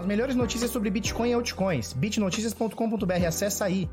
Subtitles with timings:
[0.00, 1.92] As melhores notícias sobre Bitcoin e altcoins.
[1.92, 3.86] bitnoticias.com.br, acessa aí.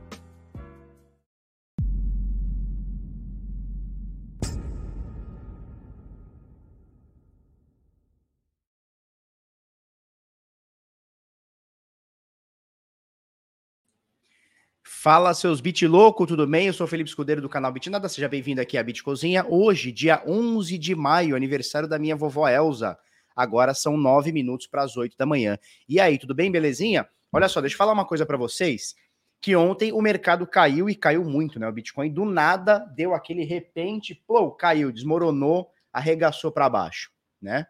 [14.81, 16.67] Fala, seus Bit louco, tudo bem?
[16.67, 19.45] Eu sou Felipe Escudeiro do canal Bitnada, seja bem-vindo aqui à Bit Cozinha.
[19.45, 22.98] Hoje, dia 11 de maio, aniversário da minha vovó Elza.
[23.38, 25.59] Agora são nove minutos para as oito da manhã.
[25.88, 27.08] E aí, tudo bem, belezinha?
[27.32, 28.96] Olha só, deixa eu falar uma coisa para vocês.
[29.40, 31.70] Que ontem o mercado caiu e caiu muito, né?
[31.70, 37.68] O Bitcoin do nada deu aquele repente, pô, caiu, desmoronou, arregaçou para baixo, né?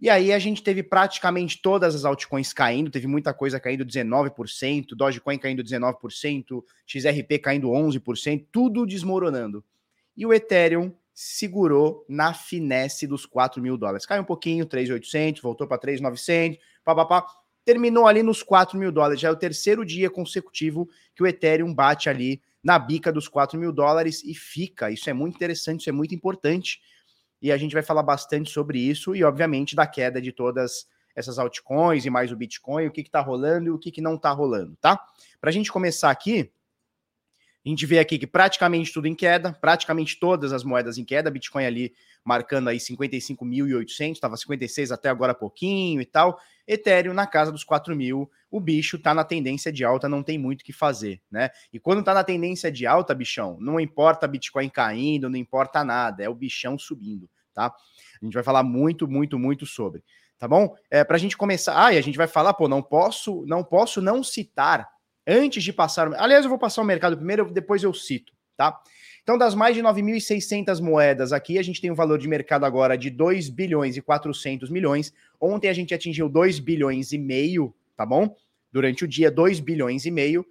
[0.00, 4.94] E aí a gente teve praticamente todas as altcoins caindo, teve muita coisa caindo 19%,
[4.96, 9.62] Dogecoin caindo 19%, XRP caindo 11%, tudo desmoronando.
[10.16, 14.06] E o Ethereum segurou na finesse dos 4 mil dólares.
[14.06, 17.26] Caiu um pouquinho, 3.800, voltou para 3.900, papapá.
[17.64, 19.20] Terminou ali nos 4 mil dólares.
[19.20, 23.58] Já é o terceiro dia consecutivo que o Ethereum bate ali na bica dos 4
[23.58, 24.92] mil dólares e fica.
[24.92, 26.80] Isso é muito interessante, isso é muito importante.
[27.42, 31.36] E a gente vai falar bastante sobre isso e, obviamente, da queda de todas essas
[31.36, 34.30] altcoins e mais o Bitcoin, o que está rolando e o que, que não está
[34.30, 35.04] rolando, tá?
[35.40, 36.52] Para a gente começar aqui,
[37.68, 41.30] a gente vê aqui que praticamente tudo em queda, praticamente todas as moedas em queda,
[41.30, 41.92] Bitcoin ali
[42.24, 46.40] marcando aí 55.800, estava 56 até agora pouquinho e tal.
[46.66, 50.38] Ethereum na casa dos 4 mil, o bicho tá na tendência de alta, não tem
[50.38, 51.50] muito o que fazer, né?
[51.70, 56.24] E quando tá na tendência de alta, bichão, não importa Bitcoin caindo, não importa nada,
[56.24, 57.66] é o bichão subindo, tá?
[57.66, 60.02] A gente vai falar muito, muito, muito sobre,
[60.38, 60.74] tá bom?
[60.90, 64.00] É, pra gente começar, ah, e a gente vai falar, pô, não posso, não posso
[64.00, 64.88] não citar
[65.28, 66.12] antes de passar.
[66.14, 68.80] Aliás, eu vou passar o mercado primeiro, depois eu cito, tá?
[69.22, 72.96] Então, das mais de 9.600 moedas aqui, a gente tem um valor de mercado agora
[72.96, 75.12] de 2 bilhões e 400 milhões.
[75.38, 78.34] Ontem a gente atingiu 2 bilhões e meio, tá bom?
[78.72, 80.46] Durante o dia, 2 bilhões e meio.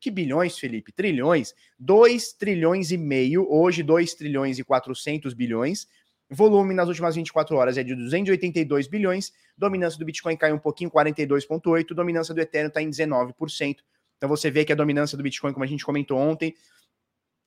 [0.00, 0.92] Que bilhões, Felipe?
[0.92, 1.54] Trilhões.
[1.78, 3.46] 2 trilhões e meio.
[3.50, 5.86] Hoje, 2 trilhões e 400 bilhões.
[6.30, 9.30] Volume nas últimas 24 horas é de 282 bilhões.
[9.58, 11.94] Dominância do Bitcoin caiu um pouquinho, 42,8.
[11.94, 13.76] Dominância do Ethereum está em 19%.
[14.22, 16.54] Então você vê que a dominância do Bitcoin, como a gente comentou ontem,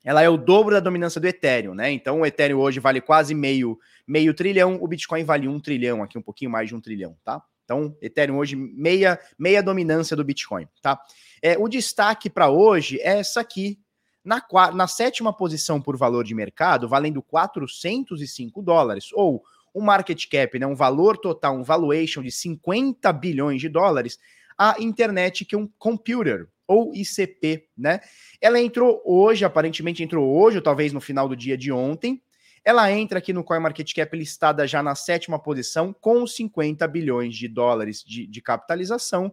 [0.04, 1.90] ela é o dobro da dominância do Ethereum, né?
[1.90, 6.18] Então o Ethereum hoje vale quase meio, meio trilhão, o Bitcoin vale um trilhão, aqui
[6.18, 7.42] um pouquinho mais de um trilhão, tá?
[7.64, 11.02] Então, Ethereum hoje, meia, meia dominância do Bitcoin, tá?
[11.42, 13.80] É, o destaque para hoje é essa aqui,
[14.22, 19.42] na, na sétima posição por valor de mercado, valendo 405 dólares, ou
[19.74, 24.20] um market cap, né, um valor total, um valuation de 50 bilhões de dólares,
[24.58, 28.00] a Internet que é um Computer, ou ICP, né?
[28.42, 32.22] Ela entrou hoje, aparentemente entrou hoje, ou talvez no final do dia de ontem.
[32.64, 38.04] Ela entra aqui no CoinMarketCap listada já na sétima posição, com 50 bilhões de dólares
[38.04, 39.32] de, de capitalização.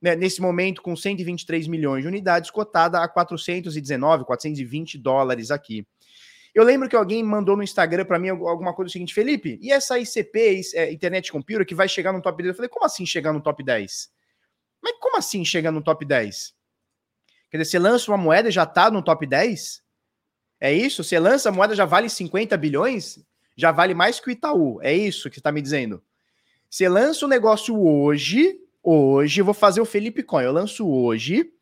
[0.00, 0.16] Né?
[0.16, 5.86] Nesse momento, com 123 milhões de unidades, cotada a 419, 420 dólares aqui.
[6.52, 9.72] Eu lembro que alguém mandou no Instagram para mim alguma coisa do seguinte, Felipe, e
[9.72, 12.48] essa ICP, é, Internet Computer, que vai chegar no top 10?
[12.48, 14.10] Eu falei, como assim chegar no top 10?
[14.82, 16.52] Mas como assim chegar no top 10?
[17.52, 19.82] Quer dizer, você lança uma moeda e já está no top 10?
[20.58, 21.04] É isso?
[21.04, 23.22] Você lança a moeda já vale 50 bilhões?
[23.54, 24.80] Já vale mais que o Itaú.
[24.80, 26.02] É isso que você está me dizendo?
[26.70, 30.88] Você lança o um negócio hoje, hoje, eu vou fazer o Felipe Coin, eu lanço
[30.88, 31.52] hoje,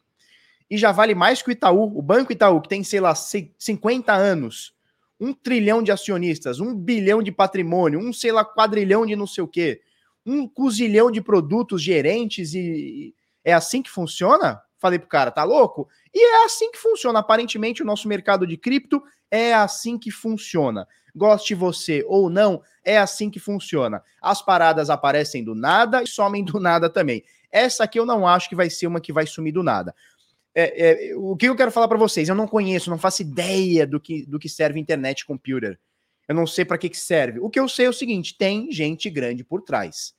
[0.71, 4.13] e já vale mais que o Itaú, o Banco Itaú, que tem, sei lá, 50
[4.13, 4.73] anos,
[5.19, 9.43] um trilhão de acionistas, um bilhão de patrimônio, um, sei lá, quadrilhão de não sei
[9.43, 9.81] o quê,
[10.25, 13.13] um cozilhão de produtos gerentes e.
[13.43, 14.63] É assim que funciona?
[14.81, 15.87] Falei pro cara, tá louco?
[16.13, 17.19] E é assim que funciona.
[17.19, 20.89] Aparentemente, o nosso mercado de cripto é assim que funciona.
[21.15, 24.03] Goste você ou não, é assim que funciona.
[24.23, 27.23] As paradas aparecem do nada e somem do nada também.
[27.53, 29.95] Essa aqui eu não acho que vai ser uma que vai sumir do nada.
[30.55, 32.29] É, é, o que eu quero falar para vocês?
[32.29, 35.79] Eu não conheço, não faço ideia do que, do que serve internet computer.
[36.27, 37.39] Eu não sei para que, que serve.
[37.41, 40.15] O que eu sei é o seguinte: tem gente grande por trás.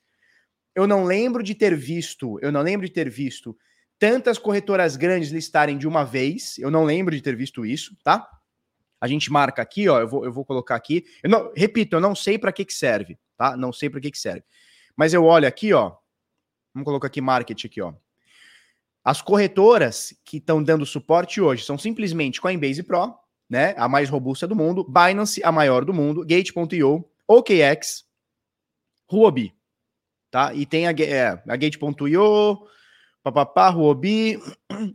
[0.74, 3.56] Eu não lembro de ter visto, eu não lembro de ter visto
[4.02, 6.58] tantas corretoras grandes listarem de uma vez.
[6.58, 8.28] Eu não lembro de ter visto isso, tá?
[9.00, 10.00] A gente marca aqui, ó.
[10.00, 11.04] Eu vou, eu vou colocar aqui.
[11.22, 13.56] Eu não, repito, eu não sei para que, que serve, tá?
[13.56, 14.42] Não sei para que, que serve.
[14.96, 15.94] Mas eu olho aqui, ó.
[16.74, 17.94] Vamos colocar aqui market aqui, ó.
[19.04, 23.14] As corretoras que estão dando suporte hoje são simplesmente Coinbase Pro,
[23.48, 23.72] né?
[23.78, 28.04] A mais robusta do mundo, Binance, a maior do mundo, Gate.io, OKX,
[29.08, 29.54] Huobi,
[30.28, 30.52] tá?
[30.52, 32.66] E tem a, é, a Gate.io,
[33.22, 34.38] papapá, Huobi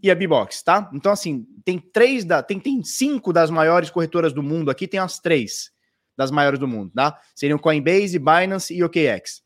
[0.04, 0.90] e a Bbox, tá?
[0.94, 2.44] Então, assim, tem três da.
[2.44, 5.72] Tem, tem cinco das maiores corretoras do mundo aqui, tem as três
[6.18, 7.20] das maiores do mundo, tá?
[7.36, 9.44] Seriam Coinbase, Binance e OKX.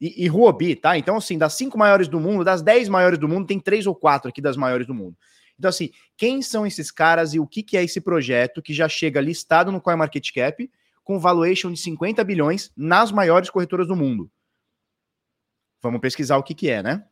[0.00, 0.96] E, e Huobi, tá?
[0.96, 3.94] Então, assim, das cinco maiores do mundo, das dez maiores do mundo, tem três ou
[3.94, 5.16] quatro aqui das maiores do mundo.
[5.58, 8.88] Então, assim, quem são esses caras e o que, que é esse projeto que já
[8.88, 10.70] chega listado no CoinMarketCap
[11.02, 14.30] com valuation de 50 bilhões nas maiores corretoras do mundo?
[15.82, 17.04] Vamos pesquisar o que, que é, né?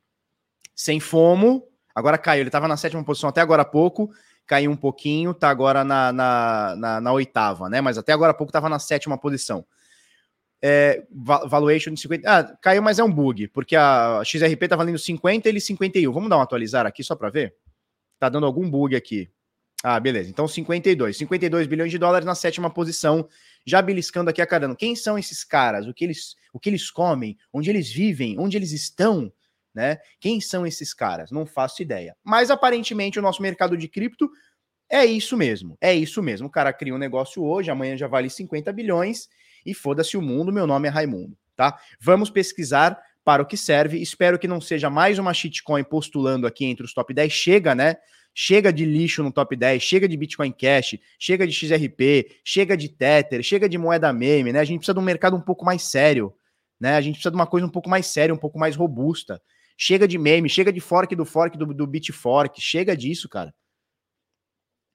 [0.75, 2.41] Sem fomo, agora caiu.
[2.41, 4.11] Ele estava na sétima posição até agora há pouco,
[4.47, 7.81] caiu um pouquinho, tá agora na, na, na, na oitava, né?
[7.81, 9.65] Mas até agora há pouco estava na sétima posição.
[10.67, 12.31] É, valuation de 50.
[12.31, 16.11] Ah, caiu, mas é um bug, porque a XRP tá valendo 50 e ele 51.
[16.11, 17.55] Vamos dar uma atualizar aqui só para ver?
[18.19, 19.31] Tá dando algum bug aqui.
[19.83, 20.31] Ah, beleza.
[20.31, 21.19] Então 52.
[21.19, 23.29] 52 bilhões de dólares na sétima posição.
[23.67, 24.75] Já beliscando aqui a caramba.
[24.75, 25.87] Quem são esses caras?
[25.87, 27.37] O que eles, o que eles comem?
[27.53, 28.39] Onde eles vivem?
[28.39, 29.31] Onde eles estão?
[29.75, 29.99] Né?
[30.21, 31.31] Quem são esses caras?
[31.31, 32.17] Não faço ideia.
[32.23, 34.31] Mas aparentemente o nosso mercado de cripto
[34.89, 35.77] é isso mesmo.
[35.81, 36.47] É isso mesmo.
[36.47, 39.29] O cara cria um negócio hoje, amanhã já vale 50 bilhões
[39.67, 40.53] e foda-se o mundo.
[40.53, 41.79] Meu nome é Raimundo, tá?
[42.01, 44.01] Vamos pesquisar para o que serve.
[44.01, 47.33] Espero que não seja mais uma shitcoin postulando aqui entre os top 10.
[47.33, 47.97] Chega, né?
[48.37, 52.89] Chega de lixo no top 10, chega de Bitcoin Cash, chega de XRP, chega de
[52.89, 54.59] Tether, chega de moeda meme, né?
[54.59, 56.35] A gente precisa de um mercado um pouco mais sério,
[56.81, 56.97] né?
[56.97, 59.41] A gente precisa de uma coisa um pouco mais séria, um pouco mais robusta.
[59.77, 63.55] Chega de meme, chega de fork do fork do, do Bitfork, chega disso, cara.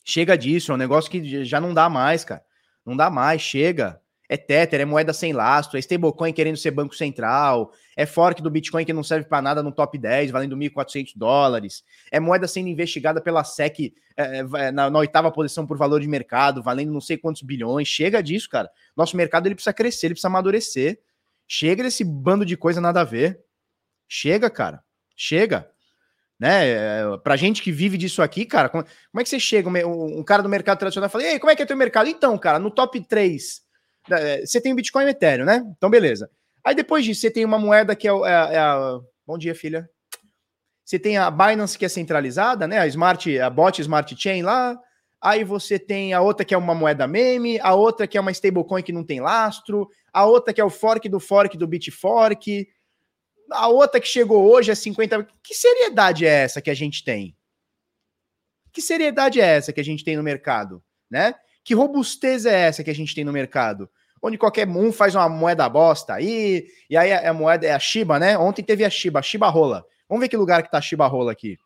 [0.06, 2.44] Chega disso, é um negócio que já não dá mais, cara.
[2.86, 6.96] Não dá mais, chega é Tether, é moeda sem lastro, é stablecoin querendo ser banco
[6.96, 11.14] central, é fork do Bitcoin que não serve para nada no top 10, valendo 1.400
[11.16, 16.00] dólares, é moeda sendo investigada pela SEC é, é, na, na, oitava posição por valor
[16.00, 17.88] de mercado, valendo não sei quantos bilhões.
[17.88, 18.70] Chega disso, cara.
[18.96, 21.00] Nosso mercado ele precisa crescer, ele precisa amadurecer.
[21.48, 23.40] Chega desse bando de coisa nada a ver.
[24.10, 24.84] Chega, cara.
[25.16, 25.70] Chega.
[26.40, 26.70] Né?
[26.70, 29.70] É, pra gente que vive disso aqui, cara, como, como é que você chega?
[29.70, 32.10] Um, um cara do mercado tradicional fala: Ei, como é que é teu mercado?
[32.10, 33.62] Então, cara, no top 3
[34.10, 35.64] é, você tem o Bitcoin e Ethereum, né?
[35.78, 36.30] Então, beleza.
[36.64, 39.00] Aí depois disso, você tem uma moeda que é, é, é a.
[39.28, 39.90] Bom dia, filha.
[40.84, 42.80] Você tem a Binance, que é centralizada, né?
[42.80, 44.80] A Smart, a bot Smart Chain lá.
[45.22, 48.32] Aí você tem a outra que é uma moeda meme, a outra que é uma
[48.32, 52.68] stablecoin que não tem lastro, a outra que é o fork do fork do Bitfork,
[53.52, 55.28] a outra que chegou hoje é 50.
[55.44, 57.36] Que seriedade é essa que a gente tem?
[58.72, 61.36] Que seriedade é essa que a gente tem no mercado, né?
[61.64, 63.90] Que robustez é essa que a gente tem no mercado?
[64.22, 68.20] Onde qualquer um faz uma moeda bosta aí, e aí a, moeda é a Shiba,
[68.20, 68.38] né?
[68.38, 69.86] Ontem teve a Shiba, a Shiba Rola.
[70.08, 71.58] Vamos ver que lugar que tá a Shiba Rola aqui.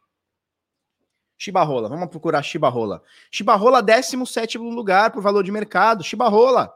[1.37, 3.01] Shiba Rola, vamos procurar Shiba Rola.
[3.31, 6.03] Shiba Rola, 17 lugar por valor de mercado.
[6.03, 6.73] Shiba Rola.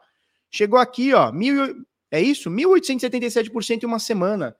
[0.50, 2.50] Chegou aqui, ó, mil, é isso?
[2.50, 4.56] 1.877% em uma semana.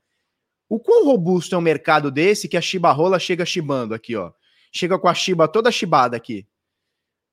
[0.68, 4.32] O quão robusto é um mercado desse que a Shiba Rola chega chibando aqui, ó.
[4.72, 6.46] Chega com a Shiba toda chibada aqui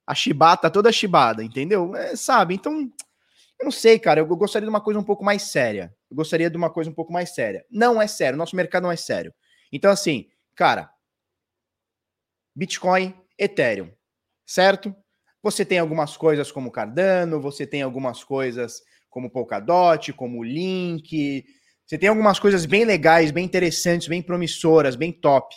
[0.05, 1.95] a chibata toda chibada, entendeu?
[1.95, 2.53] É, sabe?
[2.53, 2.73] Então,
[3.59, 4.19] eu não sei, cara.
[4.19, 5.95] Eu gostaria de uma coisa um pouco mais séria.
[6.09, 7.65] Eu gostaria de uma coisa um pouco mais séria.
[7.71, 8.37] Não é sério.
[8.37, 9.33] Nosso mercado não é sério.
[9.71, 10.91] Então, assim, cara,
[12.55, 13.91] Bitcoin, Ethereum,
[14.45, 14.95] certo?
[15.41, 21.45] Você tem algumas coisas como Cardano, você tem algumas coisas como Polkadot, como Link.
[21.85, 25.55] Você tem algumas coisas bem legais, bem interessantes, bem promissoras, bem top.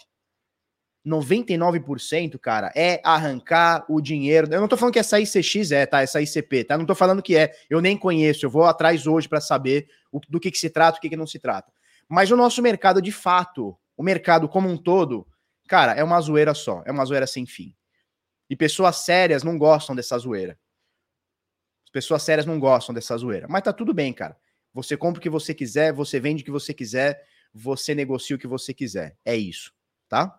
[1.06, 4.46] 99%, cara, é arrancar o dinheiro.
[4.52, 6.02] Eu não tô falando que essa ICX é, tá?
[6.02, 6.76] Essa ICP, tá?
[6.76, 7.54] Não tô falando que é.
[7.70, 8.44] Eu nem conheço.
[8.44, 11.16] Eu vou atrás hoje para saber o, do que, que se trata, o que, que
[11.16, 11.72] não se trata.
[12.06, 15.26] Mas o nosso mercado, de fato, o mercado como um todo,
[15.66, 16.82] cara, é uma zoeira só.
[16.85, 17.75] É uma zoeira sem fim.
[18.50, 20.58] E pessoas sérias não gostam dessa zoeira.
[21.85, 23.47] As pessoas sérias não gostam dessa zoeira.
[23.49, 24.37] Mas tá tudo bem, cara.
[24.75, 27.22] Você compra o que você quiser, você vende o que você quiser,
[27.52, 29.16] você negocia o que você quiser.
[29.25, 29.72] É isso,
[30.08, 30.38] tá?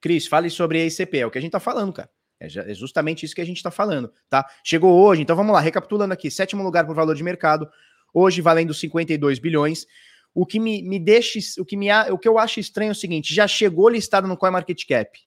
[0.00, 2.10] Cris, fale sobre a ICP, é o que a gente tá falando, cara.
[2.40, 4.44] É, é justamente isso que a gente está falando, tá?
[4.64, 7.70] Chegou hoje, então vamos lá, recapitulando aqui: sétimo lugar por valor de mercado,
[8.12, 9.86] hoje valendo 52 bilhões.
[10.34, 12.96] O que me, me deixa, o que, me, o que eu acho estranho é o
[12.96, 15.20] seguinte: já chegou listado no CoinMarketCap.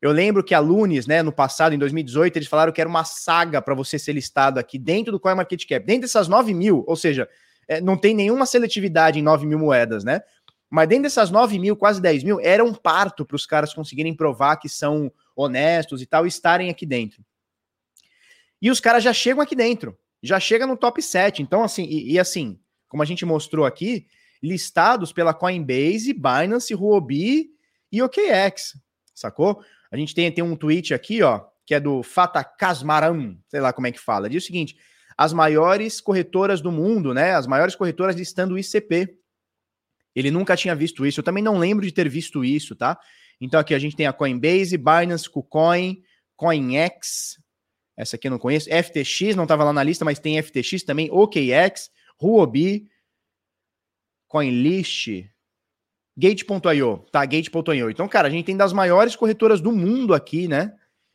[0.00, 3.04] Eu lembro que a Lunes, né, no passado, em 2018, eles falaram que era uma
[3.04, 7.28] saga para você ser listado aqui dentro do CoinMarketCap, dentro dessas 9 mil, ou seja,
[7.66, 10.20] é, não tem nenhuma seletividade em 9 mil moedas, né?
[10.68, 14.14] Mas dentro dessas 9 mil, quase 10 mil, era um parto para os caras conseguirem
[14.14, 17.24] provar que são honestos e tal, e estarem aqui dentro.
[18.60, 21.42] E os caras já chegam aqui dentro, já chega no top 7.
[21.42, 24.06] Então, assim, e, e assim, como a gente mostrou aqui,
[24.42, 27.50] listados pela Coinbase, Binance, Huobi
[27.90, 28.78] e OKX,
[29.14, 29.62] sacou?
[29.90, 33.72] A gente tem, tem um tweet aqui, ó, que é do Fata Kasmaran, sei lá
[33.72, 34.28] como é que fala.
[34.28, 34.76] Diz o seguinte:
[35.16, 37.34] as maiores corretoras do mundo, né?
[37.34, 39.16] As maiores corretoras listando o ICP.
[40.14, 41.20] Ele nunca tinha visto isso.
[41.20, 42.98] Eu também não lembro de ter visto isso, tá?
[43.40, 46.02] Então aqui a gente tem a Coinbase, Binance, KuCoin,
[46.36, 47.38] CoinX.
[47.96, 48.68] Essa aqui eu não conheço.
[48.70, 51.90] FTX não estava lá na lista, mas tem FTX também, OKX,
[52.20, 52.88] Huobi.
[54.28, 55.24] CoinList,
[56.16, 57.24] Gate.io, tá?
[57.26, 57.90] Gate.io.
[57.90, 60.72] Então, cara, a gente tem das maiores corretoras do mundo aqui, né?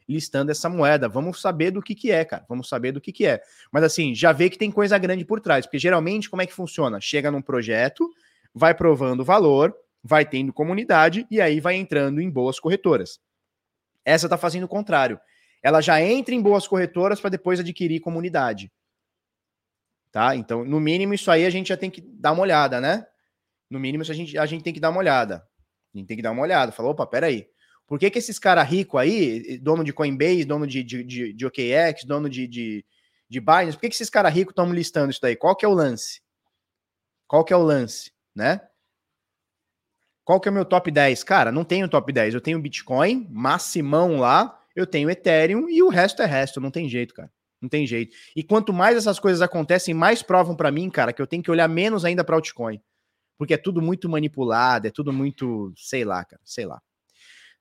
[0.08, 1.10] Listando essa moeda.
[1.10, 2.46] Vamos saber do que que é, cara.
[2.48, 3.42] Vamos saber do que que é.
[3.72, 6.54] Mas assim, já vê que tem coisa grande por trás, porque geralmente como é que
[6.54, 7.02] funciona?
[7.02, 8.08] Chega num projeto,
[8.54, 13.20] vai provando valor, vai tendo comunidade e aí vai entrando em boas corretoras.
[14.06, 15.20] Essa tá fazendo o contrário.
[15.64, 18.72] Ela já entra em boas corretoras para depois adquirir comunidade.
[20.12, 20.36] Tá?
[20.36, 23.06] Então, no mínimo, isso aí a gente já tem que dar uma olhada, né?
[23.72, 25.48] No mínimo, a gente, a gente tem que dar uma olhada.
[25.96, 26.74] A gente tem que dar uma olhada.
[26.74, 27.48] Falou, opa, peraí.
[27.88, 31.46] Por que, que esses caras ricos aí, dono de Coinbase, dono de, de, de, de
[31.46, 32.86] OKX, dono de, de,
[33.30, 35.38] de Binance, por que, que esses caras ricos estão listando isso daí?
[35.38, 36.22] Qual que é o lance?
[37.28, 38.62] Qual que é o lance, né?
[40.26, 41.24] Qual que é o meu top 10?
[41.24, 42.34] Cara, não tenho top 10.
[42.34, 46.60] Eu tenho Bitcoin, maximão lá, eu tenho Ethereum e o resto é resto.
[46.60, 47.32] Não tem jeito, cara.
[47.62, 48.16] Não tem jeito.
[48.36, 51.52] E quanto mais essas coisas acontecem, mais provam para mim, cara, que eu tenho que
[51.52, 52.82] olhar menos ainda para altcoin
[53.42, 56.80] porque é tudo muito manipulado, é tudo muito, sei lá, cara, sei lá.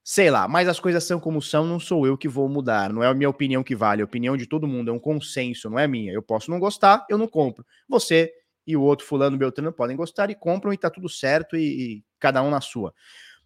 [0.05, 3.03] Sei lá, mas as coisas são como são, não sou eu que vou mudar, não
[3.03, 5.71] é a minha opinião que vale, é a opinião de todo mundo, é um consenso,
[5.71, 6.13] não é minha.
[6.13, 7.65] Eu posso não gostar, eu não compro.
[7.89, 8.31] Você
[8.67, 12.05] e o outro fulano Beltrano podem gostar e compram e tá tudo certo e, e
[12.19, 12.93] cada um na sua.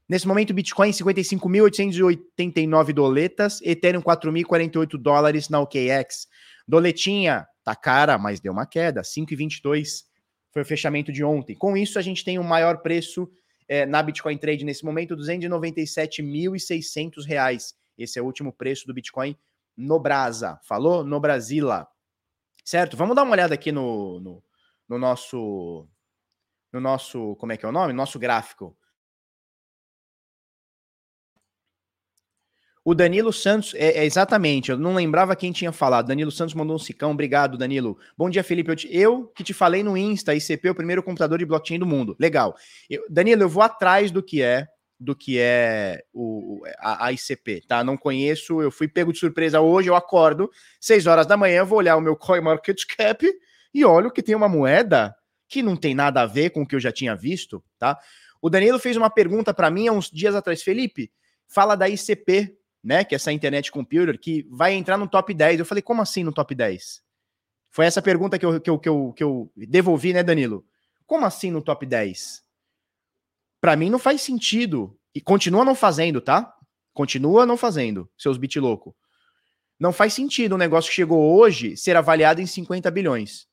[0.09, 6.27] Nesse momento, Bitcoin 55.889 doletas, Ethereum 4.048 dólares na OKX.
[6.67, 10.13] Doletinha tá cara, mas deu uma queda, 5,22
[10.55, 11.57] foi o fechamento de ontem.
[11.57, 13.29] Com isso, a gente tem o maior preço
[13.67, 17.75] é, na Bitcoin Trade nesse momento, R$ 297.600.
[17.99, 19.37] Esse é o último preço do Bitcoin
[19.77, 20.61] no Brasa.
[20.63, 21.03] Falou?
[21.03, 21.89] No Brasila.
[22.65, 22.97] Certo?
[22.97, 24.41] Vamos dar uma olhada aqui no, no,
[24.89, 25.89] no nosso.
[26.73, 27.35] No nosso.
[27.37, 27.93] Como é que é o nome?
[27.93, 28.77] Nosso gráfico.
[32.85, 36.09] O Danilo Santos, é, é, exatamente, eu não lembrava quem tinha falado.
[36.09, 37.97] Danilo Santos mandou um cicão, obrigado, Danilo.
[38.15, 38.71] Bom dia, Felipe.
[38.71, 41.87] Eu, te, eu que te falei no Insta, ICP, o primeiro computador de blockchain do
[41.87, 42.15] mundo.
[42.21, 42.55] Legal.
[42.91, 44.69] Eu, Danilo, eu vou atrás do que é
[45.01, 47.83] do que é o, a, a, ICP, tá?
[47.83, 50.51] Não conheço, eu fui pego de surpresa hoje, eu acordo,
[50.81, 53.27] 6 horas da manhã, vou olhar o meu CoinMarketCap
[53.73, 55.15] e olho que tem uma moeda
[55.49, 57.99] que não tem nada a ver com o que eu já tinha visto, tá?
[58.41, 61.11] O Danilo fez uma pergunta para mim há uns dias atrás, Felipe,
[61.49, 63.03] fala da ICP, né?
[63.03, 65.61] Que é essa internet computer, que vai entrar no top 10.
[65.61, 67.03] Eu falei, como assim no top 10?
[67.71, 70.65] Foi essa pergunta que eu, que eu, que eu, que eu devolvi, né, Danilo?
[71.07, 72.43] Como assim no top 10?
[73.61, 74.97] Para mim não faz sentido.
[75.15, 76.55] E continua não fazendo, tá?
[76.93, 78.95] Continua não fazendo, seus bit louco.
[79.81, 83.49] Não faz sentido um negócio que chegou hoje ser avaliado em 50 bilhões.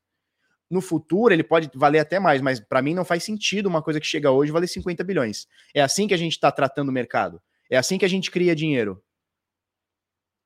[0.69, 3.99] No futuro ele pode valer até mais, mas para mim não faz sentido uma coisa
[3.99, 5.47] que chega hoje valer 50 bilhões.
[5.73, 7.41] É assim que a gente está tratando o mercado.
[7.69, 9.01] É assim que a gente cria dinheiro.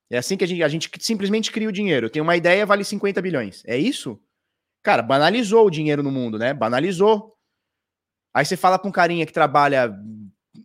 [0.10, 2.10] É assim que a gente, a gente simplesmente cria o dinheiro.
[2.10, 3.64] Tem uma ideia, vale 50 bilhões.
[3.66, 4.20] É isso?
[4.84, 6.54] Cara, banalizou o dinheiro no mundo, né?
[6.54, 7.36] Banalizou.
[8.34, 9.98] Aí você fala com um carinha que trabalha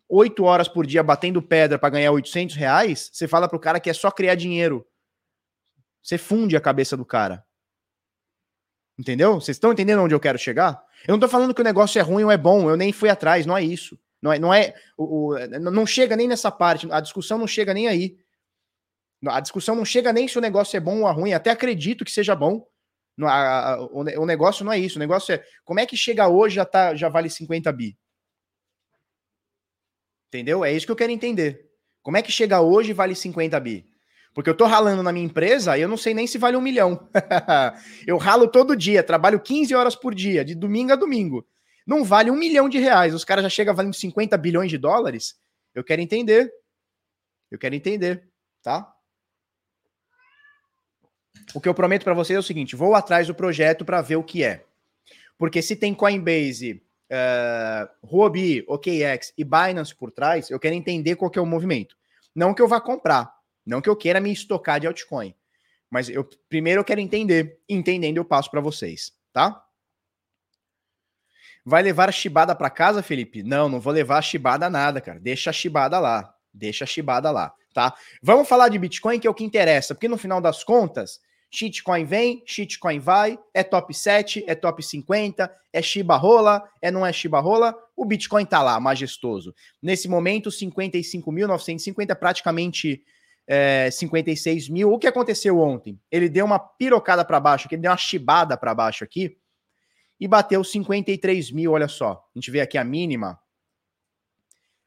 [0.08, 3.88] oito horas por dia batendo pedra para ganhar 800 reais, você fala pro cara que
[3.88, 4.86] é só criar dinheiro.
[6.02, 7.44] Você funde a cabeça do cara.
[8.98, 9.34] Entendeu?
[9.34, 10.82] Vocês estão entendendo onde eu quero chegar?
[11.06, 13.08] Eu não tô falando que o negócio é ruim ou é bom, eu nem fui
[13.08, 13.98] atrás, não é isso.
[14.20, 17.72] Não é, não é, o, o não chega nem nessa parte, a discussão não chega
[17.72, 18.18] nem aí.
[19.26, 22.10] A discussão não chega nem se o negócio é bom ou ruim, até acredito que
[22.10, 22.66] seja bom.
[23.92, 24.96] O, negócio não é isso.
[24.96, 27.98] O negócio é como é que chega hoje já, tá, já vale 50 bi.
[30.28, 30.64] Entendeu?
[30.64, 31.68] É isso que eu quero entender.
[32.02, 33.84] Como é que chega hoje e vale 50 bi?
[34.32, 36.60] Porque eu tô ralando na minha empresa e eu não sei nem se vale um
[36.60, 37.08] milhão.
[38.06, 41.46] eu ralo todo dia, trabalho 15 horas por dia, de domingo a domingo.
[41.86, 43.12] Não vale um milhão de reais.
[43.12, 45.34] Os caras já chegam valendo 50 bilhões de dólares.
[45.74, 46.50] Eu quero entender.
[47.50, 48.30] Eu quero entender,
[48.62, 48.88] tá?
[51.54, 54.16] O que eu prometo para vocês é o seguinte: vou atrás do projeto para ver
[54.16, 54.64] o que é.
[55.38, 61.30] Porque se tem Coinbase, uh, Huobi, OKX e Binance por trás, eu quero entender qual
[61.30, 61.96] que é o movimento.
[62.34, 63.32] Não que eu vá comprar,
[63.64, 65.34] não que eu queira me estocar de altcoin.
[65.90, 67.58] Mas eu primeiro eu quero entender.
[67.68, 69.64] Entendendo, eu passo para vocês, tá?
[71.64, 73.42] Vai levar a chibada para casa, Felipe?
[73.42, 75.18] Não, não vou levar a chibada nada, cara.
[75.18, 76.34] Deixa a chibada lá.
[76.52, 77.94] Deixa a chibada lá, tá?
[78.22, 82.04] Vamos falar de Bitcoin, que é o que interessa, porque no final das contas, Shitcoin
[82.04, 87.12] vem, shitcoin vai, é top 7, é top 50, é Shiba rola, é não é
[87.12, 89.52] Shiba rola, o Bitcoin tá lá, majestoso.
[89.82, 93.02] Nesse momento, 55.950, praticamente
[93.48, 94.92] é, 56 mil.
[94.92, 95.98] O que aconteceu ontem?
[96.10, 99.36] Ele deu uma pirocada para baixo, ele deu uma chibada para baixo aqui
[100.20, 102.24] e bateu 53 mil, olha só.
[102.34, 103.40] A gente vê aqui a mínima.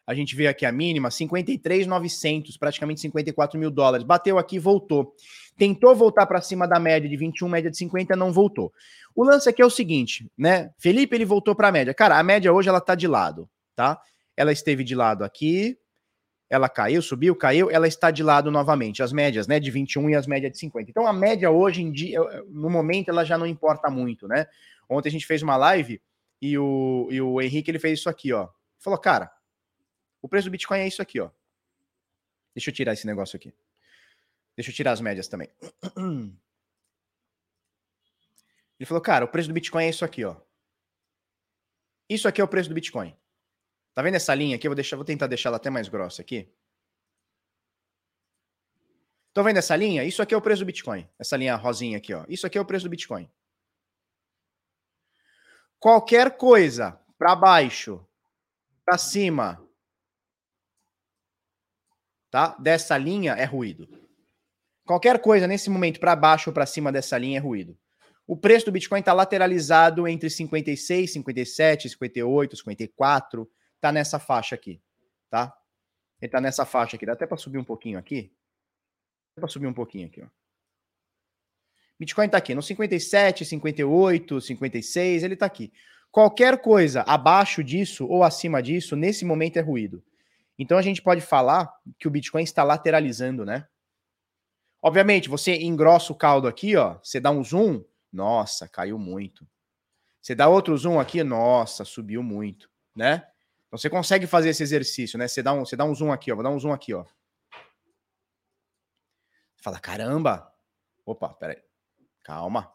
[0.06, 4.06] A gente vê aqui a mínima, 53,900, praticamente 54 mil dólares.
[4.06, 5.16] Bateu aqui, voltou.
[5.58, 8.74] Tentou voltar para cima da média de 21, média de 50, não voltou.
[9.16, 10.72] O lance aqui é o seguinte, né?
[10.78, 11.94] Felipe, ele voltou para a média.
[11.94, 14.00] Cara, a média hoje ela tá de lado, tá?
[14.36, 15.78] Ela esteve de lado aqui,
[16.50, 19.02] ela caiu, subiu, caiu, ela está de lado novamente.
[19.02, 20.90] As médias, né, de 21 e as médias de 50.
[20.90, 22.20] Então a média hoje em dia,
[22.50, 24.48] no momento, ela já não importa muito, né?
[24.90, 26.02] Ontem a gente fez uma live
[26.42, 28.50] e o, e o Henrique ele fez isso aqui, ó.
[28.80, 29.32] Falou, cara,
[30.24, 31.30] o preço do Bitcoin é isso aqui, ó.
[32.56, 33.54] Deixa eu tirar esse negócio aqui.
[34.56, 35.52] Deixa eu tirar as médias também.
[38.80, 40.38] Ele falou, cara, o preço do Bitcoin é isso aqui, ó.
[42.10, 43.16] Isso aqui é o preço do Bitcoin.
[43.94, 44.66] Tá vendo essa linha aqui?
[44.66, 46.50] Eu vou, deixar, vou tentar deixar ela até mais grossa aqui.
[49.28, 50.06] Estão vendo essa linha?
[50.06, 51.10] Isso aqui é o preço do Bitcoin.
[51.20, 52.24] Essa linha rosinha aqui, ó.
[52.30, 53.30] Isso aqui é o preço do Bitcoin.
[55.80, 58.06] Qualquer coisa para baixo,
[58.86, 59.63] para cima,
[62.34, 62.58] tá?
[62.58, 63.88] Dessa linha é ruído.
[64.88, 67.78] Qualquer coisa nesse momento para baixo ou para cima dessa linha é ruído.
[68.26, 74.82] O preço do Bitcoin está lateralizado entre 56, 57, 58, 54 tá nessa faixa aqui,
[75.30, 75.56] tá?
[76.20, 77.06] Ele tá nessa faixa aqui.
[77.06, 78.34] Dá até para subir um pouquinho aqui.
[79.36, 80.28] Dá para subir um pouquinho aqui, ó.
[82.00, 85.72] Bitcoin tá aqui no 57, 58, 56, ele tá aqui.
[86.10, 90.04] Qualquer coisa abaixo disso ou acima disso, nesse momento é ruído.
[90.58, 93.68] Então a gente pode falar que o Bitcoin está lateralizando, né?
[94.82, 99.48] Obviamente, você engrossa o caldo aqui, ó, você dá um zoom, nossa, caiu muito.
[100.22, 103.28] Você dá outro zoom aqui, nossa, subiu muito, né?
[103.68, 105.28] Então você consegue fazer esse exercício, né?
[105.28, 106.36] Você dá um, você dá um zoom aqui, ó.
[106.36, 107.06] Vou dar um zoom aqui, ó.
[109.56, 110.54] Fala, caramba!
[111.06, 111.62] Opa, peraí.
[112.24, 112.74] Calma.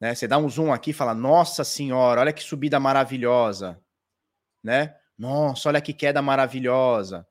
[0.00, 0.14] Né?
[0.14, 3.82] Você dá um zoom aqui e fala, nossa senhora, olha que subida maravilhosa.
[4.62, 4.98] Né?
[5.18, 7.26] Nossa, olha que queda maravilhosa.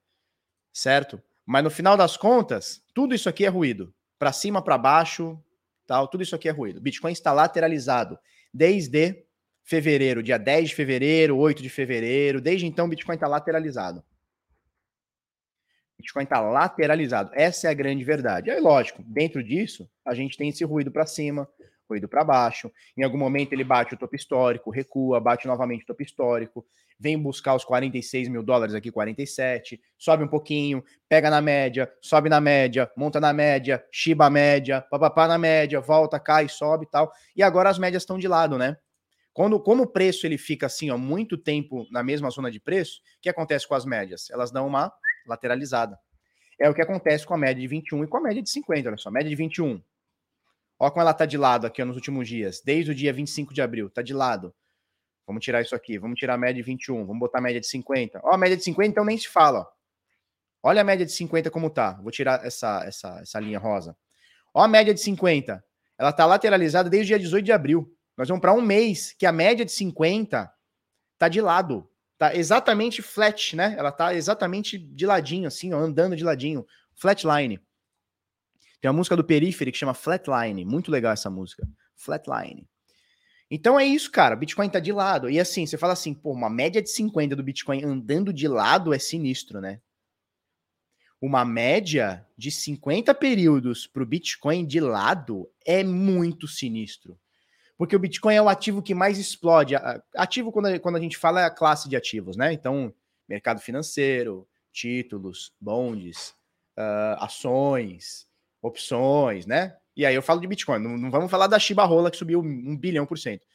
[0.74, 1.22] Certo?
[1.46, 3.94] Mas no final das contas, tudo isso aqui é ruído.
[4.18, 5.40] Para cima, para baixo,
[5.86, 6.82] tal, tudo isso aqui é ruído.
[6.82, 8.18] Bitcoin está lateralizado
[8.54, 9.24] desde
[9.64, 12.42] fevereiro, dia 10 de fevereiro, 8 de fevereiro.
[12.42, 14.04] Desde então, Bitcoin está lateralizado.
[15.98, 17.32] Bitcoin está lateralizado.
[17.34, 18.50] Essa é a grande verdade.
[18.50, 21.48] Aí, lógico, dentro disso, a gente tem esse ruído para cima,
[21.90, 22.72] ruído para baixo.
[22.98, 26.66] Em algum momento ele bate o topo histórico, recua, bate novamente o topo histórico,
[27.00, 32.30] vem buscar os 46 mil dólares aqui, 47, sobe um pouquinho, pega na média, sobe
[32.30, 36.90] na média, monta na média, chiba a média, papapá na média, volta, cai, sobe e
[36.90, 37.12] tal.
[37.36, 38.78] E agora as médias estão de lado, né?
[39.34, 43.02] Quando, como o preço ele fica assim, ó, muito tempo na mesma zona de preço,
[43.18, 44.30] o que acontece com as médias?
[44.30, 44.94] Elas dão uma
[45.28, 46.00] lateralizada.
[46.58, 48.88] É o que acontece com a média de 21 e com a média de 50,
[48.88, 49.82] olha só, média de 21.
[50.80, 53.54] Olha como ela está de lado aqui ó, nos últimos dias, desde o dia 25
[53.54, 54.54] de abril, está de lado.
[55.26, 57.68] Vamos tirar isso aqui, vamos tirar a média de 21, vamos botar a média de
[57.68, 58.22] 50.
[58.24, 59.76] Ó, a média de 50 então nem se fala, ó.
[60.68, 61.94] Olha a média de 50 como tá.
[62.02, 63.96] Vou tirar essa, essa, essa linha rosa.
[64.52, 65.64] Ó a média de 50.
[65.96, 67.96] Ela está lateralizada desde o dia 18 de abril.
[68.18, 70.52] Nós vamos para um mês que a média de 50
[71.20, 71.88] tá de lado.
[72.18, 73.76] Tá exatamente flat, né?
[73.78, 76.66] Ela tá exatamente de ladinho, assim, ó, andando de ladinho.
[76.96, 77.62] Flatline.
[78.82, 80.66] Tem uma música do Periphery que chama Flatline.
[80.66, 81.68] Muito legal essa música.
[81.96, 82.68] Flatline.
[83.50, 84.36] Então é isso, cara.
[84.36, 85.30] Bitcoin tá de lado.
[85.30, 88.94] E assim, você fala assim, pô, uma média de 50 do Bitcoin andando de lado
[88.94, 89.80] é sinistro, né?
[91.22, 97.18] Uma média de 50 períodos para o Bitcoin de lado é muito sinistro
[97.78, 99.76] porque o Bitcoin é o ativo que mais explode.
[100.16, 102.54] Ativo, quando a, quando a gente fala, é a classe de ativos, né?
[102.54, 102.94] Então,
[103.28, 106.30] mercado financeiro, títulos, bondes,
[106.78, 108.28] uh, ações,
[108.66, 109.76] opções, né?
[109.96, 110.80] E aí eu falo de Bitcoin.
[110.80, 113.46] Não, não, vamos falar da Shiba Rola, que subiu um bilhão por cento.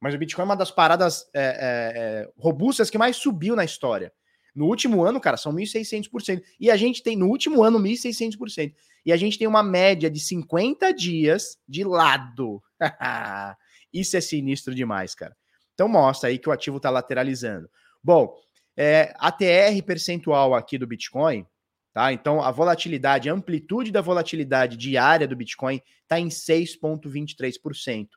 [0.00, 1.52] Mas o Bitcoin é uma das paradas é, é,
[1.96, 4.12] é, robustas que mais subiu na história.
[4.54, 6.42] No último ano, cara, são 1.600%.
[6.60, 8.74] E a gente tem, no último ano, 1.600%.
[9.04, 12.62] E a gente tem uma média de 50 dias de lado.
[13.92, 15.36] Isso é sinistro demais, cara.
[15.74, 17.68] Então mostra aí que o ativo está lateralizando.
[18.02, 18.36] Bom,
[18.76, 21.46] é, ATR percentual aqui do Bitcoin,
[21.94, 22.12] tá?
[22.12, 28.02] Então a volatilidade, a amplitude da volatilidade diária do Bitcoin está em 6,23%.
[28.02, 28.08] Um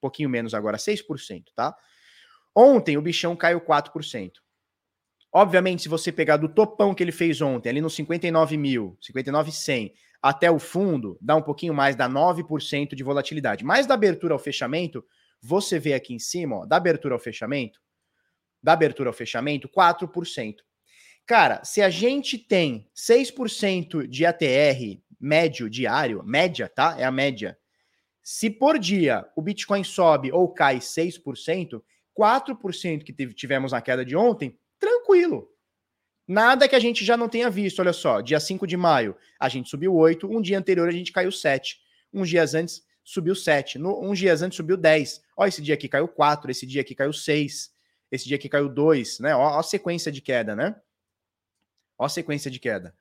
[0.00, 1.74] pouquinho menos agora, 6%, tá?
[2.54, 4.32] Ontem o bichão caiu 4%.
[5.32, 9.94] Obviamente, se você pegar do topão que ele fez ontem, ali nos 59 mil, 59,100,
[10.20, 13.64] até o fundo, dá um pouquinho mais, dá 9% de volatilidade.
[13.64, 15.04] Mas da abertura ao fechamento,
[15.40, 17.80] você vê aqui em cima, ó, da abertura ao fechamento,
[18.62, 20.56] da abertura ao fechamento, 4%.
[21.26, 26.96] Cara, se a gente tem 6% de ATR médio diário, média, tá?
[26.98, 27.58] É a média.
[28.22, 31.82] Se por dia o Bitcoin sobe ou cai 6%,
[32.18, 35.48] 4% que tivemos na queda de ontem, tranquilo.
[36.26, 37.80] Nada que a gente já não tenha visto.
[37.80, 41.12] Olha só, dia 5 de maio, a gente subiu 8, um dia anterior a gente
[41.12, 41.78] caiu 7.
[42.12, 45.20] Uns dias antes subiu 7, no, uns dias antes subiu 10.
[45.36, 47.72] Ó, esse dia aqui caiu 4, esse dia aqui caiu 6,
[48.12, 49.34] esse dia aqui caiu 2, né?
[49.34, 50.76] Ó, ó a sequência de queda, né?
[52.00, 52.94] Ó a sequência de queda.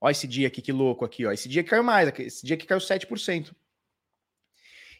[0.00, 1.30] Ó esse dia aqui, que louco aqui, ó.
[1.30, 3.54] Esse dia caiu mais, esse dia aqui caiu 7%.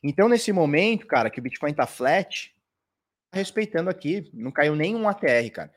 [0.00, 2.54] Então, nesse momento, cara, que o Bitcoin tá flat,
[3.28, 5.74] tá respeitando aqui, não caiu nenhum ATR, cara.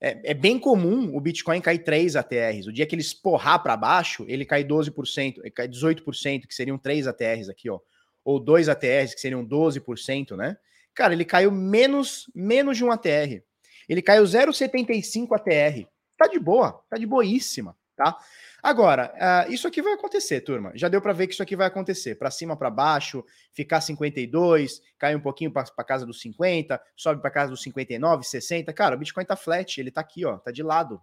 [0.00, 2.66] É, é, bem comum o Bitcoin cair 3 ATRs.
[2.66, 6.76] O dia que ele esporrar para baixo, ele cai 12%, ele cai 18%, que seriam
[6.76, 7.78] 3 ATRs aqui, ó.
[8.24, 10.56] Ou 2 ATRs, que seriam 12%, né?
[10.92, 13.40] Cara, ele caiu menos, menos de um ATR.
[13.88, 15.88] Ele caiu 0,75 ATR.
[16.16, 18.16] Tá de boa, tá de boíssima, tá?
[18.64, 20.72] Agora, uh, isso aqui vai acontecer, turma.
[20.74, 22.14] Já deu para ver que isso aqui vai acontecer.
[22.14, 27.30] Para cima, para baixo, ficar 52, cair um pouquinho para casa dos 50, sobe para
[27.30, 28.72] casa dos 59, 60.
[28.72, 30.98] Cara, o Bitcoin tá flat, ele tá aqui, ó, tá de lado.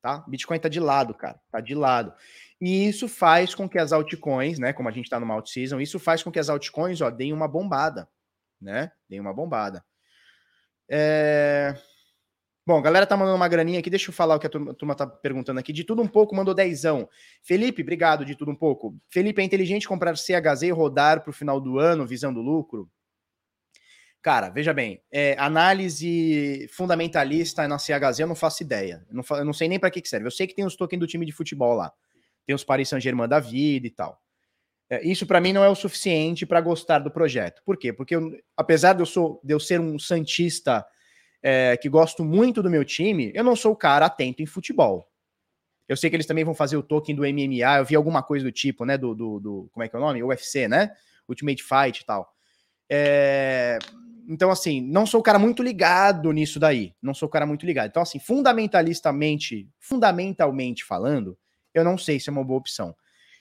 [0.00, 0.24] Tá?
[0.26, 2.14] Bitcoin tá de lado, cara, tá de lado.
[2.58, 5.80] E isso faz com que as altcoins, né, como a gente tá numa alt season,
[5.80, 8.08] isso faz com que as altcoins, ó, deem uma bombada,
[8.58, 8.90] né?
[9.06, 9.84] Deem uma bombada.
[10.88, 11.74] É...
[12.66, 14.74] Bom, galera tá mandando uma graninha aqui, deixa eu falar o que a turma, a
[14.74, 15.72] turma tá perguntando aqui.
[15.72, 17.08] De tudo um pouco, mandou dezão.
[17.42, 18.94] Felipe, obrigado de tudo um pouco.
[19.08, 22.90] Felipe, é inteligente comprar CHZ e rodar pro final do ano, visando lucro?
[24.20, 29.02] Cara, veja bem, é, análise fundamentalista na CHZ eu não faço ideia.
[29.08, 30.26] Eu não, eu não sei nem para que, que serve.
[30.26, 31.90] Eu sei que tem os tokens do time de futebol lá.
[32.44, 34.20] Tem os Paris Saint-Germain da vida e tal.
[34.90, 37.62] É, isso para mim não é o suficiente para gostar do projeto.
[37.64, 37.92] Por quê?
[37.92, 40.84] Porque eu, apesar de eu, sou, de eu ser um santista
[41.42, 45.10] é, que gosto muito do meu time, eu não sou o cara atento em futebol.
[45.88, 48.44] Eu sei que eles também vão fazer o token do MMA, eu vi alguma coisa
[48.44, 48.98] do tipo, né?
[48.98, 50.22] Do, do, do como é que é o nome?
[50.22, 50.90] UFC, né?
[51.26, 52.30] Ultimate Fight e tal.
[52.90, 53.78] É,
[54.28, 56.94] então, assim, não sou o cara muito ligado nisso daí.
[57.00, 57.88] Não sou o cara muito ligado.
[57.88, 61.38] Então, assim, fundamentalistamente, fundamentalmente falando,
[61.72, 62.94] eu não sei se é uma boa opção.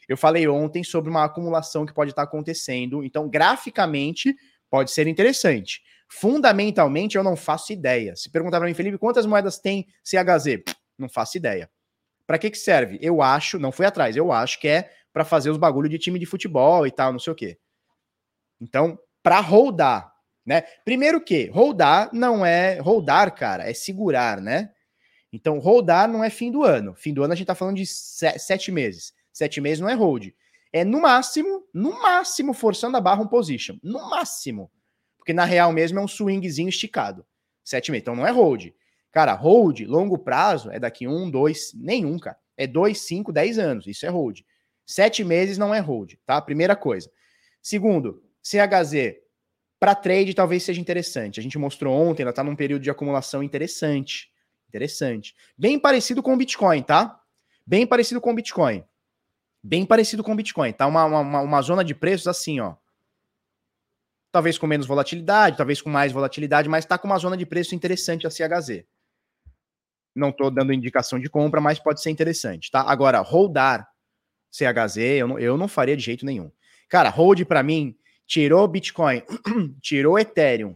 [0.07, 3.03] Eu falei ontem sobre uma acumulação que pode estar acontecendo.
[3.03, 4.35] Então, graficamente,
[4.69, 5.81] pode ser interessante.
[6.09, 8.15] Fundamentalmente, eu não faço ideia.
[8.15, 10.63] Se perguntar para mim, Felipe, quantas moedas tem CHZ?
[10.97, 11.69] Não faço ideia.
[12.25, 12.97] Para que, que serve?
[13.01, 16.19] Eu acho, não fui atrás, eu acho que é para fazer os bagulho de time
[16.19, 17.57] de futebol e tal, não sei o quê.
[18.59, 20.13] Então, para rodar,
[20.45, 20.61] né?
[20.85, 24.71] Primeiro que rodar não é rodar, cara, é segurar, né?
[25.31, 26.95] Então, rodar não é fim do ano.
[26.95, 29.13] Fim do ano a gente tá falando de sete meses.
[29.37, 30.29] Sete meses não é hold.
[30.73, 33.77] É no máximo, no máximo, forçando a barra um position.
[33.83, 34.71] No máximo.
[35.15, 37.23] Porque na real mesmo é um swingzinho esticado.
[37.63, 38.01] 7 meses.
[38.01, 38.69] Então não é hold.
[39.11, 42.35] Cara, hold, longo prazo, é daqui um, dois, nenhum, cara.
[42.57, 43.85] É dois, cinco, dez anos.
[43.85, 44.39] Isso é hold.
[44.87, 46.41] Sete meses não é hold, tá?
[46.41, 47.07] Primeira coisa.
[47.61, 49.17] Segundo, CHZ
[49.79, 51.39] para trade talvez seja interessante.
[51.39, 54.31] A gente mostrou ontem, ela tá num período de acumulação interessante.
[54.67, 55.35] Interessante.
[55.55, 57.21] Bem parecido com o Bitcoin, tá?
[57.67, 58.83] Bem parecido com o Bitcoin.
[59.67, 60.71] Bem parecido com o Bitcoin.
[60.71, 62.75] Tá uma, uma, uma zona de preços assim, ó
[64.37, 67.73] talvez com menos volatilidade, talvez com mais volatilidade, mas está com uma zona de preço
[67.73, 68.83] interessante a CHZ.
[70.15, 72.81] Não estou dando indicação de compra, mas pode ser interessante, tá?
[72.81, 73.87] Agora, holdar
[74.51, 76.51] CHZ, eu não, eu não faria de jeito nenhum.
[76.87, 79.23] Cara, hold para mim, tirou Bitcoin,
[79.81, 80.75] tirou Ethereum,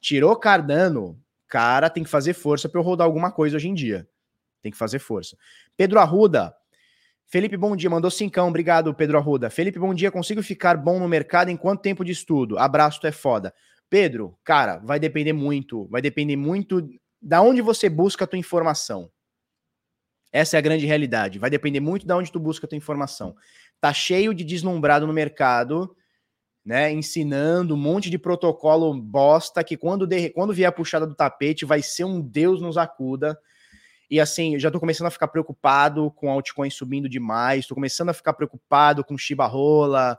[0.00, 4.08] tirou Cardano, cara, tem que fazer força para eu rodar alguma coisa hoje em dia.
[4.62, 5.36] Tem que fazer força.
[5.76, 6.54] Pedro Arruda,
[7.28, 7.90] Felipe, bom dia.
[7.90, 8.48] Mandou cincão.
[8.48, 9.50] Obrigado, Pedro Arruda.
[9.50, 10.12] Felipe, bom dia.
[10.12, 12.58] Consigo ficar bom no mercado em quanto tempo de estudo?
[12.58, 13.52] Abraço, tu é foda.
[13.90, 15.86] Pedro, cara, vai depender muito.
[15.88, 16.88] Vai depender muito
[17.20, 19.10] da onde você busca a tua informação.
[20.32, 21.38] Essa é a grande realidade.
[21.38, 23.34] Vai depender muito da onde tu busca a tua informação.
[23.80, 25.96] Tá cheio de deslumbrado no mercado,
[26.64, 26.92] né?
[26.92, 31.64] Ensinando um monte de protocolo bosta que quando, de, quando vier a puxada do tapete
[31.64, 33.36] vai ser um Deus nos acuda.
[34.08, 38.10] E assim, eu já tô começando a ficar preocupado com altcoin subindo demais, tô começando
[38.10, 40.18] a ficar preocupado com Shiba Rola.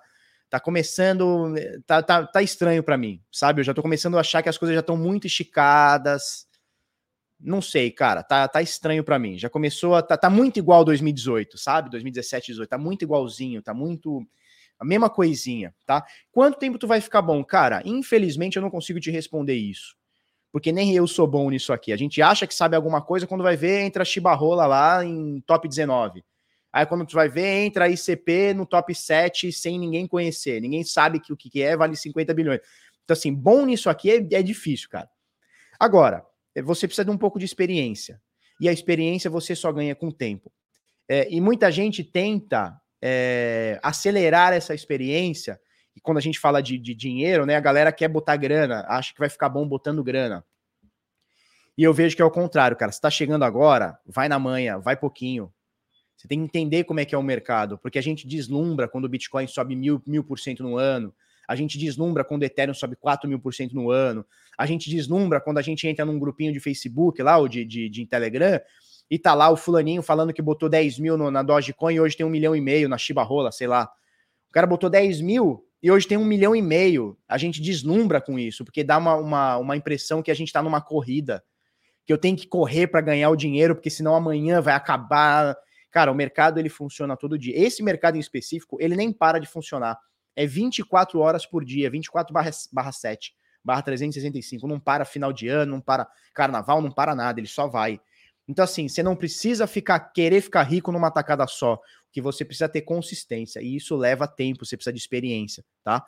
[0.50, 1.54] Tá começando,
[1.86, 3.60] tá, tá, tá estranho para mim, sabe?
[3.60, 6.48] Eu já tô começando a achar que as coisas já estão muito esticadas.
[7.40, 9.38] Não sei, cara, tá, tá estranho para mim.
[9.38, 11.90] Já começou a tá, tá muito igual 2018, sabe?
[11.90, 14.26] 2017, 18, tá muito igualzinho, tá muito
[14.80, 16.06] a mesma coisinha, tá?
[16.32, 17.44] Quanto tempo tu vai ficar bom?
[17.44, 19.97] Cara, infelizmente eu não consigo te responder isso
[20.58, 21.94] porque nem eu sou bom nisso aqui.
[21.94, 25.68] A gente acha que sabe alguma coisa, quando vai ver, entra Chibarrola lá em top
[25.68, 26.26] 19.
[26.74, 30.60] Aí quando tu vai ver, entra a ICP no top 7 sem ninguém conhecer.
[30.60, 32.60] Ninguém sabe que o que é, vale 50 bilhões.
[33.04, 35.08] Então, assim, bom nisso aqui é, é difícil, cara.
[35.80, 38.20] Agora, é, você precisa de um pouco de experiência.
[38.60, 40.52] E a experiência você só ganha com o tempo.
[41.08, 45.62] É, e muita gente tenta é, acelerar essa experiência
[45.98, 49.12] e quando a gente fala de, de dinheiro, né, a galera quer botar grana, acha
[49.12, 50.46] que vai ficar bom botando grana.
[51.76, 52.92] E eu vejo que é o contrário, cara.
[52.92, 55.52] Você tá chegando agora, vai na manhã, vai pouquinho.
[56.16, 59.06] Você tem que entender como é que é o mercado, porque a gente deslumbra quando
[59.06, 61.12] o Bitcoin sobe mil, mil por cento no ano,
[61.48, 64.24] a gente deslumbra quando o Ethereum sobe 4 mil por cento no ano,
[64.56, 67.90] a gente deslumbra quando a gente entra num grupinho de Facebook lá, ou de, de,
[67.90, 68.62] de Telegram,
[69.10, 72.16] e tá lá o fulaninho falando que botou 10 mil no, na Dogecoin e hoje
[72.16, 73.90] tem um milhão e meio na Shiba Rola, sei lá.
[74.50, 77.18] O cara botou 10 mil e hoje tem um milhão e meio.
[77.28, 80.62] A gente deslumbra com isso, porque dá uma, uma, uma impressão que a gente tá
[80.62, 81.44] numa corrida,
[82.06, 85.56] que eu tenho que correr para ganhar o dinheiro, porque senão amanhã vai acabar.
[85.92, 87.58] Cara, o mercado ele funciona todo dia.
[87.58, 89.98] Esse mercado em específico, ele nem para de funcionar.
[90.36, 94.68] É 24 horas por dia, 24 barra, barra 7, barra 365.
[94.68, 98.00] Não para final de ano, não para carnaval, não para nada, ele só vai.
[98.48, 101.80] Então, assim, você não precisa ficar querer ficar rico numa tacada só,
[102.18, 106.04] que você precisa ter consistência, e isso leva tempo, você precisa de experiência, tá?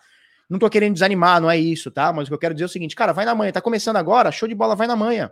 [0.49, 2.11] Não tô querendo desanimar, não é isso, tá?
[2.11, 3.97] Mas o que eu quero dizer é o seguinte, cara, vai na manhã, tá começando
[3.97, 5.31] agora, show de bola, vai na manhã.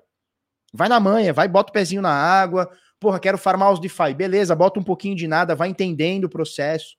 [0.72, 4.56] Vai na manhã, vai, bota o pezinho na água, porra, quero farmar os DeFi, beleza,
[4.56, 6.96] bota um pouquinho de nada, vai entendendo o processo,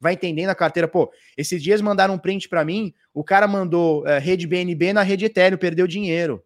[0.00, 0.88] vai entendendo a carteira.
[0.88, 5.02] Pô, esses dias mandaram um print para mim, o cara mandou é, rede BNB na
[5.02, 6.44] rede Ethereum, perdeu dinheiro.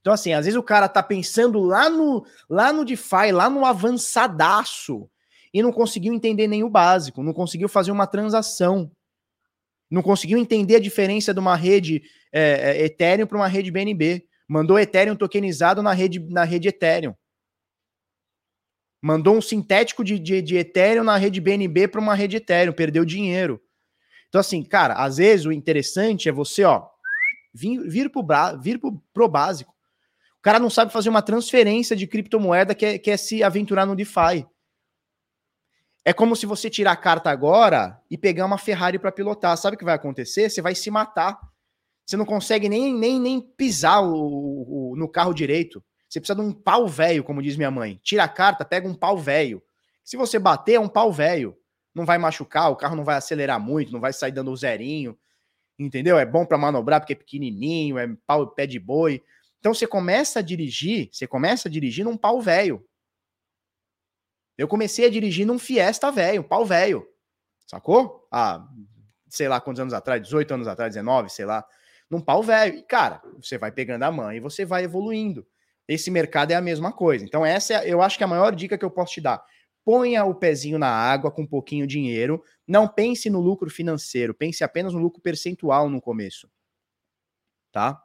[0.00, 3.64] Então, assim, às vezes o cara tá pensando lá no, lá no DeFi, lá no
[3.64, 5.08] avançadaço,
[5.52, 8.90] e não conseguiu entender nem o básico, não conseguiu fazer uma transação,
[9.90, 14.26] não conseguiu entender a diferença de uma rede é, Ethereum para uma rede BNB.
[14.46, 17.14] Mandou Ethereum tokenizado na rede, na rede Ethereum.
[19.00, 23.04] Mandou um sintético de, de, de Ethereum na rede BNB para uma rede Ethereum, perdeu
[23.04, 23.62] dinheiro.
[24.28, 26.86] Então, assim, cara, às vezes o interessante é você, ó,
[27.54, 28.26] vir, vir, pro,
[28.60, 29.72] vir pro, pro básico.
[30.38, 34.46] O cara não sabe fazer uma transferência de criptomoeda, quer, quer se aventurar no DeFi.
[36.08, 39.54] É como se você tirar a carta agora e pegar uma Ferrari para pilotar.
[39.58, 40.48] Sabe o que vai acontecer?
[40.48, 41.38] Você vai se matar.
[42.06, 45.84] Você não consegue nem, nem, nem pisar o, o, no carro direito.
[46.08, 48.00] Você precisa de um pau velho, como diz minha mãe.
[48.02, 49.62] Tira a carta, pega um pau velho.
[50.02, 51.54] Se você bater, é um pau velho.
[51.94, 55.14] Não vai machucar, o carro não vai acelerar muito, não vai sair dando o zerinho.
[55.78, 56.18] Entendeu?
[56.18, 59.22] É bom para manobrar porque é pequenininho, é pau pé de boi.
[59.58, 62.82] Então você começa a dirigir, você começa a dirigir num pau velho.
[64.58, 67.08] Eu comecei a dirigir num Fiesta velho, um pau velho.
[67.64, 68.26] Sacou?
[68.30, 68.66] Ah,
[69.28, 71.64] sei lá quantos anos atrás, 18 anos atrás, 19, sei lá,
[72.10, 72.76] num pau velho.
[72.76, 75.46] E cara, você vai pegando a mão e você vai evoluindo.
[75.86, 77.24] Esse mercado é a mesma coisa.
[77.24, 79.42] Então essa é, eu acho que é a maior dica que eu posso te dar.
[79.84, 82.42] Ponha o pezinho na água com um pouquinho de dinheiro.
[82.66, 86.50] Não pense no lucro financeiro, pense apenas no lucro percentual no começo.
[87.70, 88.02] Tá?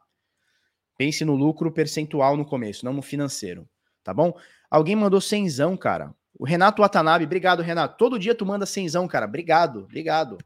[0.96, 3.68] Pense no lucro percentual no começo, não no financeiro,
[4.04, 4.32] tá bom?
[4.70, 6.14] Alguém mandou cenzão, cara.
[6.36, 7.96] O Renato Watanabe, obrigado, Renato.
[7.96, 9.26] Todo dia tu manda cenzão, cara.
[9.26, 10.38] Obrigado, obrigado.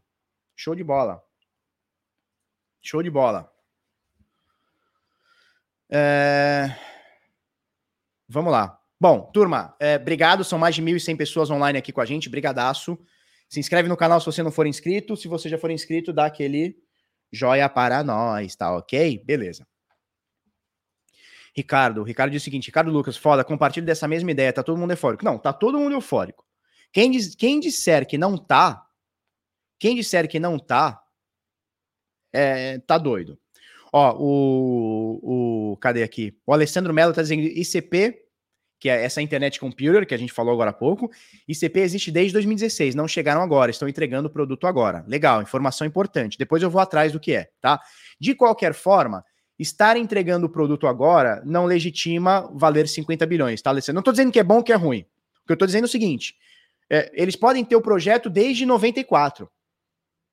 [0.55, 1.22] Show de bola.
[2.83, 3.51] Show de bola.
[5.90, 6.77] É...
[8.29, 8.79] Vamos lá.
[9.01, 10.44] Bom, turma, é, obrigado.
[10.44, 12.29] São mais de 1.100 pessoas online aqui com a gente.
[12.29, 12.98] Brigadaço.
[13.48, 15.16] Se inscreve no canal se você não for inscrito.
[15.16, 16.77] Se você já for inscrito, dá aquele
[17.33, 19.22] joia para nós, tá ok?
[19.24, 19.66] Beleza.
[21.58, 24.92] Ricardo, Ricardo diz o seguinte: Ricardo Lucas, foda, compartilho dessa mesma ideia, tá todo mundo
[24.92, 25.24] eufórico.
[25.24, 26.44] Não, tá todo mundo eufórico.
[26.92, 28.86] Quem, diz, quem disser que não tá,
[29.78, 31.02] quem disser que não tá,
[32.32, 33.38] é, tá doido.
[33.92, 35.76] Ó, o, o.
[35.78, 36.36] Cadê aqui?
[36.46, 38.28] O Alessandro Mello tá dizendo ICP,
[38.78, 41.10] que é essa internet computer que a gente falou agora há pouco.
[41.48, 45.04] ICP existe desde 2016, não chegaram agora, estão entregando o produto agora.
[45.08, 46.38] Legal, informação importante.
[46.38, 47.80] Depois eu vou atrás do que é, tá?
[48.20, 49.24] De qualquer forma,
[49.58, 53.94] estar entregando o produto agora não legitima valer 50 bilhões, tá, Alessandro?
[53.94, 55.00] Não estou dizendo que é bom ou que é ruim.
[55.42, 56.36] O que eu estou dizendo é o seguinte:
[56.90, 59.50] é, eles podem ter o projeto desde 94,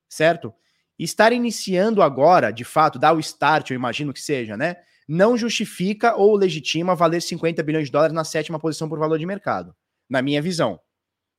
[0.07, 0.53] certo?
[0.97, 4.77] estar iniciando agora, de fato, dar o start, eu imagino que seja, né?
[5.07, 9.25] Não justifica ou legitima valer 50 bilhões de dólares na sétima posição por valor de
[9.25, 9.75] mercado,
[10.09, 10.79] na minha visão.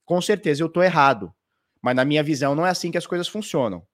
[0.05, 1.35] Com certeza eu estou errado,
[1.83, 3.85] mas na minha visão não é assim que as coisas funcionam,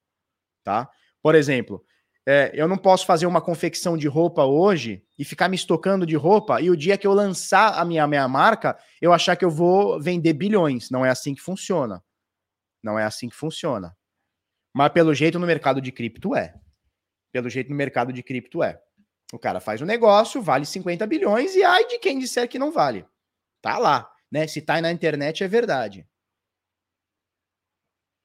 [0.62, 0.90] tá?
[1.22, 1.83] Por exemplo,
[2.27, 6.15] é, eu não posso fazer uma confecção de roupa hoje e ficar me estocando de
[6.15, 9.51] roupa e o dia que eu lançar a minha, minha marca, eu achar que eu
[9.51, 10.89] vou vender bilhões.
[10.89, 12.03] Não é assim que funciona.
[12.83, 13.97] Não é assim que funciona.
[14.73, 16.55] Mas pelo jeito no mercado de cripto é.
[17.33, 18.81] Pelo jeito no mercado de cripto é.
[19.33, 22.71] O cara faz um negócio, vale 50 bilhões e ai de quem disser que não
[22.71, 23.05] vale.
[23.61, 24.47] Tá lá, né?
[24.47, 26.07] Se tá na internet é verdade.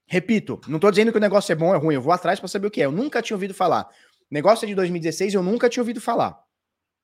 [0.08, 2.40] Repito, não estou dizendo que o negócio é bom ou é ruim, eu vou atrás
[2.40, 2.86] para saber o que é.
[2.86, 3.90] Eu nunca tinha ouvido falar.
[4.32, 6.42] O negócio é de 2016, eu nunca tinha ouvido falar.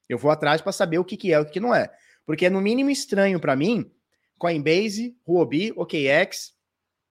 [0.08, 1.94] Eu vou atrás para saber o que, que é o que, que não é.
[2.26, 3.92] Porque é no mínimo estranho para mim
[4.38, 6.54] Coinbase, Huobi, OKX,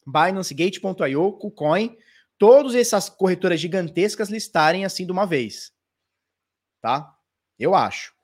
[0.07, 1.97] Binance, Gate.io, KuCoin,
[2.39, 5.73] todas essas corretoras gigantescas listarem assim de uma vez.
[6.81, 7.15] Tá?
[7.59, 8.15] Eu acho.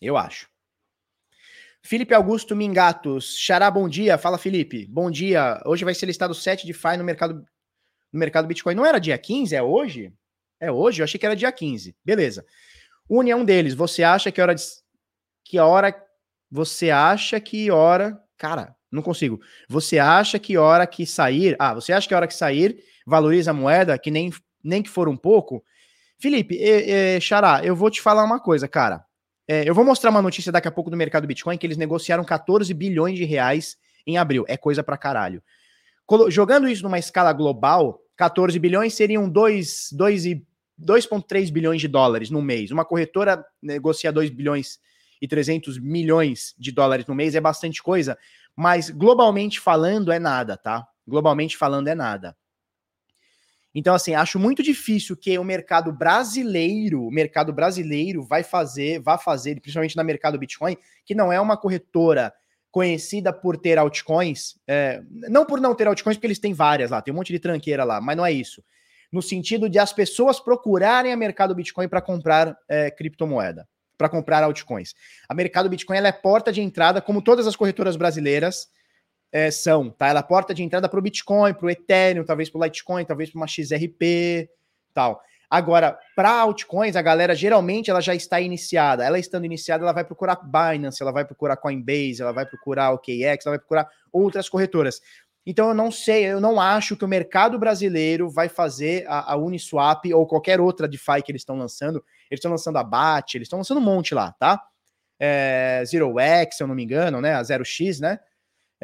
[0.00, 0.51] Eu acho.
[1.84, 3.36] Felipe Augusto Mingatos.
[3.36, 4.16] Xará, bom dia.
[4.16, 4.86] Fala, Felipe.
[4.86, 5.60] Bom dia.
[5.66, 7.44] Hoje vai ser listado 7 de FI no mercado,
[8.12, 8.74] no mercado Bitcoin.
[8.74, 9.54] Não era dia 15?
[9.54, 10.12] É hoje?
[10.60, 11.02] É hoje?
[11.02, 11.94] Eu achei que era dia 15.
[12.04, 12.46] Beleza.
[13.08, 13.74] União deles.
[13.74, 14.62] Você acha que hora de...
[15.44, 15.92] que hora
[16.48, 19.40] você acha que hora, cara, não consigo.
[19.68, 23.54] Você acha que hora que sair, ah, você acha que hora que sair valoriza a
[23.54, 24.30] moeda, que nem
[24.62, 25.64] nem que for um pouco?
[26.20, 29.04] Felipe, e, e, Xará, eu vou te falar uma coisa, cara.
[29.46, 32.24] É, eu vou mostrar uma notícia daqui a pouco do mercado Bitcoin que eles negociaram
[32.24, 33.76] 14 bilhões de reais
[34.06, 34.44] em abril.
[34.48, 35.42] É coisa pra caralho.
[36.06, 42.70] Colo jogando isso numa escala global, 14 bilhões seriam 2,3 bilhões de dólares no mês.
[42.70, 44.78] Uma corretora negocia 2 bilhões
[45.20, 48.18] e 300 milhões de dólares no mês, é bastante coisa,
[48.56, 50.86] mas globalmente falando é nada, tá?
[51.06, 52.36] Globalmente falando é nada.
[53.74, 59.16] Então, assim, acho muito difícil que o mercado brasileiro, o mercado brasileiro vai fazer, vá
[59.16, 62.32] fazer, principalmente no mercado Bitcoin, que não é uma corretora
[62.70, 67.02] conhecida por ter altcoins, é, não por não ter altcoins, porque eles têm várias lá,
[67.02, 68.62] tem um monte de tranqueira lá, mas não é isso.
[69.12, 74.42] No sentido de as pessoas procurarem a mercado Bitcoin para comprar é, criptomoeda, para comprar
[74.42, 74.94] altcoins.
[75.28, 78.68] A mercado Bitcoin é porta de entrada, como todas as corretoras brasileiras,
[79.32, 80.08] é, são, tá?
[80.08, 83.04] Ela é porta de entrada para o Bitcoin, para o Ethereum, talvez para o Litecoin,
[83.04, 84.50] talvez para uma XRP,
[84.92, 85.22] tal.
[85.48, 89.04] Agora, para altcoins, a galera geralmente ela já está iniciada.
[89.04, 93.44] Ela estando iniciada, ela vai procurar Binance, ela vai procurar Coinbase, ela vai procurar OKX,
[93.44, 95.00] ela vai procurar outras corretoras.
[95.44, 99.36] Então eu não sei, eu não acho que o mercado brasileiro vai fazer a, a
[99.36, 102.02] Uniswap ou qualquer outra DeFi que eles estão lançando.
[102.30, 104.62] Eles estão lançando a BAT, eles estão lançando um monte lá, tá?
[105.18, 107.34] É, Zero X, se eu não me engano, né?
[107.34, 108.20] A Zero X, né?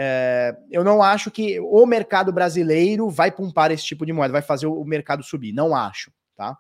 [0.01, 4.43] É, eu não acho que o mercado brasileiro vai pumpar esse tipo de moeda, vai
[4.43, 5.53] fazer o mercado subir.
[5.53, 6.57] Não acho, tá?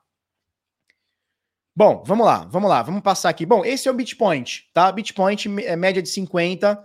[1.75, 3.47] Bom, vamos lá, vamos lá, vamos passar aqui.
[3.47, 4.91] Bom, esse é o Bitpoint, tá?
[4.91, 6.85] Bitpoint é média de 50,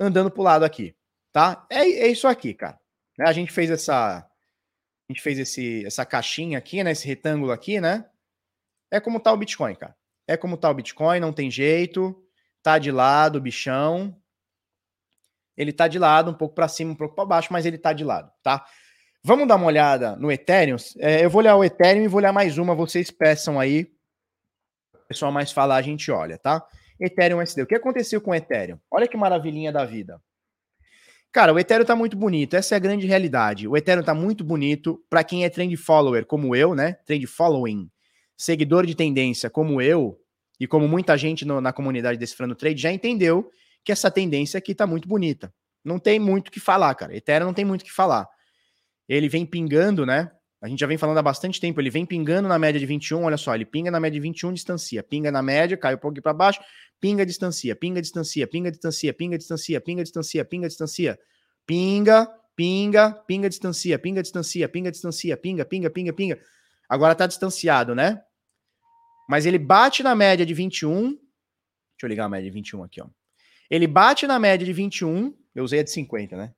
[0.00, 0.96] andando pro lado aqui,
[1.30, 1.66] tá?
[1.68, 2.80] É, é isso aqui, cara.
[3.20, 6.92] A gente fez essa, a gente fez esse, essa caixinha aqui, né?
[6.92, 8.06] Esse retângulo aqui, né?
[8.90, 9.94] É como tá o Bitcoin, cara.
[10.26, 12.18] É como tá o Bitcoin, não tem jeito.
[12.62, 14.18] Tá de lado, bichão,
[15.56, 17.92] ele está de lado, um pouco para cima, um pouco para baixo, mas ele está
[17.92, 18.64] de lado, tá?
[19.22, 20.76] Vamos dar uma olhada no Ethereum.
[20.98, 22.74] É, eu vou olhar o Ethereum e vou olhar mais uma.
[22.74, 23.90] Vocês peçam aí.
[24.92, 26.62] O pessoal mais falar, a gente olha, tá?
[27.00, 27.62] Ethereum SD.
[27.62, 28.78] O que aconteceu com o Ethereum?
[28.90, 30.20] Olha que maravilhinha da vida.
[31.32, 32.54] Cara, o Ethereum tá muito bonito.
[32.54, 33.66] Essa é a grande realidade.
[33.66, 36.92] O Ethereum tá muito bonito para quem é trend follower, como eu, né?
[37.06, 37.90] Trend following,
[38.36, 40.20] seguidor de tendência, como eu,
[40.60, 43.50] e como muita gente no, na comunidade desse Frano Trade já entendeu
[43.84, 45.52] que essa tendência aqui tá muito bonita.
[45.84, 47.14] Não tem muito o que falar, cara.
[47.14, 48.26] Ethereum não tem muito o que falar.
[49.08, 50.30] Ele vem pingando, né?
[50.62, 53.22] A gente já vem falando há bastante tempo, ele vem pingando na média de 21,
[53.22, 56.22] olha só, ele pinga na média de 21, distancia, pinga na média, cai um pouco
[56.22, 56.58] para baixo,
[56.98, 61.18] pinga, distancia, pinga, distancia, pinga, distancia, pinga, distancia, pinga, distancia, pinga, distancia,
[61.66, 66.40] pinga, pinga, pinga, distancia, pinga, distancia, pinga, distancia, pinga, pinga, pinga, pinga.
[66.88, 68.22] Agora tá distanciado, né?
[69.28, 71.10] Mas ele bate na média de 21.
[71.10, 71.20] Deixa
[72.04, 73.06] eu ligar a média de 21 aqui, ó.
[73.70, 76.52] Ele bate na média de 21, eu usei a de 50, né?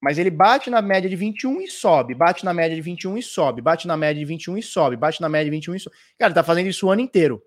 [0.00, 3.22] Mas ele bate na média de 21 e sobe, bate na média de 21 e
[3.22, 5.96] sobe, bate na média de 21 e sobe, bate na média de 21 e sobe.
[6.18, 7.42] Cara, ele tá fazendo isso o ano inteiro.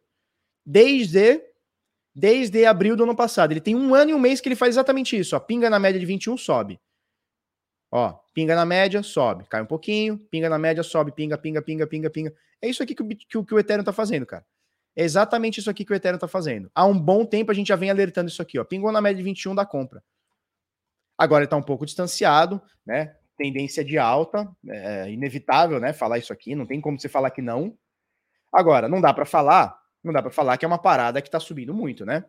[0.66, 1.42] Desde
[2.14, 3.52] desde abril do ano passado.
[3.52, 5.40] Ele tem um ano e um mês que ele faz exatamente isso, ó.
[5.40, 6.80] Pinga na média de 21, sobe.
[7.92, 9.46] Ó, pinga na média, sobe.
[9.46, 12.34] Cai um pouquinho, pinga na média, sobe, pinga, pinga, pinga, pinga, pinga.
[12.62, 14.46] É isso aqui que o, que, que o Ethereum tá fazendo, cara.
[15.00, 16.70] É exatamente isso aqui que o Ethereum está fazendo.
[16.76, 18.66] Há um bom tempo a gente já vem alertando isso aqui, ó.
[18.66, 20.04] Pingou na média de 21 da compra.
[21.18, 23.16] Agora está um pouco distanciado, né?
[23.38, 25.94] Tendência de alta, é inevitável, né?
[25.94, 27.78] Falar isso aqui, não tem como você falar que não.
[28.52, 31.40] Agora, não dá para falar, não dá para falar que é uma parada que está
[31.40, 32.26] subindo muito, né?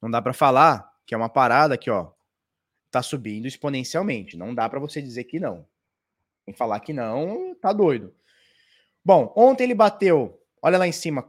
[0.00, 2.12] Não dá para falar que é uma parada que, ó,
[2.88, 4.36] tá subindo exponencialmente.
[4.36, 5.66] Não dá para você dizer que não.
[6.44, 8.14] Quem falar que não, tá doido.
[9.04, 11.28] Bom, ontem ele bateu Olha lá em cima,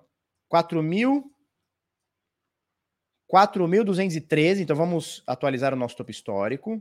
[0.53, 1.23] 4.000.
[3.33, 6.79] 4.213, então vamos atualizar o nosso topo histórico.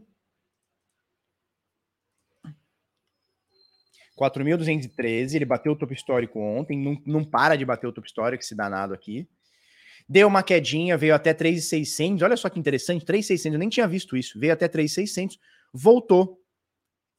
[4.21, 8.45] 4.213, ele bateu o topo histórico ontem, não, não para de bater o topo histórico,
[8.45, 9.27] esse danado aqui.
[10.07, 14.15] Deu uma quedinha, veio até 3.600, olha só que interessante, 3.600, eu nem tinha visto
[14.15, 15.39] isso, veio até 3.600,
[15.73, 16.39] voltou.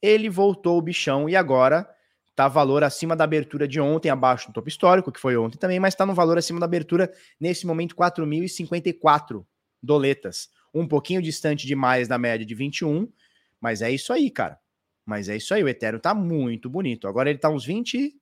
[0.00, 1.88] Ele voltou o bichão e agora
[2.34, 5.78] Tá valor acima da abertura de ontem, abaixo do topo histórico, que foi ontem também,
[5.78, 9.44] mas está no valor acima da abertura, nesse momento, 4.054
[9.80, 10.48] doletas.
[10.72, 13.08] Um pouquinho distante demais da média de 21,
[13.60, 14.58] mas é isso aí, cara.
[15.06, 17.06] Mas é isso aí, o Ethereum tá muito bonito.
[17.06, 18.16] Agora ele tá uns 20,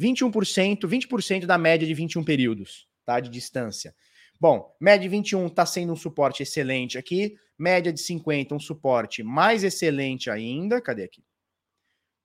[0.00, 2.88] 21%, 20% da média de 21 períodos.
[3.04, 3.18] tá?
[3.18, 3.94] De distância.
[4.38, 7.36] Bom, média de 21 está sendo um suporte excelente aqui.
[7.58, 10.80] Média de 50, um suporte mais excelente ainda.
[10.80, 11.22] Cadê aqui?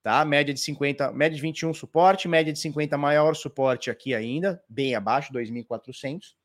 [0.05, 0.23] Tá?
[0.23, 4.93] Média de 50, média de 21 suporte, média de 50 maior suporte aqui ainda, bem
[4.93, 6.35] abaixo, 2.400.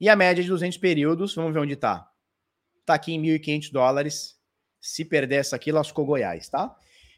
[0.00, 2.10] E a média de 200 períodos, vamos ver onde está.
[2.80, 4.40] Está aqui em 1.500 dólares.
[4.80, 6.74] Se perder essa aqui, lascou Goiás, tá?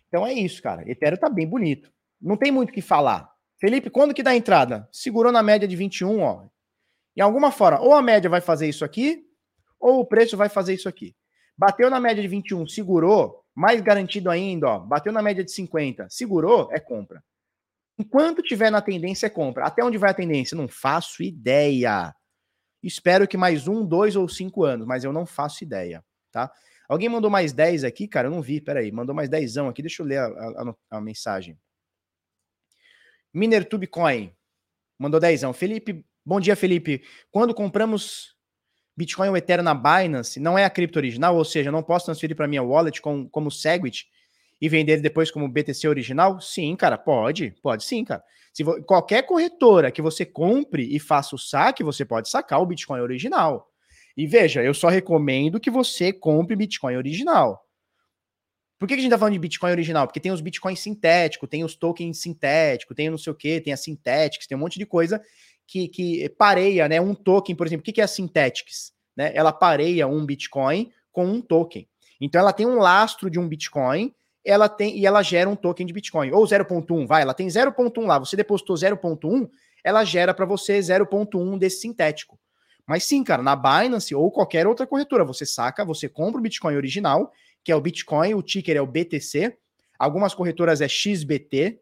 [0.09, 0.83] Então é isso, cara.
[0.91, 1.93] Ethereum tá bem bonito.
[2.21, 3.31] Não tem muito o que falar.
[3.61, 4.89] Felipe, quando que dá a entrada?
[4.91, 6.49] Segurou na média de 21, ó.
[7.17, 9.25] Em alguma forma, ou a média vai fazer isso aqui,
[9.79, 11.15] ou o preço vai fazer isso aqui.
[11.57, 16.09] Bateu na média de 21, segurou, mais garantido ainda, ó, bateu na média de 50,
[16.09, 17.23] segurou, é compra.
[17.99, 19.67] Enquanto tiver na tendência, é compra.
[19.67, 20.57] Até onde vai a tendência?
[20.57, 22.15] Não faço ideia.
[22.83, 26.03] Espero que mais um, dois ou cinco anos, mas eu não faço ideia,
[26.33, 26.51] tá?
[26.89, 28.29] Alguém mandou mais 10 aqui, cara?
[28.29, 28.91] Eu não vi, peraí.
[28.91, 31.59] Mandou mais 10 aqui, deixa eu ler a, a, a mensagem.
[33.33, 34.35] Minertube Coin
[34.99, 35.43] mandou 10.
[35.55, 37.05] Felipe, bom dia, Felipe.
[37.31, 38.35] Quando compramos
[39.01, 42.37] Bitcoin ou Ethereum na Binance, não é a cripto original, ou seja, não posso transferir
[42.37, 44.07] para minha wallet com, como Segwit
[44.61, 46.39] e vender depois como BTC original?
[46.39, 48.23] Sim, cara, pode, pode sim, cara.
[48.53, 53.01] Se qualquer corretora que você compre e faça o saque, você pode sacar o Bitcoin
[53.01, 53.71] original.
[54.15, 57.65] E veja, eu só recomendo que você compre Bitcoin original.
[58.79, 60.07] Por que, a gente tá falando de Bitcoin original?
[60.07, 63.73] Porque tem os Bitcoins sintéticos, tem os tokens sintéticos, tem não sei o que, tem
[63.73, 65.23] a Synthetics, tem um monte de coisa
[65.71, 67.01] que, que pareia, né?
[67.01, 68.93] Um token, por exemplo, o que é a Synthetics?
[69.17, 69.31] Né?
[69.35, 71.89] Ela pareia um Bitcoin com um token.
[72.21, 74.13] Então ela tem um lastro de um Bitcoin,
[74.45, 76.33] ela tem e ela gera um token de Bitcoin.
[76.33, 79.49] Ou 0.1, vai, ela tem 0.1 lá, você depositou 0.1,
[79.85, 82.37] ela gera para você 0.1 desse sintético.
[82.85, 86.75] Mas sim, cara, na Binance ou qualquer outra corretora, você saca, você compra o Bitcoin
[86.75, 89.57] original, que é o Bitcoin, o ticker é o BTC.
[89.97, 91.81] Algumas corretoras é XBT,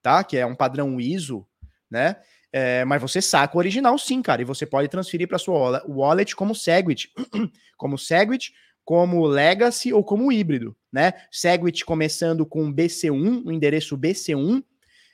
[0.00, 0.22] tá?
[0.22, 1.44] Que é um padrão ISO,
[1.90, 2.16] né?
[2.56, 6.36] É, mas você saca o original sim, cara, e você pode transferir para sua wallet
[6.36, 7.10] como Segwit,
[7.76, 11.14] como Segwit, como Legacy ou como híbrido, né?
[11.32, 14.62] Segwit começando com BC1, o endereço BC1,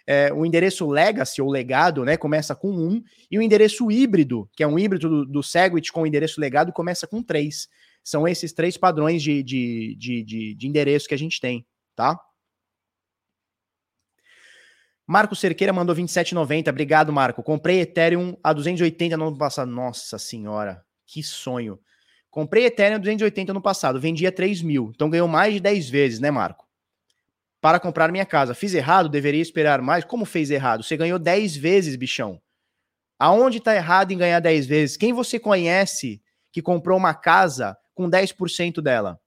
[0.07, 4.63] é, o endereço Legacy ou legado, né, começa com 1, e o endereço híbrido, que
[4.63, 7.69] é um híbrido do, do Segwit com o endereço legado, começa com 3.
[8.05, 11.65] São esses três padrões de, de, de, de, de endereço que a gente tem,
[11.97, 12.21] tá?
[15.11, 16.69] Marco Cerqueira mandou 27,90.
[16.69, 17.43] Obrigado, Marco.
[17.43, 19.69] Comprei Ethereum a 280 no ano passado.
[19.69, 21.81] Nossa senhora, que sonho.
[22.31, 24.93] Comprei Ethereum a 280 no passado, vendi a 3 mil.
[24.95, 26.65] Então ganhou mais de 10 vezes, né, Marco?
[27.61, 28.55] Para comprar minha casa.
[28.55, 29.09] Fiz errado?
[29.09, 30.05] Deveria esperar mais?
[30.05, 30.85] Como fez errado?
[30.85, 32.41] Você ganhou 10 vezes, bichão.
[33.19, 34.97] Aonde tá errado em ganhar 10 vezes?
[34.97, 39.21] Quem você conhece que comprou uma casa com 10% dela?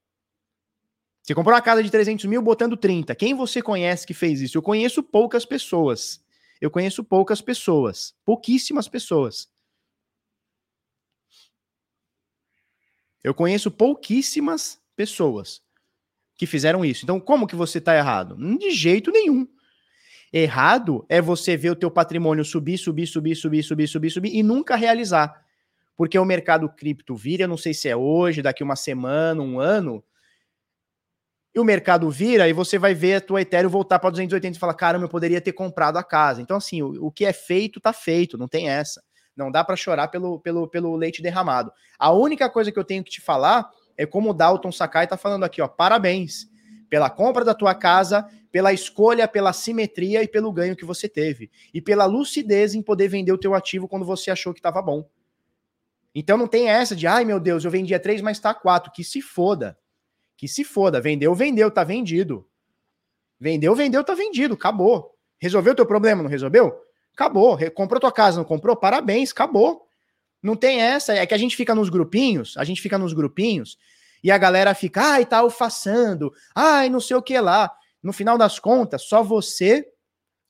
[1.24, 3.14] Você comprou uma casa de 300 mil botando 30.
[3.14, 4.58] Quem você conhece que fez isso?
[4.58, 6.22] Eu conheço poucas pessoas.
[6.60, 8.14] Eu conheço poucas pessoas.
[8.26, 9.48] Pouquíssimas pessoas.
[13.22, 15.62] Eu conheço pouquíssimas pessoas
[16.36, 17.06] que fizeram isso.
[17.06, 18.36] Então, como que você está errado?
[18.58, 19.48] De jeito nenhum.
[20.30, 24.42] Errado é você ver o teu patrimônio subir, subir, subir, subir, subir, subir, subir e
[24.42, 25.42] nunca realizar.
[25.96, 30.04] Porque o mercado cripto vira, não sei se é hoje, daqui uma semana, um ano,
[31.54, 34.60] e o mercado vira e você vai ver a tua Ethereum voltar para 280 e
[34.60, 36.42] falar, caramba, eu poderia ter comprado a casa.
[36.42, 39.02] Então, assim, o, o que é feito, tá feito, não tem essa.
[39.36, 41.72] Não dá para chorar pelo, pelo, pelo leite derramado.
[41.98, 45.16] A única coisa que eu tenho que te falar é como o Dalton Sakai tá
[45.16, 46.52] falando aqui, ó, parabéns
[46.90, 51.50] pela compra da tua casa, pela escolha, pela simetria e pelo ganho que você teve.
[51.72, 55.08] E pela lucidez em poder vender o teu ativo quando você achou que estava bom.
[56.14, 59.02] Então não tem essa de, ai meu Deus, eu vendia 3, mas tá 4, que
[59.02, 59.76] se foda.
[60.44, 62.46] Que se foda, vendeu, vendeu, tá vendido.
[63.40, 65.14] Vendeu, vendeu, tá vendido, acabou.
[65.40, 66.82] Resolveu teu problema, não resolveu?
[67.14, 67.56] Acabou.
[67.70, 68.76] Comprou tua casa, não comprou?
[68.76, 69.88] Parabéns, acabou.
[70.42, 73.78] Não tem essa, é que a gente fica nos grupinhos, a gente fica nos grupinhos
[74.22, 77.74] e a galera fica, ai, tá alfaçando, ai, não sei o que lá.
[78.02, 79.90] No final das contas, só você,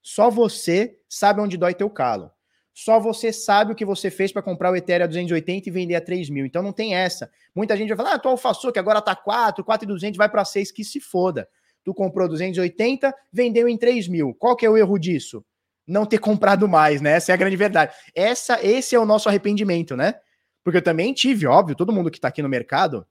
[0.03, 2.33] só você sabe onde dói teu calo.
[2.75, 5.95] Só você sabe o que você fez para comprar o Ethereum a 280 e vender
[5.95, 6.45] a 3 mil.
[6.45, 7.31] Então não tem essa.
[7.55, 10.73] Muita gente vai falar, ah, tu alfaçou que agora tá 4, 4,200, vai para 6,
[10.73, 11.49] que se foda.
[11.85, 14.35] Tu comprou 280, vendeu em 3 mil.
[14.35, 15.45] Qual que é o erro disso?
[15.87, 17.13] Não ter comprado mais, né?
[17.13, 17.95] Essa é a grande verdade.
[18.13, 20.17] Essa, esse é o nosso arrependimento, né?
[20.65, 23.07] Porque eu também tive, óbvio, todo mundo que tá aqui no mercado,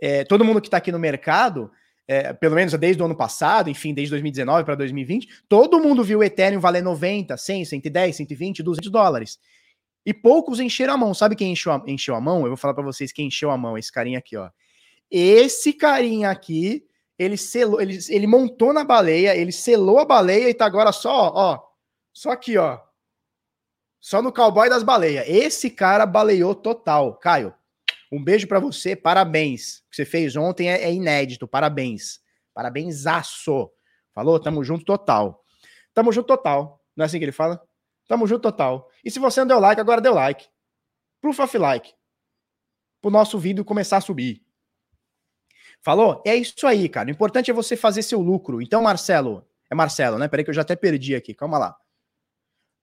[0.00, 1.70] é, todo mundo que tá aqui no mercado
[2.12, 6.18] é, pelo menos desde o ano passado, enfim, desde 2019 para 2020, todo mundo viu
[6.18, 9.38] o Ethereum valer 90, 100, 110, 120, 200 dólares.
[10.04, 11.14] E poucos encheram a mão.
[11.14, 12.42] Sabe quem encheu a, encheu a mão?
[12.42, 14.50] Eu vou falar para vocês quem encheu a mão, esse carinha aqui, ó.
[15.10, 16.84] Esse carinha aqui,
[17.18, 21.32] ele selou, ele, ele montou na baleia, ele selou a baleia e tá agora só,
[21.34, 21.60] ó,
[22.12, 22.78] só aqui, ó.
[24.00, 25.24] Só no cowboy das baleias.
[25.28, 27.14] Esse cara baleou total.
[27.14, 27.54] Caio,
[28.12, 29.78] um beijo para você, parabéns.
[29.78, 32.20] O que você fez ontem é, é inédito, parabéns.
[32.52, 33.72] Parabenzaço.
[34.12, 34.38] Falou?
[34.38, 35.42] Tamo junto total.
[35.94, 36.84] Tamo junto total.
[36.94, 37.62] Não é assim que ele fala?
[38.06, 38.90] Tamo junto total.
[39.02, 40.46] E se você não deu like, agora deu like.
[41.22, 41.94] Proof of like.
[43.00, 44.44] Pro nosso vídeo começar a subir.
[45.80, 46.22] Falou?
[46.26, 47.08] É isso aí, cara.
[47.08, 48.60] O importante é você fazer seu lucro.
[48.60, 50.28] Então, Marcelo, é Marcelo, né?
[50.28, 51.32] Peraí que eu já até perdi aqui.
[51.32, 51.76] Calma lá.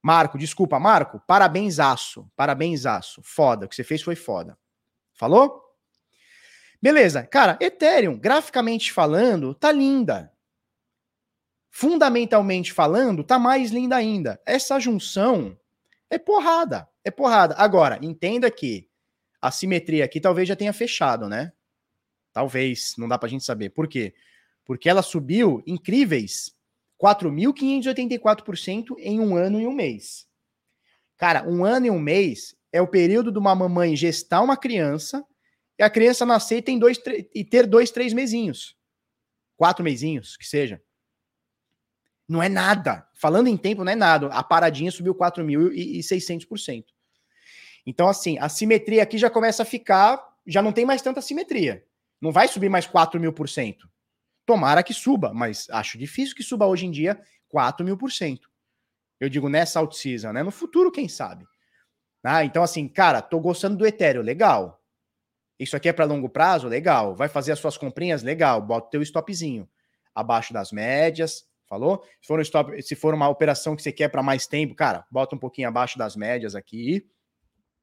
[0.02, 2.28] Marco, desculpa, Marco, parabensaço.
[2.34, 3.22] Parabensaço.
[3.22, 3.66] Foda.
[3.66, 4.58] O que você fez foi foda.
[5.20, 5.62] Falou?
[6.80, 7.26] Beleza.
[7.26, 10.32] Cara, Ethereum, graficamente falando, tá linda.
[11.68, 14.40] Fundamentalmente falando, tá mais linda ainda.
[14.46, 15.54] Essa junção
[16.08, 16.88] é porrada.
[17.04, 17.54] É porrada.
[17.58, 18.88] Agora, entenda que
[19.42, 21.52] a simetria aqui talvez já tenha fechado, né?
[22.32, 23.68] Talvez, não dá pra gente saber.
[23.68, 24.14] Por quê?
[24.64, 26.56] Porque ela subiu incríveis
[26.98, 30.26] 4.584% em um ano e um mês.
[31.18, 35.24] Cara, um ano e um mês é o período de uma mamãe gestar uma criança
[35.78, 37.00] e a criança nascer e, tem dois,
[37.34, 38.76] e ter dois, três mesinhos.
[39.56, 40.82] Quatro mesinhos, que seja.
[42.28, 43.08] Não é nada.
[43.14, 44.28] Falando em tempo, não é nada.
[44.28, 46.84] A paradinha subiu 4.600%.
[47.84, 50.22] Então, assim, a simetria aqui já começa a ficar.
[50.46, 51.84] Já não tem mais tanta simetria.
[52.20, 53.90] Não vai subir mais 4 mil por cento.
[54.46, 58.50] Tomara que suba, mas acho difícil que suba hoje em dia 4 mil por cento.
[59.18, 60.42] Eu digo nessa out-season, né?
[60.42, 61.46] No futuro, quem sabe.
[62.22, 64.80] Ah, então, assim, cara, tô gostando do Ethereum, legal.
[65.58, 67.14] Isso aqui é para longo prazo, legal.
[67.14, 68.60] Vai fazer as suas comprinhas, legal.
[68.62, 69.68] Bota o teu stopzinho
[70.14, 72.02] abaixo das médias, falou?
[72.20, 75.06] Se for, um stop, se for uma operação que você quer para mais tempo, cara,
[75.10, 77.06] bota um pouquinho abaixo das médias aqui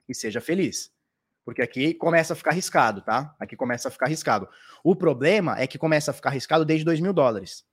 [0.10, 0.92] e seja feliz.
[1.46, 3.34] Porque aqui começa a ficar arriscado, tá?
[3.40, 4.50] Aqui começa a ficar arriscado.
[4.84, 7.66] O problema é que começa a ficar arriscado desde 2 mil dólares,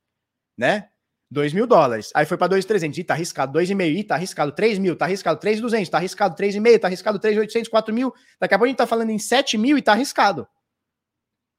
[0.57, 0.91] né?
[1.35, 2.11] 2 mil dólares.
[2.15, 2.97] Aí foi para 2,300.
[2.97, 3.59] Ih, tá arriscado.
[3.59, 3.97] 2,5.
[3.97, 4.53] Ih, tá arriscado.
[4.53, 4.97] 3 mil.
[4.97, 5.39] Tá arriscado.
[5.41, 5.89] 3,200.
[5.91, 6.37] Tá arriscado.
[6.37, 6.79] 3,5.
[6.79, 7.19] Tá arriscado.
[7.19, 7.69] 3,800.
[7.69, 8.15] 4 mil.
[8.41, 10.47] Daqui a pouco a gente tá falando em 7 mil e tá arriscado.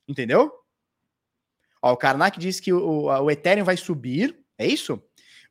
[0.08, 0.52] Entendeu?
[1.82, 4.36] Ó, o Karnak disse que o, o Ethereum vai subir.
[4.58, 5.02] É isso?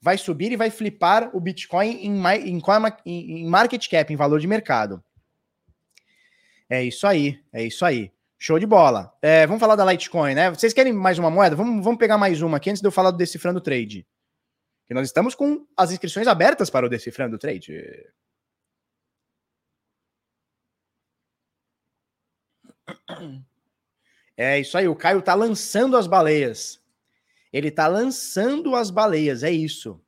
[0.00, 2.62] Vai subir e vai flipar o Bitcoin em, em,
[3.04, 5.02] em, em market cap, em valor de mercado.
[6.68, 8.10] É isso aí, é isso aí.
[8.38, 9.10] Show de bola.
[9.22, 10.50] É, vamos falar da Litecoin, né?
[10.50, 11.56] Vocês querem mais uma moeda?
[11.56, 14.06] Vamos, vamos pegar mais uma aqui antes de eu falar do Decifrando Trade.
[14.86, 18.12] Que nós estamos com as inscrições abertas para o Decifrando Trade.
[24.36, 26.82] É isso aí, o Caio tá lançando as baleias.
[27.52, 30.04] Ele tá lançando as baleias, é isso.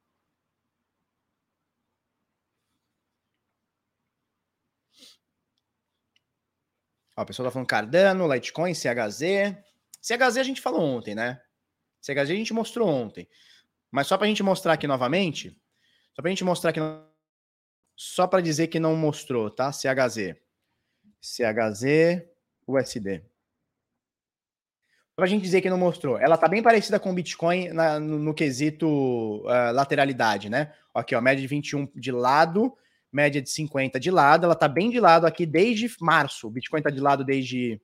[7.17, 9.57] Ó, a pessoa tá falando Cardano, Litecoin, CHZ.
[10.03, 11.41] CHZ a gente falou ontem, né?
[12.03, 13.29] CHZ a gente mostrou ontem.
[13.97, 15.59] Mas só pra gente mostrar aqui novamente,
[16.15, 16.81] só pra gente mostrar aqui,
[17.97, 19.73] só para dizer que não mostrou, tá?
[19.73, 20.37] CHZ.
[21.19, 22.23] CHZ,
[22.67, 23.25] USD.
[25.17, 26.19] Pra gente dizer que não mostrou.
[26.19, 30.75] Ela tá bem parecida com o Bitcoin na, no, no, quesito uh, lateralidade, né?
[30.93, 32.77] Aqui, ó, média de 21 de lado,
[33.11, 36.49] média de 50 de lado, ela está bem de lado aqui desde março.
[36.49, 37.81] O Bitcoin está de lado desde.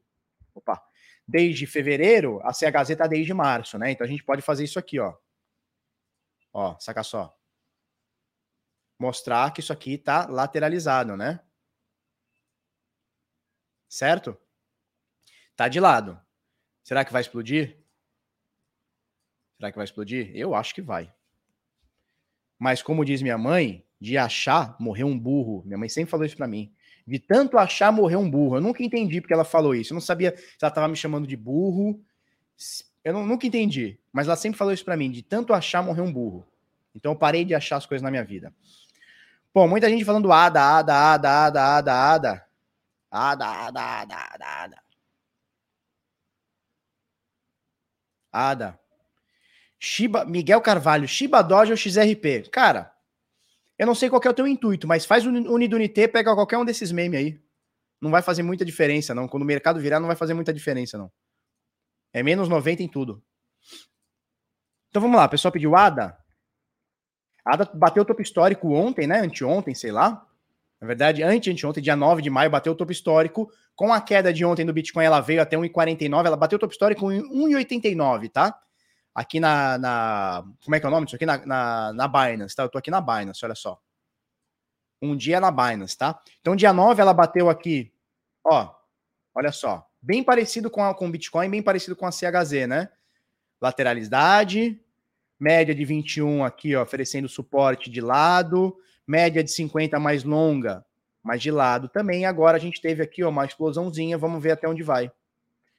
[0.55, 0.79] Opa!
[1.27, 3.93] Desde fevereiro, a CHZ está desde março, né?
[3.93, 5.15] Então a gente pode fazer isso aqui, ó.
[6.53, 7.37] Ó, saca só.
[8.99, 11.41] Mostrar que isso aqui está lateralizado, né?
[13.89, 14.39] Certo?
[15.57, 16.21] Tá de lado.
[16.83, 17.85] Será que vai explodir?
[19.57, 20.31] Será que vai explodir?
[20.35, 21.13] Eu acho que vai.
[22.59, 25.63] Mas como diz minha mãe, de achar, morreu um burro.
[25.65, 26.75] Minha mãe sempre falou isso para mim.
[27.07, 28.57] De tanto achar, morreu um burro.
[28.57, 29.93] Eu nunca entendi porque ela falou isso.
[29.93, 32.05] Eu não sabia se ela estava me chamando de burro.
[33.05, 33.99] Eu não, nunca entendi.
[34.13, 35.11] Mas ela sempre falou isso para mim.
[35.11, 36.47] De tanto achar, morreu um burro.
[36.95, 38.53] Então eu parei de achar as coisas na minha vida.
[39.55, 42.47] Bom, muita gente falando ada, ada, ada, ada, ada, ada.
[43.11, 44.83] Ada, ada, ada, ada, ada.
[48.33, 48.79] Ada.
[49.79, 52.49] Shiba, Miguel Carvalho, Shiba Doge ou XRP?
[52.51, 52.93] Cara,
[53.79, 56.65] eu não sei qual é o teu intuito, mas faz o Unidunité, pega qualquer um
[56.65, 57.41] desses memes aí.
[58.01, 59.29] Não vai fazer muita diferença, não.
[59.29, 61.11] Quando o mercado virar, não vai fazer muita diferença, não.
[62.13, 63.23] É menos 90 em tudo.
[64.89, 66.17] Então vamos lá, o pessoal pediu ADA.
[67.45, 69.21] ADA bateu o topo histórico ontem, né?
[69.21, 70.27] Anteontem, sei lá.
[70.81, 73.51] Na verdade, ante-anteontem, dia 9 de maio, bateu o topo histórico.
[73.75, 76.27] Com a queda de ontem do Bitcoin, ela veio até 1,49.
[76.27, 78.61] Ela bateu o topo histórico em 1,89, tá?
[79.15, 81.27] aqui na, na, Como é que é o nome disso aqui?
[81.27, 82.63] Na, na, na Binance, tá?
[82.63, 83.81] Eu tô aqui na Binance, olha só.
[85.01, 86.21] Um dia na Binance, tá?
[86.41, 87.93] Então, dia 9 ela bateu aqui,
[88.45, 88.73] ó,
[89.35, 89.89] olha só.
[90.03, 92.89] Bem parecido com, a, com o Bitcoin, bem parecido com a CHZ, né?
[93.61, 94.81] Lateralidade,
[95.39, 98.77] média de 21 aqui, ó, oferecendo suporte de lado,
[99.07, 100.85] média de 50 mais longa,
[101.23, 102.27] mas de lado também.
[102.27, 105.09] Agora a gente teve aqui ó, uma explosãozinha, vamos ver até onde vai.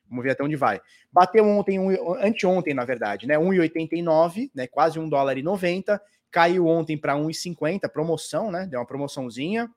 [0.07, 0.79] Vamos ver até onde vai.
[1.11, 3.37] Bateu ontem, um, anteontem, na verdade, né?
[3.37, 4.67] 1,89, né?
[4.67, 6.01] Quase 1 dólar e 90.
[6.31, 8.65] Caiu ontem para 1,50, promoção, né?
[8.67, 9.69] Deu uma promoçãozinha.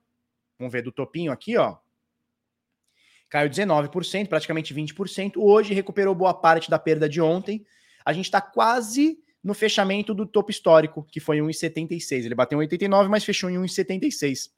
[0.57, 1.77] Vamos ver do topinho aqui, ó.
[3.29, 5.33] Caiu 19%, praticamente 20%.
[5.37, 7.65] Hoje recuperou boa parte da perda de ontem.
[8.05, 12.25] A gente está quase no fechamento do topo histórico, que foi 1,76.
[12.25, 14.49] Ele bateu 1,89, mas fechou em 1,76.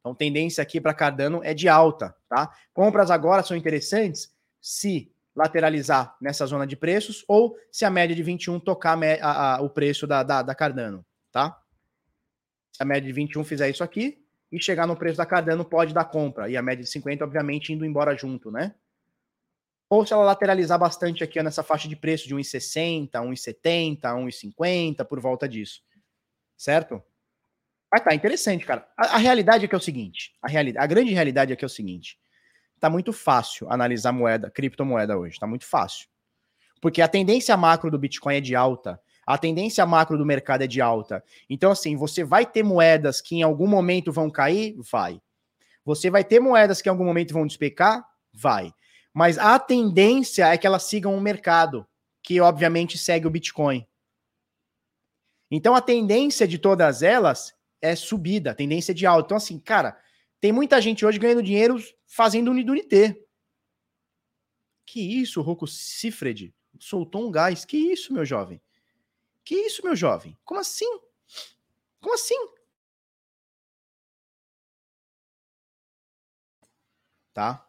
[0.00, 2.50] Então, tendência aqui para Cardano é de alta, tá?
[2.72, 8.22] Compras agora são interessantes se lateralizar nessa zona de preços ou se a média de
[8.22, 11.60] 21 tocar a, a, o preço da, da, da Cardano, tá?
[12.72, 14.25] Se a média de 21 fizer isso aqui
[14.56, 16.48] e chegar no preço da Cardano, pode dar compra.
[16.48, 18.74] E a média de 50, obviamente, indo embora junto, né?
[19.88, 25.04] Ou se ela lateralizar bastante aqui ó, nessa faixa de preço de 1,60, 1,70, 1,50,
[25.04, 25.82] por volta disso.
[26.56, 27.02] Certo?
[27.92, 28.88] Mas tá interessante, cara.
[28.96, 31.64] A, a, realidade é que é o seguinte: a, realidade, a grande realidade é que
[31.64, 32.18] é o seguinte:
[32.80, 35.38] tá muito fácil analisar moeda, criptomoeda hoje.
[35.38, 36.08] Tá muito fácil.
[36.80, 39.00] Porque a tendência macro do Bitcoin é de alta.
[39.26, 41.22] A tendência macro do mercado é de alta.
[41.50, 44.76] Então, assim, você vai ter moedas que em algum momento vão cair?
[44.78, 45.20] Vai.
[45.84, 48.06] Você vai ter moedas que em algum momento vão despecar?
[48.32, 48.72] Vai.
[49.12, 51.86] Mas a tendência é que elas sigam o mercado,
[52.22, 53.86] que obviamente segue o Bitcoin.
[55.50, 59.26] Então a tendência de todas elas é subida, tendência de alta.
[59.26, 59.98] Então, assim, cara,
[60.40, 63.16] tem muita gente hoje ganhando dinheiro fazendo Unidunité.
[64.84, 66.54] Que isso, Rocco Cifred?
[66.78, 67.64] Soltou um gás.
[67.64, 68.60] Que isso, meu jovem?
[69.46, 70.36] Que isso, meu jovem?
[70.44, 70.98] Como assim?
[72.00, 72.34] Como assim?
[77.32, 77.64] Tá?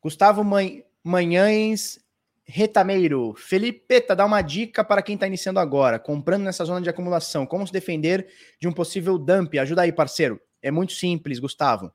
[0.00, 2.02] Gustavo Man Manhães
[2.46, 3.34] Retameiro.
[3.36, 7.46] Felipe, tá, dá uma dica para quem está iniciando agora, comprando nessa zona de acumulação.
[7.46, 9.58] Como se defender de um possível dump?
[9.58, 10.40] Ajuda aí, parceiro.
[10.62, 11.92] É muito simples, Gustavo.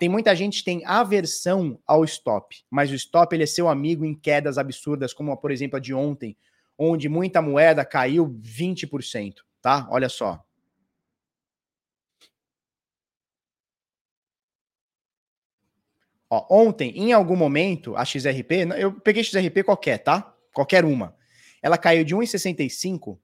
[0.00, 4.02] Tem muita gente que tem aversão ao stop, mas o stop ele é seu amigo
[4.02, 6.38] em quedas absurdas, como por exemplo a de ontem,
[6.78, 9.86] onde muita moeda caiu 20%, tá?
[9.90, 10.42] Olha só.
[16.30, 20.34] Ó, ontem, em algum momento, a XRP, eu peguei XRP qualquer, tá?
[20.54, 21.14] Qualquer uma.
[21.60, 23.18] Ela caiu de 1,65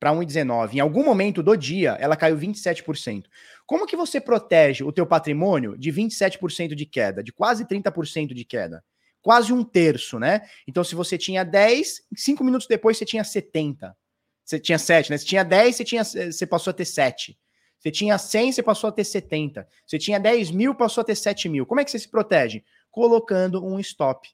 [0.00, 0.74] para 1,19.
[0.74, 3.26] Em algum momento do dia, ela caiu 27%.
[3.66, 8.44] Como que você protege o teu patrimônio de 27% de queda, de quase 30% de
[8.44, 8.82] queda?
[9.20, 10.48] Quase um terço, né?
[10.66, 13.94] Então, se você tinha 10, cinco minutos depois você tinha 70.
[14.42, 15.18] Você tinha 7, né?
[15.18, 17.38] Você tinha 10, você, tinha, você passou a ter 7.
[17.78, 19.68] Você tinha 100, você passou a ter 70.
[19.86, 21.66] Você tinha 10 mil, passou a ter 7 mil.
[21.66, 22.64] Como é que você se protege?
[22.90, 24.28] Colocando um stop.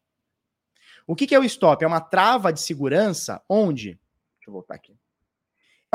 [1.07, 1.85] O que, que é o stop?
[1.85, 3.99] É uma trava de segurança onde.
[4.39, 4.97] Deixa eu voltar aqui.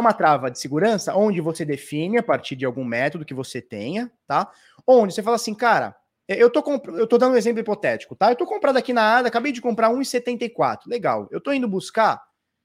[0.01, 3.61] É uma trava de segurança onde você define a partir de algum método que você
[3.61, 4.51] tenha, tá?
[4.85, 5.95] Onde você fala assim, cara,
[6.27, 6.87] eu tô, comp...
[6.87, 8.31] eu tô dando um exemplo hipotético, tá?
[8.31, 10.87] Eu tô comprando aqui na ADA, acabei de comprar 1,74.
[10.87, 11.27] Legal.
[11.29, 12.19] Eu tô indo buscar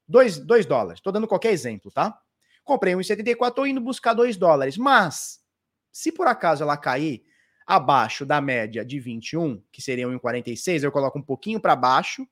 [0.09, 1.03] 2, 2 dólares.
[1.03, 2.19] Tô dando qualquer exemplo, tá?
[2.65, 4.79] Comprei 1,74, estou indo buscar 2 dólares.
[4.79, 5.39] Mas,
[5.93, 7.23] se por acaso ela cair
[7.67, 12.27] abaixo da média de 21, que seria 1,46, eu coloco um pouquinho para baixo,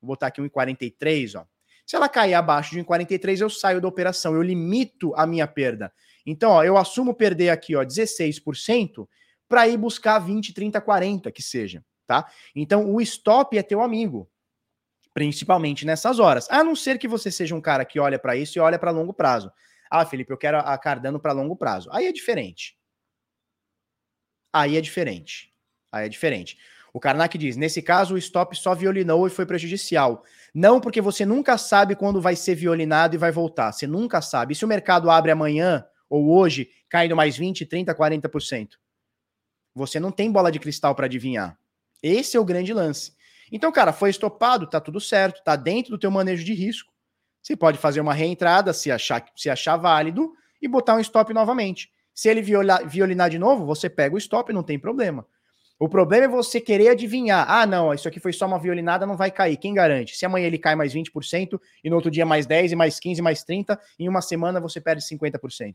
[0.00, 1.44] vou botar aqui 1,43, ó.
[1.86, 5.92] Se ela cair abaixo de 1,43, eu saio da operação, eu limito a minha perda.
[6.26, 9.08] Então, ó, eu assumo perder aqui, ó, 16%
[9.48, 12.28] para ir buscar 20, 30, 40, que seja, tá?
[12.54, 14.28] Então, o stop é teu amigo,
[15.14, 16.50] principalmente nessas horas.
[16.50, 18.90] A não ser que você seja um cara que olha para isso e olha para
[18.90, 19.52] longo prazo.
[19.88, 21.88] Ah, Felipe, eu quero a Cardano para longo prazo.
[21.92, 22.76] Aí é diferente.
[24.52, 25.54] Aí é diferente.
[25.92, 26.58] Aí é diferente.
[26.96, 30.24] O Karnak diz: nesse caso, o stop só violinou e foi prejudicial.
[30.54, 33.70] Não porque você nunca sabe quando vai ser violinado e vai voltar.
[33.70, 34.54] Você nunca sabe.
[34.54, 38.68] E se o mercado abre amanhã ou hoje, caindo mais 20, 30, 40%?
[39.74, 41.58] Você não tem bola de cristal para adivinhar.
[42.02, 43.12] Esse é o grande lance.
[43.52, 46.90] Então, cara, foi estopado, tá tudo certo, tá dentro do teu manejo de risco.
[47.42, 50.32] Você pode fazer uma reentrada, se achar, se achar válido,
[50.62, 51.90] e botar um stop novamente.
[52.14, 55.26] Se ele violar, violinar de novo, você pega o stop, não tem problema.
[55.78, 57.44] O problema é você querer adivinhar.
[57.50, 59.58] Ah, não, isso aqui foi só uma violinada, não vai cair.
[59.58, 60.16] Quem garante?
[60.16, 63.20] Se amanhã ele cai mais 20% e no outro dia mais 10 e mais 15
[63.20, 65.74] mais 30, em uma semana você perde 50%.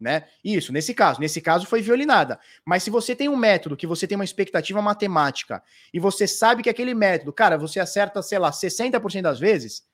[0.00, 0.26] Né?
[0.44, 1.20] Isso, nesse caso.
[1.20, 2.40] Nesse caso foi violinada.
[2.66, 5.62] Mas se você tem um método que você tem uma expectativa matemática
[5.92, 9.84] e você sabe que aquele método, cara, você acerta, sei lá, 60% das vezes,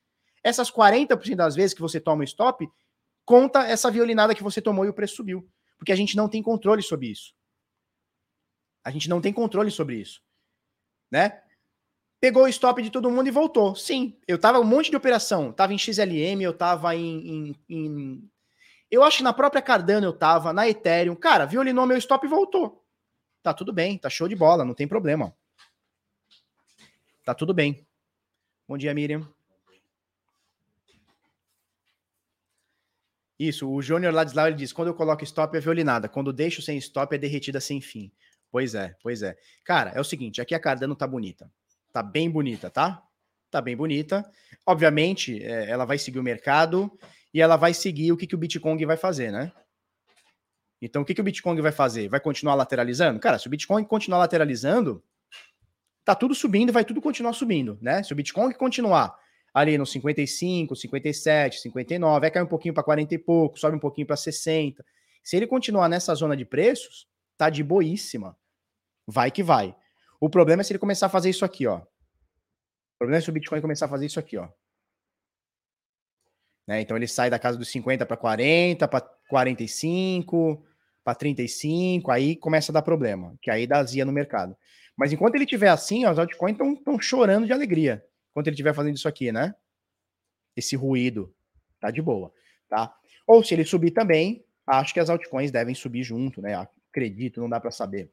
[0.43, 2.67] essas 40% das vezes que você toma o stop,
[3.27, 5.47] conta essa violinada que você tomou e o preço subiu.
[5.77, 7.35] Porque a gente não tem controle sobre isso.
[8.85, 10.23] A gente não tem controle sobre isso.
[11.11, 11.43] Né?
[12.21, 13.75] pegou o stop de todo mundo e voltou.
[13.75, 15.53] Sim, eu tava um monte de operação.
[15.53, 18.31] Tava em XLM, eu tava em, em, em...
[18.91, 21.17] Eu acho que na própria Cardano eu tava, na Ethereum.
[21.17, 22.85] Cara, violinou meu stop e voltou.
[23.43, 25.35] Tá tudo bem, tá show de bola, não tem problema.
[27.25, 27.87] Tá tudo bem.
[28.69, 29.27] Bom dia, Miriam.
[33.39, 36.77] Isso, o Júnior Ladislau ele diz: quando eu coloco stop é violinada, quando deixo sem
[36.77, 38.13] stop é derretida sem fim.
[38.51, 39.37] Pois é, pois é.
[39.65, 41.51] Cara, é o seguinte: aqui a Cardano tá bonita.
[41.93, 43.03] Tá bem bonita, tá?
[43.51, 44.29] Tá bem bonita.
[44.67, 46.91] Obviamente, é, ela vai seguir o mercado
[47.33, 49.53] e ela vai seguir o que, que o Bitcoin vai fazer, né?
[50.83, 52.09] Então, o que, que o Bitcoin vai fazer?
[52.09, 53.21] Vai continuar lateralizando?
[53.21, 55.03] Cara, se o Bitcoin continuar lateralizando,
[56.05, 58.03] tá tudo subindo, vai tudo continuar subindo, né?
[58.03, 59.15] Se o Bitcoin continuar
[59.53, 63.81] ali nos 55, 57, 59, vai cair um pouquinho para 40 e pouco, sobe um
[63.81, 64.85] pouquinho para 60.
[65.23, 68.37] Se ele continuar nessa zona de preços, tá de boíssima.
[69.07, 69.77] Vai que vai.
[70.21, 71.79] O problema é se ele começar a fazer isso aqui, ó.
[71.79, 74.49] O problema é se o Bitcoin começar a fazer isso aqui, ó.
[76.69, 76.81] Né?
[76.83, 80.65] Então ele sai da casa dos 50 para 40, para 45,
[81.03, 84.57] para 35, aí começa a dar problema, que aí dá azia no mercado.
[84.97, 88.05] Mas enquanto ele tiver assim, ó, os altcoins estão chorando de alegria.
[88.31, 89.55] Enquanto ele estiver fazendo isso aqui, né?
[90.55, 91.35] Esse ruído.
[91.81, 92.33] Tá de boa,
[92.69, 92.95] tá?
[93.27, 96.55] Ou se ele subir também, acho que as altcoins devem subir junto, né?
[96.91, 98.13] Acredito, não dá para saber.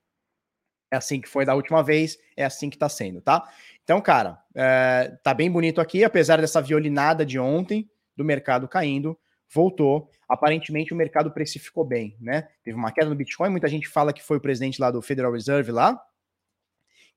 [0.91, 3.47] É assim que foi da última vez, é assim que tá sendo, tá?
[3.83, 9.17] Então, cara, é, tá bem bonito aqui, apesar dessa violinada de ontem, do mercado caindo,
[9.53, 10.09] voltou.
[10.27, 12.47] Aparentemente o mercado precificou bem, né?
[12.63, 15.31] Teve uma queda no Bitcoin, muita gente fala que foi o presidente lá do Federal
[15.31, 16.01] Reserve lá,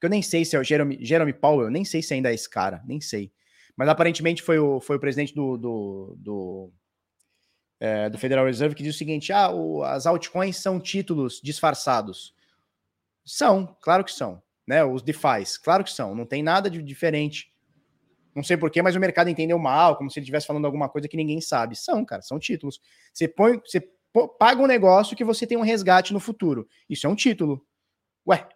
[0.00, 2.34] que eu nem sei se é o Jeremy, Jeremy Powell, nem sei se ainda é
[2.34, 3.32] esse cara, nem sei.
[3.76, 6.72] Mas aparentemente foi o, foi o presidente do, do, do,
[7.78, 12.34] é, do Federal Reserve que disse o seguinte: ah, o, as altcoins são títulos disfarçados.
[13.24, 14.42] São, claro que são.
[14.66, 14.84] Né?
[14.84, 16.14] Os DeFis, claro que são.
[16.14, 17.52] Não tem nada de diferente.
[18.34, 21.08] Não sei porquê, mas o mercado entendeu mal, como se ele estivesse falando alguma coisa
[21.08, 21.76] que ninguém sabe.
[21.76, 22.80] São, cara, são títulos.
[23.12, 23.80] Você põe, você
[24.38, 26.68] paga um negócio que você tem um resgate no futuro.
[26.88, 27.66] Isso é um título.
[28.26, 28.48] Ué,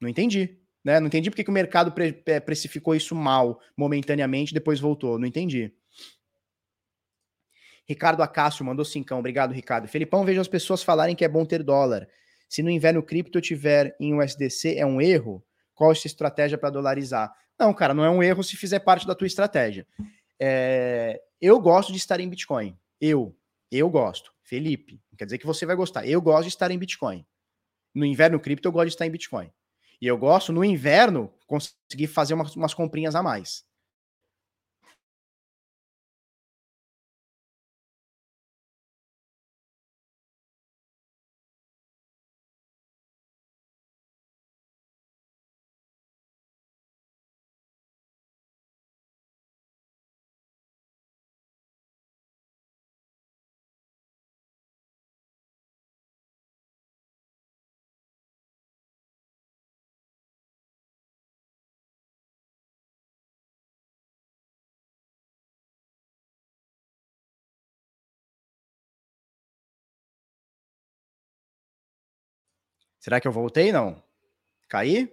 [0.00, 0.58] não entendi.
[0.84, 1.00] Né?
[1.00, 5.18] Não entendi porque que o mercado pre precificou isso mal, momentaneamente, depois voltou.
[5.18, 5.72] Não entendi.
[7.86, 9.18] Ricardo Acácio mandou cincão.
[9.18, 9.88] Obrigado, Ricardo.
[9.88, 12.06] Felipão, vejo as pessoas falarem que é bom ter dólar.
[12.48, 15.44] Se no inverno cripto tiver em USDC, é um erro?
[15.74, 17.32] Qual é a sua estratégia para dolarizar?
[17.58, 19.86] Não, cara, não é um erro se fizer parte da tua estratégia.
[20.40, 21.20] É...
[21.40, 22.76] Eu gosto de estar em Bitcoin.
[23.00, 23.36] Eu.
[23.70, 24.32] Eu gosto.
[24.42, 25.00] Felipe.
[25.16, 26.06] Quer dizer que você vai gostar.
[26.06, 27.26] Eu gosto de estar em Bitcoin.
[27.94, 29.52] No inverno cripto, eu gosto de estar em Bitcoin.
[30.00, 33.64] E eu gosto, no inverno, conseguir fazer umas, umas comprinhas a mais.
[72.98, 73.72] Será que eu voltei?
[73.72, 74.02] Não.
[74.68, 75.12] Caí?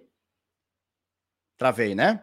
[1.57, 2.21] Travei, né?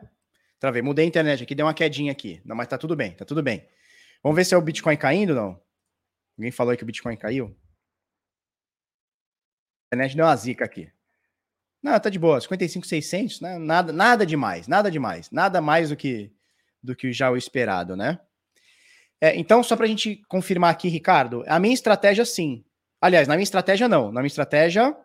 [0.58, 0.82] Travei.
[0.82, 2.40] Mudei a internet aqui, deu uma quedinha aqui.
[2.44, 3.66] Não, mas tá tudo bem, tá tudo bem.
[4.22, 5.60] Vamos ver se é o Bitcoin caindo, não?
[6.36, 7.56] Alguém falou aí que o Bitcoin caiu?
[9.90, 10.90] A internet deu uma zica aqui.
[11.82, 12.40] Não, tá de boa.
[12.40, 13.58] 55,600, né?
[13.58, 15.30] Nada, nada demais, nada demais.
[15.30, 16.32] Nada mais do que
[16.82, 18.18] do que já o esperado, né?
[19.20, 22.64] É, então, só para a gente confirmar aqui, Ricardo, a minha estratégia sim.
[23.00, 24.10] Aliás, na minha estratégia não.
[24.10, 24.96] Na minha estratégia,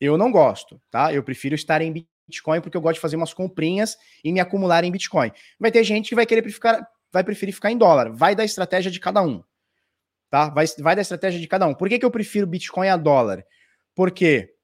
[0.00, 1.12] eu não gosto, tá?
[1.12, 4.84] Eu prefiro estar em Bitcoin porque eu gosto de fazer umas comprinhas e me acumular
[4.84, 5.32] em Bitcoin.
[5.58, 8.12] Vai ter gente que vai querer ficar, vai preferir ficar em dólar.
[8.12, 9.42] Vai da estratégia de cada um,
[10.30, 10.50] tá?
[10.50, 11.74] Vai, vai da estratégia de cada um.
[11.74, 13.44] Por que, que eu prefiro Bitcoin a dólar?
[13.94, 14.54] Porque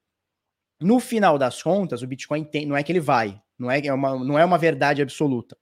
[0.79, 3.93] no final das contas, o Bitcoin tem, não é que ele vai, não é, é
[3.93, 5.57] uma, não é uma verdade absoluta.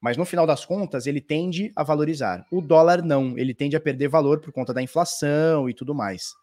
[0.00, 2.46] Mas no final das contas, ele tende a valorizar.
[2.52, 6.34] O dólar não, ele tende a perder valor por conta da inflação e tudo mais,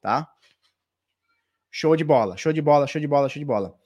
[0.00, 0.28] tá?
[1.70, 3.78] Show de bola, show de bola, show de bola, show de bola.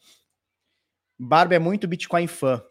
[1.18, 2.62] Barba é muito Bitcoin fã.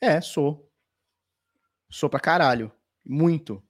[0.00, 0.70] É, sou.
[1.90, 2.72] Sou pra caralho.
[3.04, 3.62] Muito.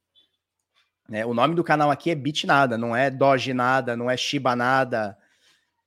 [1.10, 4.16] É, o nome do canal aqui é Bit Nada, não é Doge Nada, não é
[4.16, 5.16] Shiba Nada,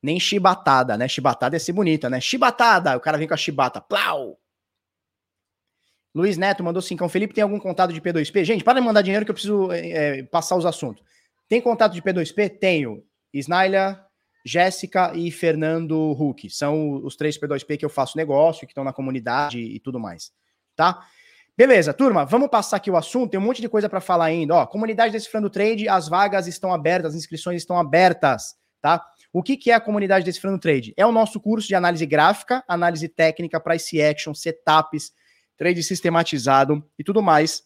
[0.02, 1.08] nem Chibatada, né?
[1.08, 2.22] Chibatada é ser bonita, né?
[2.22, 2.96] Chibatada!
[2.96, 3.82] O cara vem com a chibata.
[3.82, 4.40] Plau!
[6.16, 8.44] Luiz Neto mandou assim: o Felipe tem algum contato de P2P?
[8.44, 11.04] Gente, para de mandar dinheiro que eu preciso é, passar os assuntos.
[11.48, 12.58] Tem contato de P2P?
[12.60, 13.04] Tenho.
[13.34, 14.06] Snaila,
[14.46, 16.50] Jéssica e Fernando Huck.
[16.50, 20.32] São os três P2P que eu faço negócio, que estão na comunidade e tudo mais,
[20.76, 21.06] tá?
[21.60, 23.32] Beleza, turma, vamos passar aqui o assunto.
[23.32, 24.56] Tem um monte de coisa para falar ainda.
[24.56, 29.06] Ó, comunidade Decifrando Trade, as vagas estão abertas, as inscrições estão abertas, tá?
[29.34, 30.94] O que, que é a comunidade Decifrando Trade?
[30.96, 35.12] É o nosso curso de análise gráfica, análise técnica, price action, setups,
[35.58, 37.64] trade sistematizado e tudo mais,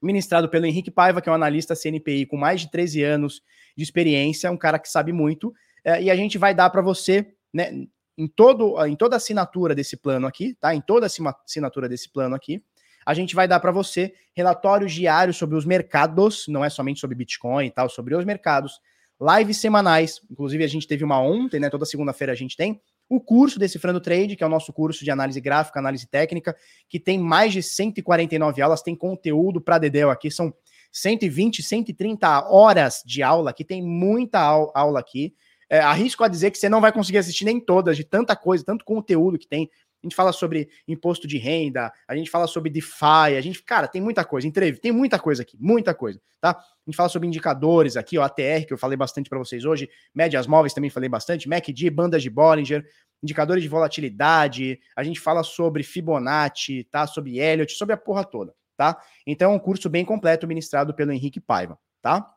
[0.00, 3.42] ministrado pelo Henrique Paiva, que é um analista CNPI com mais de 13 anos
[3.76, 5.52] de experiência, um cara que sabe muito,
[5.84, 9.96] é, e a gente vai dar para você, né, em, todo, em toda assinatura desse
[9.96, 10.74] plano aqui, tá?
[10.74, 12.62] Em toda assinatura desse plano aqui,
[13.04, 17.14] a gente vai dar para você relatórios diários sobre os mercados, não é somente sobre
[17.14, 18.80] Bitcoin e tal, sobre os mercados,
[19.20, 21.70] lives semanais, inclusive a gente teve uma ontem, né?
[21.70, 25.10] Toda segunda-feira a gente tem o curso Decifrando Trade, que é o nosso curso de
[25.10, 26.56] análise gráfica, análise técnica,
[26.88, 30.52] que tem mais de 149 aulas, tem conteúdo para Dedel aqui, são
[30.92, 35.34] 120, 130 horas de aula, que tem muita aula aqui.
[35.68, 38.64] É, arrisco a dizer que você não vai conseguir assistir nem todas, de tanta coisa,
[38.64, 39.68] tanto conteúdo que tem
[40.02, 43.88] a gente fala sobre imposto de renda, a gente fala sobre DeFi, a gente, cara,
[43.88, 46.50] tem muita coisa, entrevista, tem muita coisa aqui, muita coisa, tá?
[46.50, 49.88] A gente fala sobre indicadores aqui, ó, ATR, que eu falei bastante para vocês hoje,
[50.14, 52.86] médias móveis também falei bastante, MACD, bandas de Bollinger,
[53.22, 57.06] indicadores de volatilidade, a gente fala sobre Fibonacci, tá?
[57.06, 59.00] Sobre Elliott, sobre a porra toda, tá?
[59.26, 62.32] Então é um curso bem completo ministrado pelo Henrique Paiva, tá?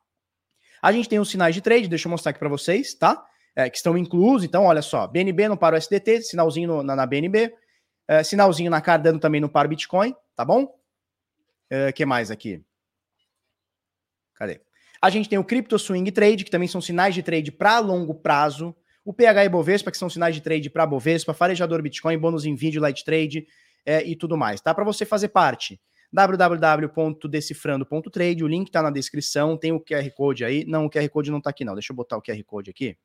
[0.82, 3.26] A gente tem os sinais de trade, deixa eu mostrar aqui para vocês, tá?
[3.60, 4.46] é, que estão inclusos.
[4.46, 7.54] Então, olha só, BNB não para o SDT, sinalzinho no, na, na, BNB,
[8.08, 10.74] é, sinalzinho na Cardano também não para o Bitcoin, tá bom?
[11.70, 12.64] É, que mais aqui?
[14.36, 14.62] Cadê?
[15.02, 18.14] A gente tem o Crypto Swing Trade, que também são sinais de trade para longo
[18.14, 18.76] prazo.
[19.06, 22.56] O PH e Bovespa, que são sinais de trade para Bovespa, farejador Bitcoin, bônus em
[22.56, 23.48] vídeo, light trade
[23.86, 24.60] é, e tudo mais.
[24.60, 25.80] Tá para você fazer parte
[26.12, 30.66] www.decifrando.trade, o link está na descrição, tem o QR Code aí.
[30.66, 32.97] Não, o QR Code não está aqui não, deixa eu botar o QR Code aqui.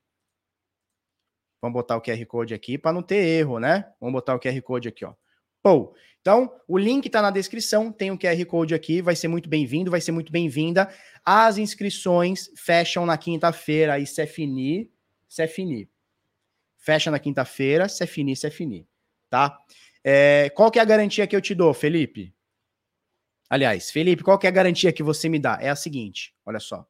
[1.60, 3.90] Vamos botar o QR Code aqui para não ter erro, né?
[4.00, 5.14] Vamos botar o QR Code aqui, ó.
[5.62, 9.48] Pô, então, o link está na descrição, tem o QR Code aqui, vai ser muito
[9.48, 10.90] bem-vindo, vai ser muito bem-vinda.
[11.24, 14.26] As inscrições fecham na quinta-feira, aí é é
[15.46, 15.88] finir.
[16.76, 18.86] Fecha na quinta-feira, se é é finir,
[19.30, 19.58] tá?
[20.02, 22.34] É, qual que é a garantia que eu te dou, Felipe?
[23.48, 25.58] Aliás, Felipe, qual que é a garantia que você me dá?
[25.60, 26.86] É a seguinte, olha só.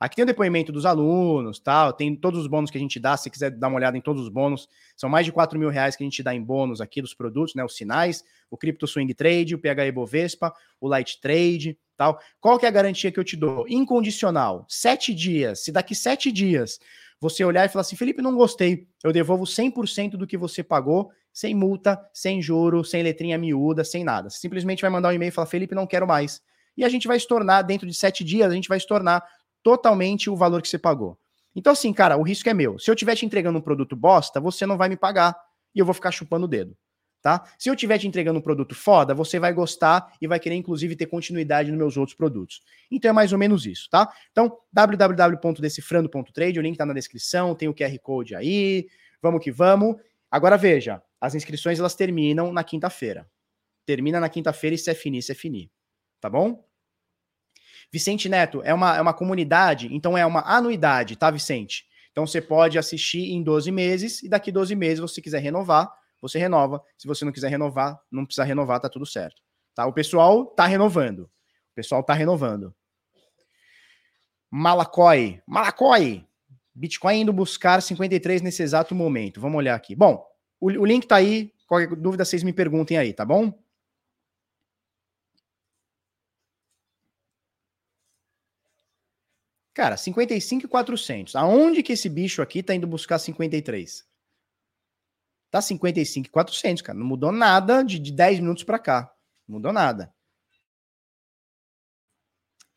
[0.00, 3.18] Aqui tem o depoimento dos alunos, tal, tem todos os bônus que a gente dá.
[3.18, 4.66] Se quiser dar uma olhada em todos os bônus,
[4.96, 7.54] são mais de 4 mil reais que a gente dá em bônus aqui dos produtos,
[7.54, 7.62] né?
[7.62, 12.18] Os sinais, o Crypto Swing Trade, o PHE Bovespa, o Light Trade, tal.
[12.40, 13.68] Qual que é a garantia que eu te dou?
[13.68, 15.64] Incondicional, sete dias.
[15.64, 16.80] Se daqui sete dias
[17.20, 21.10] você olhar e falar assim, Felipe, não gostei, eu devolvo 100% do que você pagou,
[21.32, 24.30] sem multa, sem juro, sem letrinha miúda, sem nada.
[24.30, 26.40] Você simplesmente vai mandar um e-mail e falar, Felipe, não quero mais.
[26.76, 29.22] E a gente vai se tornar, dentro de sete dias, a gente vai se tornar
[29.62, 31.18] totalmente o valor que você pagou.
[31.54, 32.78] Então, assim, cara, o risco é meu.
[32.78, 35.36] Se eu estiver te entregando um produto bosta, você não vai me pagar
[35.74, 36.76] e eu vou ficar chupando o dedo.
[37.22, 37.44] Tá?
[37.58, 40.96] Se eu estiver te entregando um produto foda, você vai gostar e vai querer, inclusive,
[40.96, 42.62] ter continuidade nos meus outros produtos.
[42.90, 44.10] Então é mais ou menos isso, tá?
[44.32, 48.88] Então, www.decifrando.trade, o link tá na descrição, tem o QR Code aí,
[49.20, 49.96] vamos que vamos.
[50.30, 53.28] Agora veja, as inscrições elas terminam na quinta-feira.
[53.84, 55.70] Termina na quinta-feira e se é finir, se é finir.
[56.20, 56.64] Tá bom?
[57.92, 61.84] Vicente Neto, é uma, é uma comunidade, então é uma anuidade, tá, Vicente?
[62.12, 65.90] Então você pode assistir em 12 meses e daqui 12 meses, você quiser renovar,
[66.20, 66.82] você renova.
[66.98, 69.42] Se você não quiser renovar, não precisa renovar, tá tudo certo.
[69.74, 69.86] Tá?
[69.86, 71.20] O pessoal tá renovando.
[71.20, 72.74] O pessoal tá renovando.
[74.50, 75.40] Malacói.
[75.46, 76.26] Malacói.
[76.74, 79.40] Bitcoin indo buscar 53 nesse exato momento.
[79.40, 79.94] Vamos olhar aqui.
[79.94, 80.26] Bom,
[80.60, 81.52] o, o link tá aí.
[81.66, 83.52] Qualquer dúvida, vocês me perguntem aí, tá bom?
[89.72, 91.36] Cara, 55,400.
[91.36, 94.04] Aonde que esse bicho aqui tá indo buscar 53?
[95.50, 96.98] Tá 55,400, cara.
[96.98, 99.12] Não mudou nada de, de 10 minutos para cá.
[99.48, 100.12] Não mudou nada.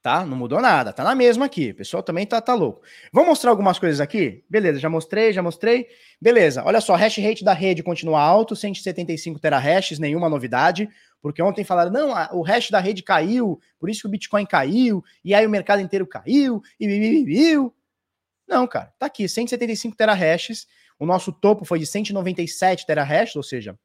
[0.01, 0.25] Tá?
[0.25, 0.91] Não mudou nada.
[0.91, 1.69] Tá na mesma aqui.
[1.69, 2.81] O pessoal também tá, tá louco.
[3.13, 4.43] Vamos mostrar algumas coisas aqui?
[4.49, 5.87] Beleza, já mostrei, já mostrei.
[6.19, 10.89] Beleza, olha só, hash rate da rede continua alto, 175 terahashes, nenhuma novidade.
[11.21, 15.01] Porque ontem falaram, não, o hash da rede caiu, por isso que o Bitcoin caiu,
[15.23, 17.73] e aí o mercado inteiro caiu, e viu.
[18.45, 20.67] Não, cara, tá aqui, 175 terahashes.
[20.99, 23.77] O nosso topo foi de 197 terahashes, ou seja,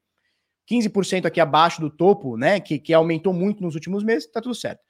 [0.69, 2.59] 15% aqui abaixo do topo, né?
[2.59, 4.81] Que, que aumentou muito nos últimos meses, tá tudo certo.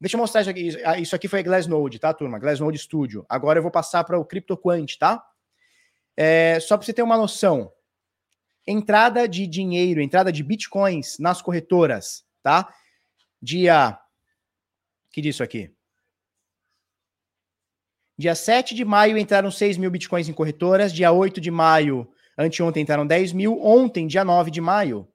[0.00, 0.68] Deixa eu mostrar isso aqui.
[1.00, 2.38] Isso aqui foi a Glassnode, tá, turma?
[2.38, 3.26] Glassnode Studio.
[3.28, 5.24] Agora eu vou passar para o CryptoQuant, tá?
[6.16, 7.72] É, só para você ter uma noção
[8.66, 12.72] entrada de dinheiro, entrada de bitcoins nas corretoras, tá?
[13.42, 13.98] Dia.
[15.10, 15.72] Que disso aqui?
[18.18, 20.92] Dia 7 de maio entraram 6 mil bitcoins em corretoras.
[20.92, 23.62] Dia 8 de maio, anteontem entraram 10 mil.
[23.62, 25.08] Ontem, dia 9 de maio,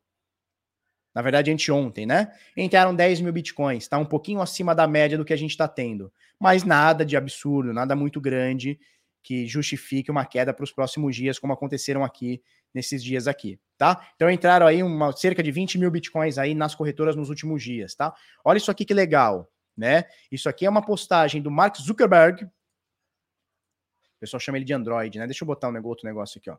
[1.14, 2.34] na verdade, anteontem, né?
[2.58, 3.84] Entraram 10 mil bitcoins.
[3.84, 6.12] Está um pouquinho acima da média do que a gente está tendo.
[6.40, 8.80] Mas nada de absurdo, nada muito grande
[9.22, 12.42] que justifique uma queda para os próximos dias, como aconteceram aqui
[12.74, 14.06] nesses dias aqui, tá?
[14.16, 17.96] Então entraram aí uma, cerca de 20 mil bitcoins aí nas corretoras nos últimos dias,
[17.96, 18.14] tá?
[18.44, 20.06] Olha isso aqui que legal, né?
[20.32, 22.46] Isso aqui é uma postagem do Mark Zuckerberg.
[24.24, 25.28] Pessoal chama ele de Android, né?
[25.28, 26.58] Deixa eu botar um outro negócio aqui, ó.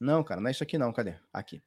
[0.00, 1.14] Não, cara, não é isso aqui não, cadê?
[1.32, 1.62] Aqui.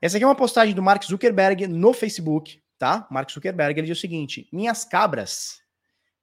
[0.00, 3.06] Essa aqui é uma postagem do Mark Zuckerberg no Facebook, tá?
[3.10, 5.60] Mark Zuckerberg, ele diz o seguinte: "Minhas cabras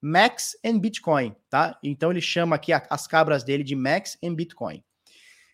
[0.02, 1.78] Max and Bitcoin, tá?
[1.84, 4.84] Então ele chama aqui as cabras dele de Max and Bitcoin.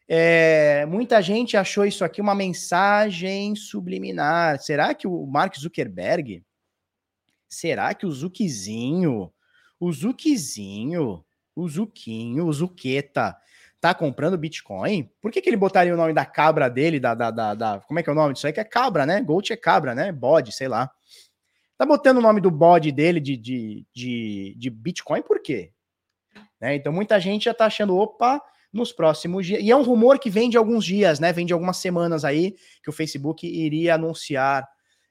[0.08, 4.58] É, muita gente achou isso aqui uma mensagem subliminar.
[4.60, 6.46] Será que o Mark Zuckerberg?
[7.50, 9.34] Será que o Zukizinho,
[9.78, 11.26] o Zukizinho,
[11.56, 13.36] o Zuquinho, o Zuqueta,
[13.80, 15.10] tá comprando Bitcoin?
[15.22, 18.00] Por que, que ele botaria o nome da cabra dele, da, da, da, da, Como
[18.00, 18.54] é que é o nome disso aí?
[18.54, 19.22] Que é cabra, né?
[19.22, 20.12] Gold é cabra, né?
[20.12, 20.90] Bode, sei lá.
[21.78, 25.72] Tá botando o nome do bode dele de, de, de, de Bitcoin por quê?
[26.62, 26.76] Né?
[26.76, 28.42] Então muita gente já tá achando, opa,
[28.72, 29.62] nos próximos dias.
[29.62, 31.34] E é um rumor que vem de alguns dias, né?
[31.34, 34.68] Vem de algumas semanas aí que o Facebook iria anunciar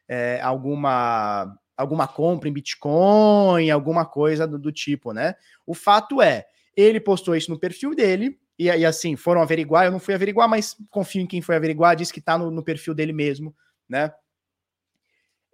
[0.08, 5.34] é, alguma alguma compra em Bitcoin, alguma coisa do, do, tipo, né?
[5.66, 6.46] O fato é,
[6.76, 10.48] ele postou isso no perfil dele, e, e, assim, foram averiguar, eu não fui averiguar,
[10.48, 13.54] mas confio em quem foi averiguar, disse que tá no, no perfil dele mesmo,
[13.88, 14.12] né?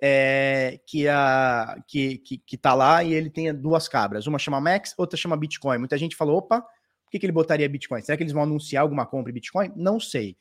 [0.00, 4.26] é, que, a, que, que, que tá lá e ele tem duas cabras.
[4.26, 5.78] Uma chama Max, outra chama Bitcoin.
[5.78, 8.00] Muita gente falou: opa, por que, que ele botaria Bitcoin?
[8.02, 9.72] Será que eles vão anunciar alguma compra em Bitcoin?
[9.74, 10.36] Não sei.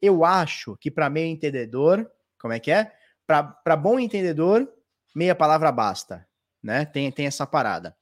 [0.00, 2.08] Eu acho que para meio entendedor,
[2.38, 2.92] como é que é?
[3.26, 4.68] Para bom entendedor,
[5.14, 6.26] meia palavra basta.
[6.62, 6.84] Né?
[6.84, 7.96] Tem, tem essa parada.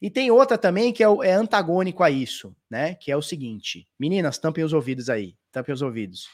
[0.00, 2.94] E tem outra também que é, é antagônico a isso, né?
[2.94, 6.28] Que é o seguinte: meninas, tampem os ouvidos aí, tampem os ouvidos.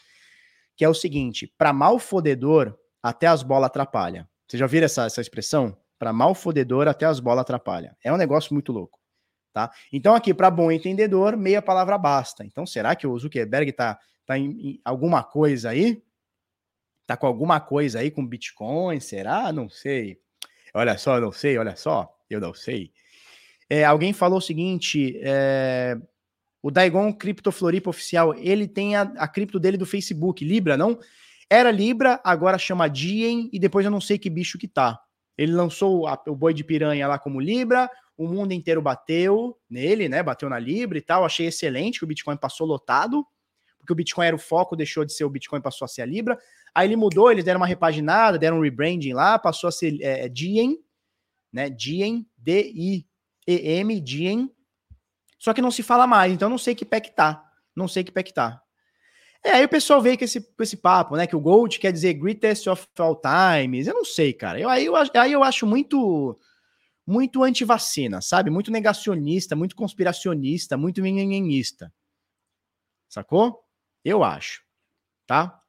[0.76, 4.26] Que é o seguinte: para mal fodedor, até as bolas atrapalham.
[4.48, 5.76] Você já viram essa, essa expressão?
[5.98, 7.94] Para mal fodedor, até as bolas atrapalham.
[8.02, 8.98] É um negócio muito louco.
[9.52, 9.70] Tá?
[9.92, 12.44] Então, aqui, para bom entendedor, meia palavra basta.
[12.44, 16.02] Então, será que o Zuckerberg está tá em, em, alguma coisa aí?
[17.12, 18.98] Tá com alguma coisa aí com Bitcoin?
[18.98, 19.52] Será?
[19.52, 20.18] Não sei.
[20.72, 22.90] Olha só, não sei, olha só, eu não sei.
[23.68, 25.94] É, alguém falou o seguinte: é,
[26.62, 30.98] o Daigon Cripto Floripa Oficial, ele tem a, a cripto dele do Facebook, Libra, não?
[31.50, 34.98] Era Libra, agora chama Diem, e depois eu não sei que bicho que tá.
[35.36, 40.08] Ele lançou a, o boi de piranha lá como Libra, o mundo inteiro bateu nele,
[40.08, 40.22] né?
[40.22, 41.26] Bateu na Libra e tal.
[41.26, 43.22] Achei excelente que o Bitcoin passou lotado,
[43.78, 46.06] porque o Bitcoin era o foco, deixou de ser o Bitcoin, passou a ser a
[46.06, 46.38] Libra.
[46.74, 50.26] Aí ele mudou, eles deram uma repaginada, deram um rebranding lá, passou a ser é,
[50.26, 50.78] é Diem,
[51.52, 51.68] né?
[51.68, 54.50] Diem, D-I-E-M, Diem.
[55.38, 57.44] Só que não se fala mais, então não sei que pé que tá.
[57.76, 58.62] Não sei que pé que tá.
[59.44, 61.26] É, aí o pessoal veio com esse, com esse papo, né?
[61.26, 63.88] Que o Gold quer dizer greatest of all times.
[63.88, 64.58] Eu não sei, cara.
[64.60, 66.38] Eu, aí, eu, aí eu acho muito
[67.04, 68.50] muito anti-vacina, sabe?
[68.50, 71.92] Muito negacionista, muito conspiracionista, muito minhanista.
[73.08, 73.64] Sacou?
[74.04, 74.62] Eu acho.
[75.26, 75.61] Tá?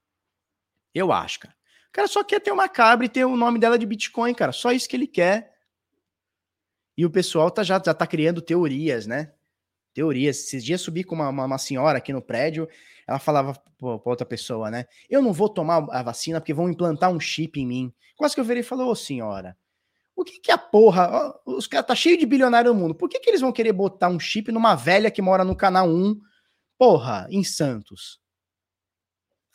[0.93, 1.55] Eu acho, cara.
[1.89, 4.51] O cara só quer ter uma cabra e ter o nome dela de Bitcoin, cara.
[4.51, 5.53] Só isso que ele quer.
[6.97, 9.33] E o pessoal tá, já, já tá criando teorias, né?
[9.93, 10.39] Teorias.
[10.39, 12.67] Esses dias subi com uma, uma, uma senhora aqui no prédio
[13.07, 14.85] ela falava para outra pessoa, né?
[15.09, 17.93] Eu não vou tomar a vacina porque vão implantar um chip em mim.
[18.15, 19.57] Quase que eu virei e falei, ô senhora,
[20.15, 23.19] o que que a porra, os caras tá cheio de bilionário no mundo, por que
[23.19, 26.19] que eles vão querer botar um chip numa velha que mora no canal 1,
[26.77, 28.19] porra, em Santos?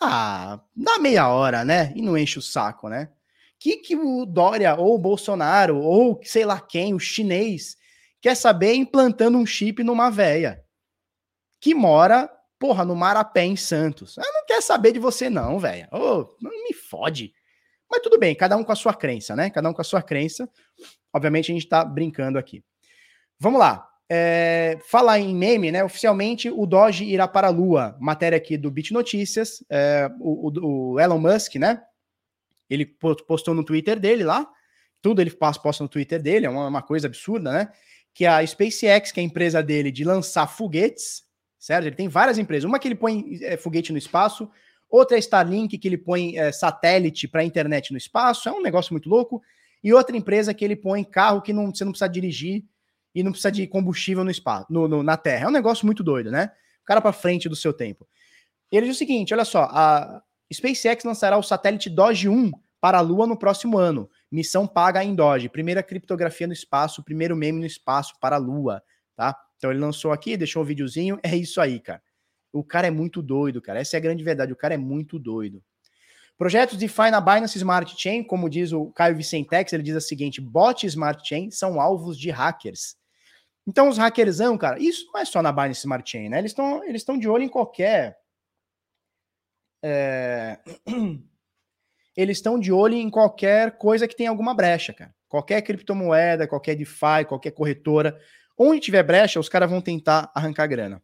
[0.00, 1.92] Ah, dá meia hora, né?
[1.94, 3.10] E não enche o saco, né?
[3.58, 7.76] Que que o Dória ou o Bolsonaro ou sei lá quem, o chinês,
[8.20, 10.64] quer saber implantando um chip numa velha
[11.60, 14.18] que mora porra, no Marapé, em Santos.
[14.18, 15.86] Ela não quer saber de você, não, velho.
[15.92, 17.32] Oh, não me fode.
[17.90, 19.48] Mas tudo bem, cada um com a sua crença, né?
[19.48, 20.48] Cada um com a sua crença.
[21.12, 22.62] Obviamente a gente tá brincando aqui.
[23.38, 23.87] Vamos lá.
[24.10, 25.84] É, falar em meme, né?
[25.84, 27.96] Oficialmente o Doge irá para a Lua.
[28.00, 29.62] Matéria aqui do Bit Notícias.
[29.68, 31.82] É, o, o, Elon Musk, né?
[32.70, 34.48] Ele postou no Twitter dele lá.
[35.00, 37.72] Tudo ele posta no Twitter dele, é uma, uma coisa absurda, né?
[38.12, 41.22] Que a SpaceX, que é a empresa dele de lançar foguetes,
[41.58, 41.86] certo?
[41.86, 42.64] Ele tem várias empresas.
[42.64, 44.50] Uma que ele põe é, foguete no espaço,
[44.88, 48.92] outra é Starlink, que ele põe é, satélite para internet no espaço, é um negócio
[48.92, 49.40] muito louco.
[49.84, 52.64] E outra empresa que ele põe carro que não, você não precisa dirigir
[53.14, 55.44] e não precisa de combustível no espaço, no, no, na Terra.
[55.44, 56.50] É um negócio muito doido, né?
[56.82, 58.06] O cara para frente do seu tempo.
[58.70, 63.00] Ele diz o seguinte: olha só, a SpaceX lançará o satélite Doge 1 para a
[63.00, 65.48] Lua no próximo ano, Missão paga em Doge.
[65.48, 68.82] Primeira criptografia no espaço, primeiro meme no espaço para a Lua,
[69.16, 69.36] tá?
[69.56, 71.18] Então ele lançou aqui, deixou um videozinho.
[71.22, 72.02] É isso aí, cara.
[72.52, 73.80] O cara é muito doido, cara.
[73.80, 74.52] Essa é a grande verdade.
[74.52, 75.62] O cara é muito doido.
[76.38, 80.40] Projetos DeFi na Binance Smart Chain, como diz o Caio Vicentex, ele diz o seguinte:
[80.40, 82.96] bot Smart Chain são alvos de hackers.
[83.66, 86.38] Então, os hackersão, cara, isso não é só na Binance Smart Chain, né?
[86.38, 88.16] Eles estão eles de olho em qualquer.
[89.82, 90.58] É...
[92.16, 95.14] Eles estão de olho em qualquer coisa que tenha alguma brecha, cara.
[95.28, 98.20] Qualquer criptomoeda, qualquer DeFi, qualquer corretora.
[98.58, 101.00] Onde tiver brecha, os caras vão tentar arrancar grana.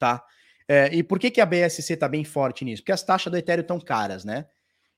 [0.00, 0.24] Tá?
[0.68, 2.82] É, e por que, que a BSC tá bem forte nisso?
[2.82, 4.46] Porque as taxas do Ethereum estão caras, né?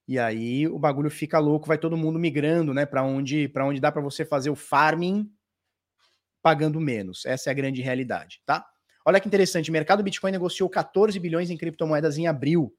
[0.07, 3.81] E aí o bagulho fica louco, vai todo mundo migrando, né, para onde para onde
[3.81, 5.31] dá para você fazer o farming
[6.43, 7.25] pagando menos.
[7.25, 8.67] Essa é a grande realidade, tá?
[9.07, 12.75] Olha que interessante, o mercado Bitcoin negociou 14 bilhões em criptomoedas em abril.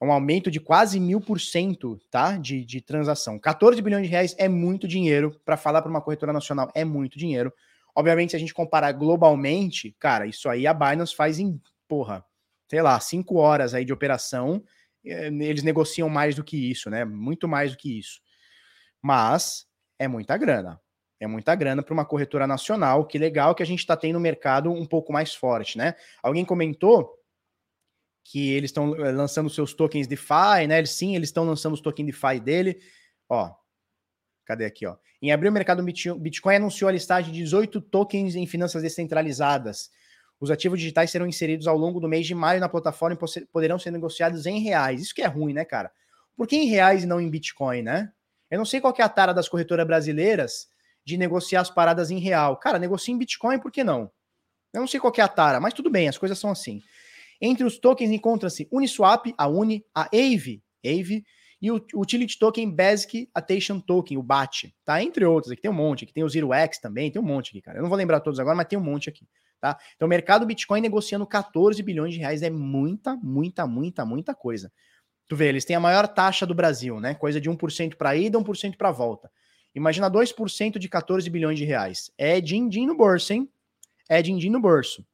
[0.00, 2.36] É um aumento de quase mil por cento, tá?
[2.36, 3.38] De, de transação.
[3.38, 5.38] 14 bilhões de reais é muito dinheiro.
[5.44, 7.52] Para falar para uma corretora nacional, é muito dinheiro.
[7.94, 11.60] Obviamente, se a gente comparar globalmente, cara, isso aí a Binance faz em,
[11.92, 12.24] porra,
[12.70, 14.64] sei lá, cinco horas aí de operação.
[15.04, 17.04] Eh, eles negociam mais do que isso, né?
[17.04, 18.18] Muito mais do que isso.
[19.02, 19.66] Mas
[19.98, 20.80] é muita grana.
[21.20, 23.06] É muita grana para uma corretora nacional.
[23.06, 25.94] Que legal que a gente está tendo um mercado um pouco mais forte, né?
[26.22, 27.12] Alguém comentou
[28.24, 30.78] que eles estão eh, lançando seus tokens DeFi, né?
[30.78, 32.80] Eles, sim, eles estão lançando os tokens DeFi dele.
[33.28, 33.54] Ó,
[34.46, 34.96] cadê aqui, ó?
[35.20, 39.90] Em abril, o mercado Bitcoin anunciou a listagem de 18 tokens em finanças descentralizadas.
[40.42, 43.78] Os ativos digitais serão inseridos ao longo do mês de maio na plataforma e poderão
[43.78, 45.00] ser negociados em reais.
[45.00, 45.92] Isso que é ruim, né, cara?
[46.36, 48.10] Por que em reais e não em Bitcoin, né?
[48.50, 50.66] Eu não sei qual é a tara das corretoras brasileiras
[51.04, 52.56] de negociar as paradas em real.
[52.56, 54.10] Cara, negocia em Bitcoin, por que não?
[54.74, 56.82] Eu não sei qual é a tara, mas tudo bem, as coisas são assim.
[57.40, 61.24] Entre os tokens encontra-se Uniswap, a Uni, a Aave, Aave
[61.60, 65.00] e o Utility Token Basic Attention Token, o BAT, tá?
[65.00, 67.50] Entre outros, aqui tem um monte, aqui tem o Zero X também, tem um monte
[67.50, 67.78] aqui, cara.
[67.78, 69.24] Eu não vou lembrar todos agora, mas tem um monte aqui,
[69.62, 69.78] tá?
[69.94, 74.72] Então, o mercado Bitcoin negociando 14 bilhões de reais é muita, muita, muita, muita coisa.
[75.28, 77.14] Tu vê, eles têm a maior taxa do Brasil, né?
[77.14, 79.30] Coisa de 1% para ida, 1% para volta.
[79.72, 82.10] Imagina 2% de 14 bilhões de reais.
[82.18, 83.48] É din-din no bolso, hein?
[84.08, 85.06] É din-din no bolso.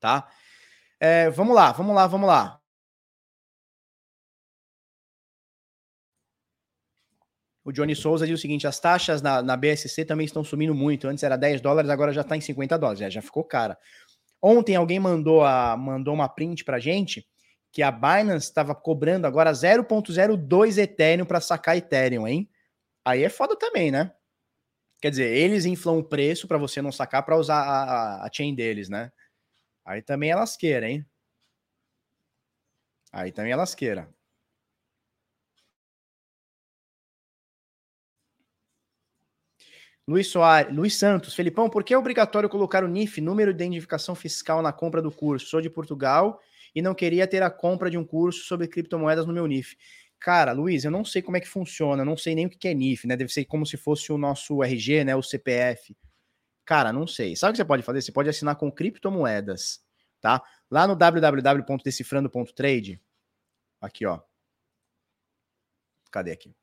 [0.00, 0.26] Tá?
[0.98, 2.58] É, vamos lá, vamos lá, vamos lá.
[7.64, 11.08] O Johnny Souza diz o seguinte: as taxas na, na BSC também estão subindo muito.
[11.08, 13.00] Antes era 10 dólares, agora já está em 50 dólares.
[13.00, 13.78] Já, já ficou cara.
[14.42, 17.26] Ontem alguém mandou, a, mandou uma print pra gente
[17.72, 22.48] que a Binance estava cobrando agora 0.02 Ethereum para sacar Ethereum, hein?
[23.04, 24.12] Aí é foda também, né?
[25.00, 28.30] Quer dizer, eles inflam o preço para você não sacar para usar a, a, a,
[28.32, 29.10] chain deles, né?
[29.84, 31.04] Aí também é lasqueira, hein?
[33.12, 34.08] Aí também é lasqueira.
[40.06, 44.14] Luiz Soares, Luiz Santos, Felipão, por que é obrigatório colocar o NIF, número de identificação
[44.14, 45.46] fiscal, na compra do curso?
[45.46, 46.38] Sou de Portugal
[46.74, 49.78] e não queria ter a compra de um curso sobre criptomoedas no meu NIF.
[50.20, 52.68] Cara, Luiz, eu não sei como é que funciona, eu não sei nem o que
[52.68, 53.16] é NIF, né?
[53.16, 55.16] Deve ser como se fosse o nosso RG, né?
[55.16, 55.96] O CPF.
[56.66, 57.34] Cara, não sei.
[57.34, 58.02] Sabe o que você pode fazer?
[58.02, 59.82] Você pode assinar com criptomoedas,
[60.20, 60.42] tá?
[60.70, 63.00] Lá no www.decifrando.trade,
[63.80, 64.20] aqui, ó.
[66.10, 66.54] Cadê aqui?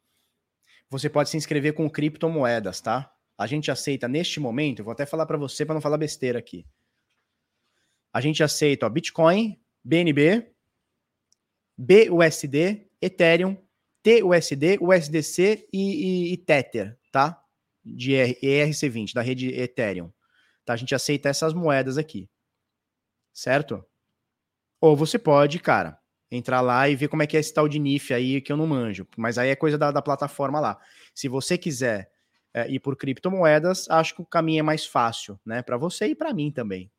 [0.89, 3.11] Você pode se inscrever com criptomoedas, tá?
[3.37, 6.65] A gente aceita neste momento, vou até falar para você para não falar besteira aqui.
[8.13, 10.53] A gente aceita, ó, Bitcoin, BNB,
[11.77, 13.57] BUSD, Ethereum,
[14.03, 17.43] TUSD, USDC e, e, e Tether, tá?
[17.83, 20.11] De ERC20, da rede Ethereum.
[20.65, 20.73] Tá?
[20.73, 22.29] A gente aceita essas moedas aqui.
[23.33, 23.83] Certo?
[24.79, 25.99] Ou você pode, cara,
[26.29, 28.57] entrar lá e ver como é que é esse tal de NIF aí que eu
[28.57, 29.07] não manjo.
[29.17, 30.79] Mas aí é coisa da, da plataforma lá.
[31.13, 32.10] Se você quiser
[32.53, 35.61] é, ir por criptomoedas, acho que o caminho é mais fácil, né?
[35.61, 36.91] Para você e para mim também.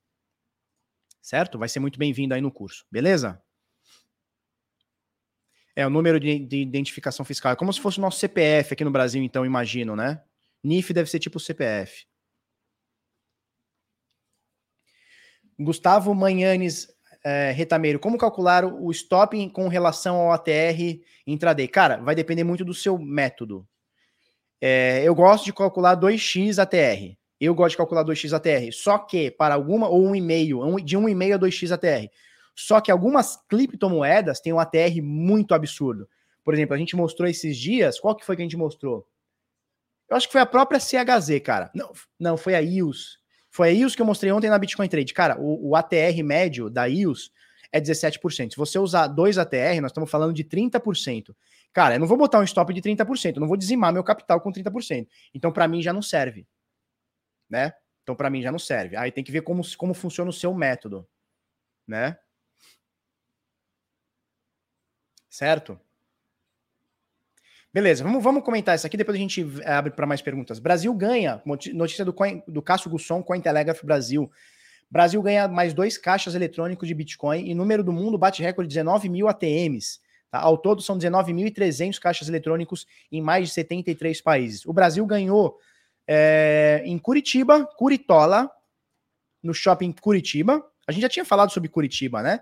[1.21, 1.59] Certo?
[1.59, 3.41] Vai ser muito bem-vindo aí no curso, beleza?
[5.75, 7.53] É, o número de, de, identificação fiscal.
[7.53, 10.23] É como se fosse o nosso CPF aqui no Brasil, então, imagino, né?
[10.63, 12.07] NIF deve ser tipo CPF.
[15.59, 16.89] Gustavo Manhanes
[17.25, 21.69] é, Retameiro, como calcular o stop com relação ao ATR intraday?
[21.69, 23.67] Cara, vai depender muito do seu método.
[24.65, 27.17] É, eu gosto de calcular 2x ATR.
[27.41, 28.73] Eu gosto de calcular 2x ATR.
[28.73, 32.09] Só que para alguma, ou 1,5, de 1,5 a 2x ATR.
[32.55, 36.09] Só que algumas criptomoedas têm um ATR muito absurdo.
[36.45, 39.05] Por exemplo, a gente mostrou esses dias, qual que foi que a gente mostrou?
[40.09, 41.69] Eu acho que foi a própria CHZ, cara.
[41.75, 41.91] Não,
[42.21, 43.19] não foi a IUS.
[43.51, 45.13] Foi a IUS que eu mostrei ontem na Bitcoin Trade.
[45.13, 47.33] Cara, o, o ATR médio da IUS
[47.73, 48.53] é 17%.
[48.53, 51.35] Se você usar dois ATR, nós estamos falando de 30%.
[51.73, 54.41] Cara, eu não vou botar um stop de 30%, eu não vou dizimar meu capital
[54.41, 55.09] com 30%.
[55.35, 56.47] Então, para mim, já não serve.
[57.49, 57.73] Né?
[58.03, 58.97] Então, para mim, já não serve.
[58.97, 61.09] Aí tem que ver como, como funciona o seu método.
[61.87, 62.19] Né?
[65.31, 65.81] Certo?
[67.73, 70.59] Beleza, vamos, vamos comentar isso aqui, depois a gente abre para mais perguntas.
[70.59, 71.41] Brasil ganha,
[71.73, 74.31] notícia do, Coin, do Cássio Gusson, Cointelegraph Brasil.
[74.91, 78.75] Brasil ganha mais dois caixas eletrônicos de Bitcoin e número do mundo bate recorde de
[78.75, 80.02] 19 mil ATMs.
[80.33, 80.41] Tá?
[80.41, 84.65] Ao todo são 19.300 caixas eletrônicos em mais de 73 países.
[84.65, 85.59] O Brasil ganhou
[86.09, 88.51] é, em Curitiba, Curitola,
[89.43, 90.65] no shopping Curitiba.
[90.89, 92.41] A gente já tinha falado sobre Curitiba, né?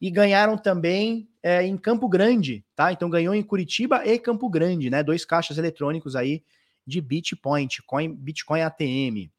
[0.00, 2.92] E ganharam também é, em Campo Grande, tá?
[2.92, 5.02] Então ganhou em Curitiba e Campo Grande, né?
[5.02, 6.44] Dois caixas eletrônicos aí
[6.86, 9.32] de Bitcoin, Coin, Bitcoin ATM.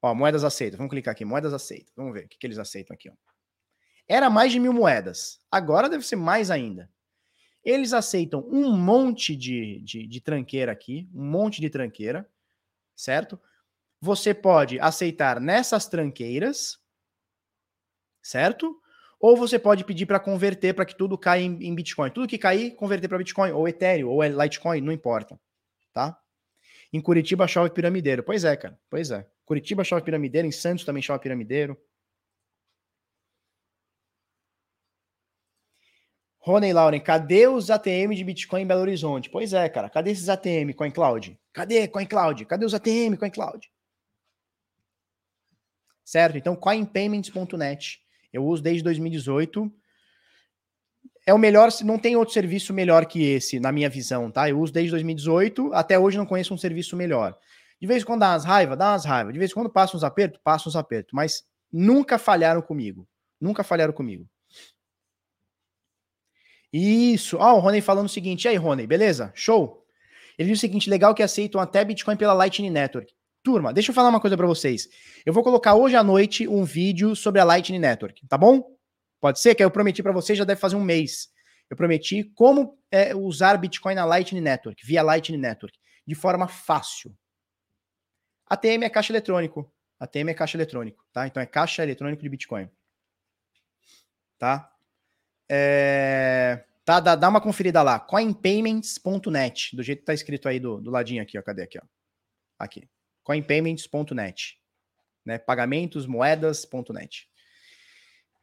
[0.00, 0.78] Ó, moedas aceitas.
[0.78, 1.92] Vamos clicar aqui, moedas aceitas.
[1.94, 3.10] Vamos ver o que, que eles aceitam aqui.
[3.10, 3.12] Ó.
[4.08, 5.38] Era mais de mil moedas.
[5.50, 6.90] Agora deve ser mais ainda.
[7.68, 12.26] Eles aceitam um monte de, de, de tranqueira aqui, um monte de tranqueira,
[12.96, 13.38] certo?
[14.00, 16.78] Você pode aceitar nessas tranqueiras,
[18.22, 18.74] certo?
[19.20, 22.10] Ou você pode pedir para converter para que tudo caia em, em, Bitcoin.
[22.10, 25.38] Tudo que cair, converter para Bitcoin, ou Ethereum, ou Litecoin, não importa.
[25.92, 26.18] Tá?
[26.90, 28.22] Em Curitiba chove piramideiro.
[28.22, 28.80] Pois é, cara.
[28.88, 29.28] Pois é.
[29.44, 31.76] Curitiba chove piramideiro, em Santos também chove piramideiro.
[36.48, 39.28] Rony Lauren, cadê os ATM de Bitcoin em Belo Horizonte?
[39.28, 39.90] Pois é, cara.
[39.90, 41.38] Cadê esses ATM, CoinCloud?
[41.52, 42.46] Cadê, CoinCloud?
[42.46, 43.70] Cadê os ATM, CoinCloud?
[46.02, 46.38] Certo?
[46.38, 48.00] Então, coinpayments.net
[48.32, 49.70] eu uso desde 2018.
[51.26, 54.48] É o melhor, não tem outro serviço melhor que esse, na minha visão, tá?
[54.48, 57.38] Eu uso desde 2018, até hoje não conheço um serviço melhor.
[57.78, 59.34] De vez em quando dá umas raivas, dá umas raivas.
[59.34, 61.12] De vez em quando passa uns apertos, passa uns apertos.
[61.12, 63.06] Mas nunca falharam comigo.
[63.38, 64.26] Nunca falharam comigo.
[66.72, 67.36] Isso.
[67.38, 68.44] Ó, oh, o Rony falando o seguinte.
[68.44, 69.32] E aí, Rony, beleza?
[69.34, 69.84] Show?
[70.38, 73.12] Ele diz o seguinte: legal que aceitam até Bitcoin pela Lightning Network.
[73.42, 74.88] Turma, deixa eu falar uma coisa para vocês.
[75.24, 78.76] Eu vou colocar hoje à noite um vídeo sobre a Lightning Network, tá bom?
[79.20, 81.28] Pode ser que eu prometi para vocês já deve fazer um mês.
[81.70, 85.76] Eu prometi como é, usar Bitcoin na Lightning Network, via Lightning Network,
[86.06, 87.14] de forma fácil.
[88.46, 89.72] ATM é caixa eletrônico.
[90.00, 91.26] ATM é caixa eletrônico, tá?
[91.26, 92.68] Então é caixa eletrônico de Bitcoin.
[94.38, 94.70] Tá?
[95.48, 96.64] É...
[96.84, 97.98] Tá, dá, dá uma conferida lá.
[98.00, 101.42] coinpayments.net, do jeito que tá escrito aí do, do ladinho aqui, ó.
[101.42, 101.82] Cadê aqui, ó?
[102.58, 102.88] Aqui
[103.28, 104.58] coinpayments.net,
[105.22, 105.36] né?
[105.36, 106.06] Pagamentos,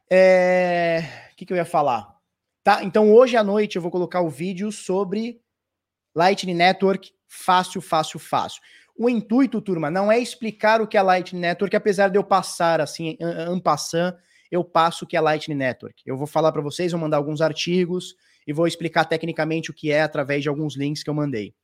[0.08, 1.02] É...
[1.32, 2.14] O que, que eu ia falar?
[2.62, 5.40] Tá, então hoje à noite eu vou colocar o vídeo sobre
[6.14, 8.62] Lightning Network fácil, fácil, fácil.
[8.96, 12.80] O intuito, turma, não é explicar o que é Lightning Network, apesar de eu passar
[12.80, 14.16] assim, en passant,
[14.50, 16.02] eu passo o que é Lightning Network.
[16.06, 18.14] Eu vou falar para vocês, vou mandar alguns artigos
[18.46, 21.54] e vou explicar tecnicamente o que é através de alguns links que eu mandei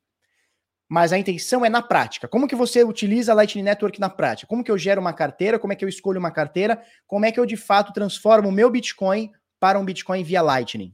[0.89, 2.29] mas a intenção é na prática.
[2.29, 4.47] Como que você utiliza a Lightning Network na prática?
[4.47, 5.59] Como que eu gero uma carteira?
[5.59, 6.85] Como é que eu escolho uma carteira?
[7.07, 9.33] Como é que eu de fato transformo o meu Bitcoin
[9.63, 10.93] para um Bitcoin via Lightning.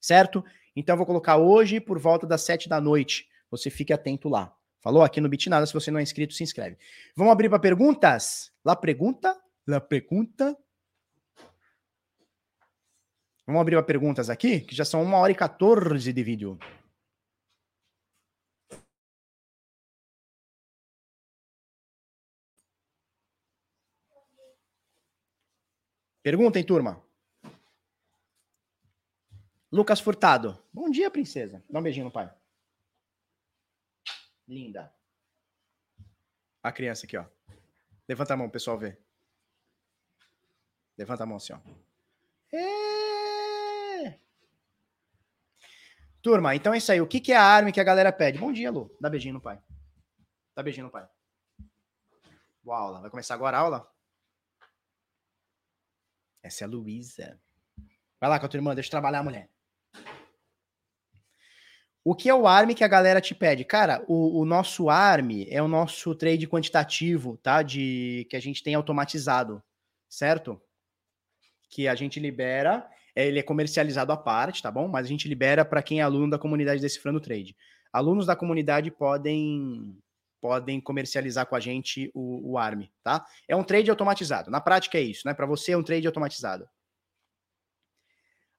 [0.00, 0.44] Certo?
[0.76, 3.26] Então eu vou colocar hoje por volta das 7 da noite.
[3.50, 4.54] Você fique atento lá.
[4.80, 6.78] Falou aqui no Bitnada, se você não é inscrito, se inscreve.
[7.16, 8.52] Vamos abrir para perguntas?
[8.64, 9.36] La pergunta?
[9.66, 10.56] La pergunta?
[13.46, 16.58] Vamos abrir para perguntas aqui, que já são 1 hora e 14 de vídeo.
[26.22, 27.04] Perguntem, turma.
[29.72, 30.64] Lucas Furtado.
[30.72, 31.64] Bom dia, princesa.
[31.68, 32.32] Dá um beijinho no pai.
[34.46, 34.94] Linda.
[36.62, 37.26] A criança aqui, ó.
[38.08, 39.02] Levanta a mão, pessoal ver.
[40.96, 41.58] Levanta a mão assim, ó.
[42.54, 44.18] É...
[46.20, 47.00] Turma, então é isso aí.
[47.00, 48.38] O que, que é a arma que a galera pede?
[48.38, 48.94] Bom dia, Lu.
[49.00, 49.60] Dá beijinho no pai.
[50.54, 51.08] Dá beijinho no pai.
[52.62, 53.00] Boa aula.
[53.00, 53.92] Vai começar agora a aula?
[56.42, 57.40] Essa é a Luísa.
[58.20, 59.48] Vai lá com a tua irmã, deixa eu trabalhar, mulher.
[62.04, 63.64] O que é o ARM que a galera te pede?
[63.64, 67.62] Cara, o, o, nosso ARM é o nosso trade quantitativo, tá?
[67.62, 69.62] De que a gente tem automatizado,
[70.08, 70.60] certo?
[71.72, 72.86] Que a gente libera,
[73.16, 74.86] é, ele é comercializado à parte, tá bom?
[74.88, 77.56] Mas a gente libera para quem é aluno da comunidade Decifrando Trade.
[77.90, 79.96] Alunos da comunidade podem
[80.38, 83.24] podem comercializar com a gente o, o ARM, tá?
[83.46, 84.50] É um trade automatizado.
[84.50, 85.32] Na prática é isso, né?
[85.32, 86.68] Para você é um trade automatizado.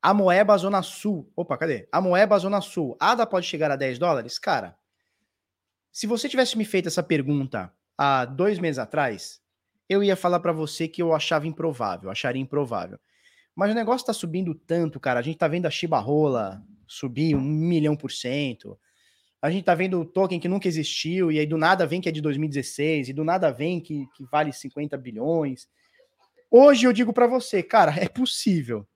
[0.02, 1.30] A Moeba Zona Sul.
[1.36, 1.88] Opa, cadê?
[1.92, 2.96] A Moeba Zona Sul.
[3.00, 4.40] ADA pode chegar a 10 dólares?
[4.40, 4.78] Cara,
[5.92, 9.43] se você tivesse me feito essa pergunta há dois meses atrás,
[9.94, 13.00] eu ia falar para você que eu achava improvável, acharia improvável.
[13.56, 15.20] Mas o negócio tá subindo tanto, cara.
[15.20, 18.80] A gente tá vendo a Shiba Rola subir um milhão por cento.
[19.42, 22.08] A gente tá vendo o token que nunca existiu, e aí do nada vem que
[22.08, 25.68] é de 2016, e do nada vem que, que vale 50 bilhões.
[26.50, 28.88] Hoje eu digo para você, cara, é possível.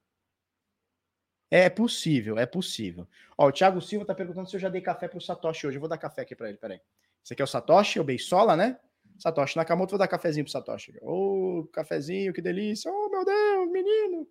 [1.49, 3.07] É possível, é possível.
[3.37, 5.77] Ó, o Thiago Silva tá perguntando se eu já dei café pro Satoshi hoje.
[5.77, 6.79] Eu vou dar café aqui para ele, peraí.
[7.23, 8.77] Esse aqui é o Satoshi, o Beisola, né?
[9.19, 10.97] Satoshi Nakamoto, vou dar cafezinho pro Satoshi.
[11.01, 12.91] Ô, oh, cafezinho, que delícia.
[12.91, 14.27] Oh, meu Deus, menino.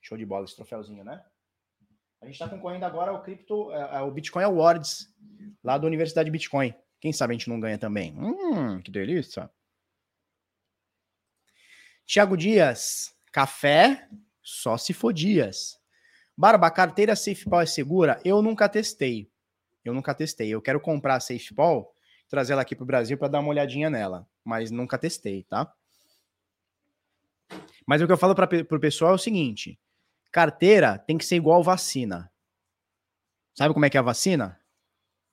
[0.00, 1.22] Show de bola esse troféuzinho, né?
[2.20, 5.12] A gente está concorrendo agora ao cripto, é, ao Bitcoin Awards,
[5.62, 6.74] lá da Universidade Bitcoin.
[7.00, 8.14] Quem sabe a gente não ganha também.
[8.16, 9.50] Hum, que delícia.
[12.06, 14.08] Tiago Dias, café
[14.42, 15.80] só se for Dias.
[16.36, 18.20] Barba, carteira SafePal é segura?
[18.24, 19.30] Eu nunca testei.
[19.84, 20.48] Eu nunca testei.
[20.48, 21.91] Eu quero comprar a SafePal,
[22.32, 25.70] trazer ela aqui para o Brasil para dar uma olhadinha nela, mas nunca testei, tá?
[27.86, 29.78] Mas o que eu falo para o pessoal é o seguinte:
[30.30, 32.32] Carteira tem que ser igual vacina.
[33.54, 34.58] Sabe como é que é a vacina?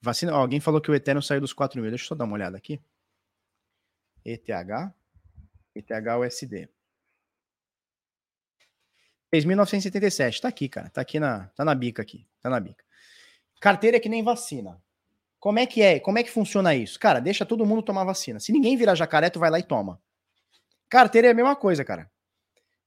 [0.02, 0.34] Vacina.
[0.34, 1.90] Ó, alguém falou que o Eterno saiu dos 4 mil.
[1.90, 2.82] Deixa eu só dar uma olhada aqui.
[4.26, 4.50] ETH.
[5.74, 6.68] ETH USD.
[9.34, 10.42] 6.977.
[10.42, 10.90] Tá aqui, cara.
[10.90, 12.28] Tá aqui na, tá na bica aqui.
[12.42, 12.84] Tá na bica.
[13.62, 14.84] Carteira é que nem vacina.
[15.40, 16.00] Como é que é?
[16.00, 17.00] Como é que funciona isso?
[17.00, 18.40] Cara, deixa todo mundo tomar vacina.
[18.40, 20.02] Se ninguém virar jacaré, tu vai lá e toma.
[20.90, 22.12] Carteira é a mesma coisa, cara.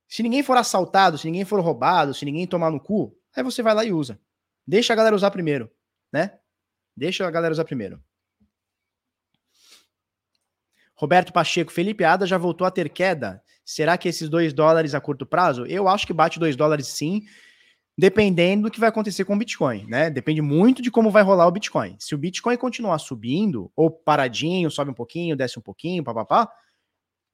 [0.07, 3.63] Se ninguém for assaltado, se ninguém for roubado, se ninguém tomar no cu, aí você
[3.63, 4.21] vai lá e usa.
[4.67, 5.71] Deixa a galera usar primeiro,
[6.13, 6.39] né?
[6.95, 8.03] Deixa a galera usar primeiro.
[10.95, 13.43] Roberto Pacheco, Felipe Ada já voltou a ter queda.
[13.65, 15.65] Será que esses dois dólares a curto prazo?
[15.67, 17.23] Eu acho que bate dois dólares sim,
[17.97, 20.11] dependendo do que vai acontecer com o Bitcoin, né?
[20.11, 21.97] Depende muito de como vai rolar o Bitcoin.
[21.99, 26.51] Se o Bitcoin continuar subindo, ou paradinho, sobe um pouquinho, desce um pouquinho, papapá,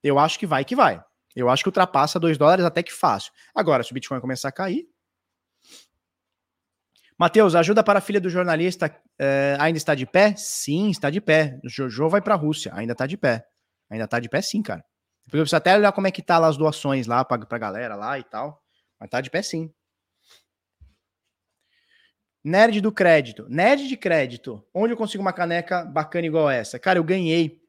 [0.03, 1.03] eu acho que vai que vai.
[1.35, 3.33] Eu acho que ultrapassa 2 dólares até que fácil.
[3.55, 4.89] Agora, se o Bitcoin começar a cair.
[7.17, 10.35] Matheus, ajuda para a filha do jornalista eh, ainda está de pé?
[10.37, 11.59] Sim, está de pé.
[11.65, 13.45] O Jojo vai para a Rússia, ainda está de pé.
[13.91, 14.85] Ainda está de pé, sim, cara.
[15.27, 17.59] Depois eu preciso até olhar como é que tá lá as doações lá para a
[17.59, 18.63] galera lá e tal.
[18.99, 19.73] Mas está de pé, sim.
[22.49, 23.47] Nerd do crédito.
[23.49, 24.65] Nerd de crédito.
[24.73, 26.79] Onde eu consigo uma caneca bacana igual essa?
[26.79, 27.63] Cara, eu ganhei.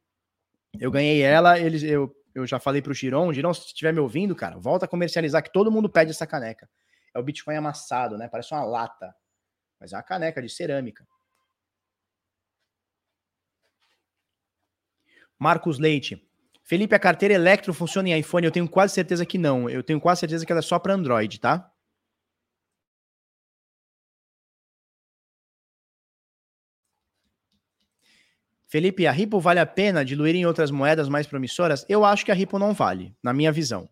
[0.80, 4.35] Eu ganhei ela, eles, eu eu já falei pro Giron, Giron, se estiver me ouvindo,
[4.35, 6.69] cara, volta a comercializar, que todo mundo pede essa caneca.
[7.14, 8.30] É o Bitcoin amassado, né?
[8.30, 9.14] Parece uma lata.
[9.80, 11.06] Mas é uma caneca de cerâmica.
[15.38, 16.26] Marcos Leite.
[16.64, 18.45] Felipe, a carteira Electro funciona em iPhone?
[18.45, 19.69] Eu tenho quase certeza que não.
[19.69, 21.69] Eu tenho quase certeza que ela é só para Android, tá?
[28.69, 31.83] Felipe, a Ripple vale a pena diluir em outras moedas mais promissoras?
[31.89, 33.89] Eu acho que a Ripple não vale, na minha visão.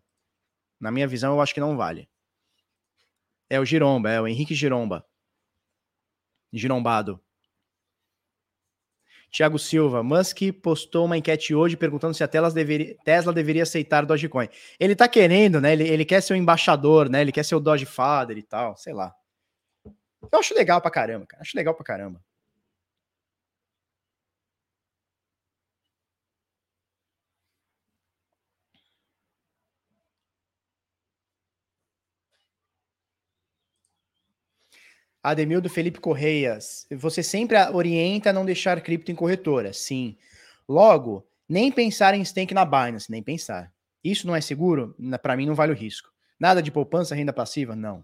[0.80, 2.08] Na minha visão, eu acho que não vale.
[3.50, 5.04] É o Giromba, é o Henrique Giromba.
[6.52, 7.20] Girombado.
[9.32, 14.06] Tiago Silva, Musk postou uma enquete hoje perguntando se a Tesla deveria, Tesla deveria aceitar
[14.06, 14.48] Dogecoin.
[14.78, 15.72] Ele tá querendo, né?
[15.72, 17.20] Ele, ele quer ser o embaixador, né?
[17.20, 19.12] Ele quer ser o Doge Father e tal, sei lá.
[19.84, 21.42] Eu acho legal pra caramba, cara.
[21.42, 22.22] Acho legal pra caramba.
[35.30, 39.74] Ademildo Felipe Correias, você sempre orienta a não deixar cripto em corretora.
[39.74, 40.16] Sim.
[40.66, 43.70] Logo, nem pensar em stake na Binance, nem pensar.
[44.02, 44.96] Isso não é seguro?
[45.22, 46.10] Para mim não vale o risco.
[46.40, 47.76] Nada de poupança, renda passiva?
[47.76, 48.02] Não.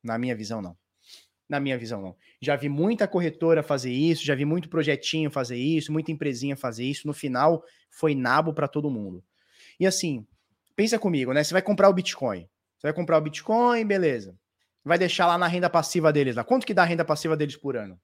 [0.00, 0.76] Na minha visão, não.
[1.48, 2.16] Na minha visão, não.
[2.40, 6.84] Já vi muita corretora fazer isso, já vi muito projetinho fazer isso, muita empresinha fazer
[6.84, 7.04] isso.
[7.04, 9.24] No final, foi nabo para todo mundo.
[9.78, 10.24] E assim,
[10.76, 11.42] pensa comigo, né?
[11.42, 12.48] Você vai comprar o Bitcoin.
[12.78, 14.38] Você vai comprar o Bitcoin, beleza
[14.90, 16.34] vai deixar lá na renda passiva deles.
[16.34, 16.42] Lá.
[16.42, 17.96] Quanto que dá a renda passiva deles por ano?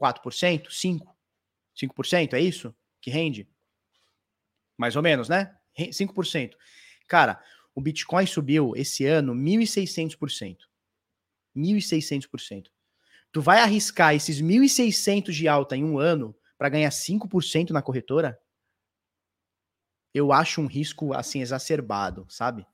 [0.00, 0.68] 4%?
[0.68, 1.06] 5%?
[1.76, 3.46] 5% é isso que rende?
[4.74, 5.54] Mais ou menos, né?
[5.78, 6.54] 5%.
[7.06, 7.38] Cara,
[7.74, 10.56] o Bitcoin subiu esse ano 1.600%.
[11.54, 12.68] 1.600%.
[13.30, 18.40] Tu vai arriscar esses 1.600 de alta em um ano para ganhar 5% na corretora?
[20.14, 22.66] Eu acho um risco assim exacerbado, sabe?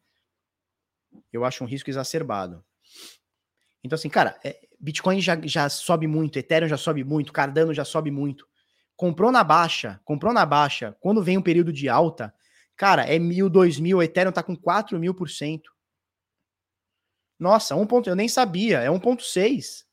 [1.32, 2.64] Eu acho um risco exacerbado.
[3.89, 7.86] Então, assim, cara, é, Bitcoin já, já sobe muito, Ethereum já sobe muito, Cardano já
[7.86, 8.47] sobe muito.
[8.94, 12.35] Comprou na baixa, comprou na baixa, quando vem um período de alta,
[12.77, 15.73] cara, é mil, dois mil, Ethereum tá com 4 mil por cento.
[17.39, 19.85] Nossa, um ponto, eu nem sabia, é 1.6.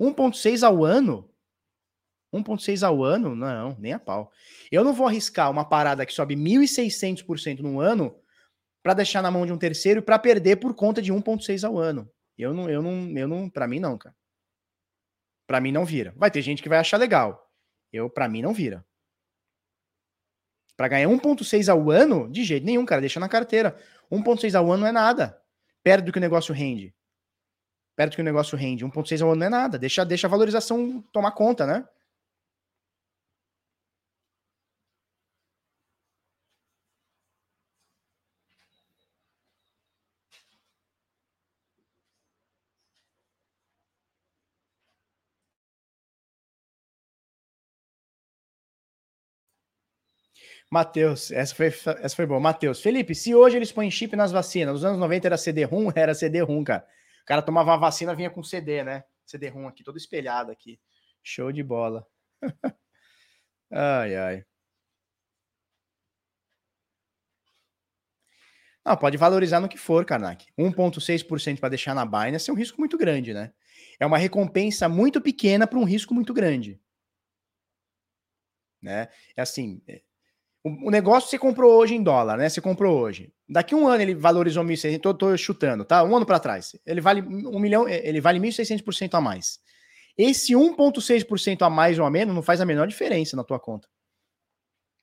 [0.00, 1.30] 1.6 ao ano?
[2.32, 3.36] 1.6 ao ano?
[3.36, 4.32] Não, nem a pau.
[4.72, 8.16] Eu não vou arriscar uma parada que sobe 1.600% no ano
[8.82, 12.10] para deixar na mão de um terceiro para perder por conta de 1.6 ao ano.
[12.40, 14.14] Eu não, eu não, eu não, para mim não, cara.
[15.46, 16.14] Para mim não vira.
[16.16, 17.50] Vai ter gente que vai achar legal.
[17.92, 18.84] Eu, para mim não vira.
[20.76, 23.76] Para ganhar 1.6 ao ano, de jeito nenhum, cara, deixa na carteira.
[24.10, 25.40] 1.6 ao ano não é nada.
[25.82, 26.94] Perto do que o negócio rende.
[27.96, 28.84] Perto do que o negócio rende.
[28.84, 29.78] 1.6 ao ano não é nada.
[29.78, 31.86] Deixa, deixa a valorização tomar conta, né?
[50.70, 52.38] Matheus, essa foi, essa foi boa.
[52.38, 56.14] Matheus, Felipe, se hoje eles põem chip nas vacinas, nos anos 90 era CD-ROM, era
[56.14, 56.86] CD-ROM, cara.
[57.22, 59.04] O cara tomava uma vacina, vinha com CD, né?
[59.26, 60.80] CD-ROM aqui, todo espelhado aqui.
[61.22, 62.06] Show de bola.
[63.70, 64.44] ai, ai.
[68.84, 70.46] Não, pode valorizar no que for, Karnak.
[70.56, 73.52] 1,6% para deixar na Binance é um risco muito grande, né?
[73.98, 76.80] É uma recompensa muito pequena para um risco muito grande.
[78.80, 79.08] Né?
[79.36, 80.00] É assim, é,
[80.62, 82.48] o, negócio você comprou hoje em dólar, né?
[82.48, 83.32] Você comprou hoje.
[83.48, 86.04] Daqui um ano ele valorizou 1.600, tô, tô chutando, tá?
[86.04, 86.76] Um ano para trás.
[86.84, 89.58] Ele vale um milhão, ele vale 1.600% a mais.
[90.18, 93.88] Esse 1,6% a mais ou a menos não faz a menor diferença na tua conta.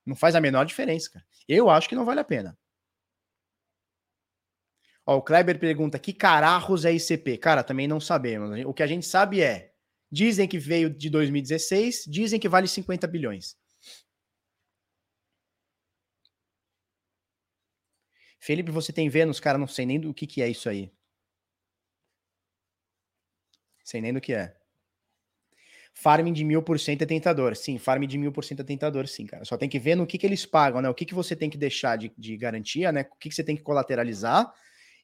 [0.05, 1.25] Não faz a menor diferença, cara.
[1.47, 2.57] Eu acho que não vale a pena.
[5.07, 7.37] Ó, o Kleber pergunta: que cararros é ICP?
[7.39, 8.63] Cara, também não sabemos.
[8.65, 9.71] O que a gente sabe é:
[10.11, 13.55] dizem que veio de 2016, dizem que vale 50 bilhões.
[18.39, 20.91] Felipe, você tem Vênus, cara, não sei nem do que, que é isso aí.
[23.83, 24.55] Sei nem do que é.
[25.93, 27.55] Farming de mil por cento é tentador.
[27.55, 29.43] Sim, farming de mil por cento é tentador, sim, cara.
[29.45, 30.89] Só tem que ver no que, que eles pagam, né?
[30.89, 33.01] O que, que você tem que deixar de, de garantia, né?
[33.11, 34.53] O que, que você tem que colateralizar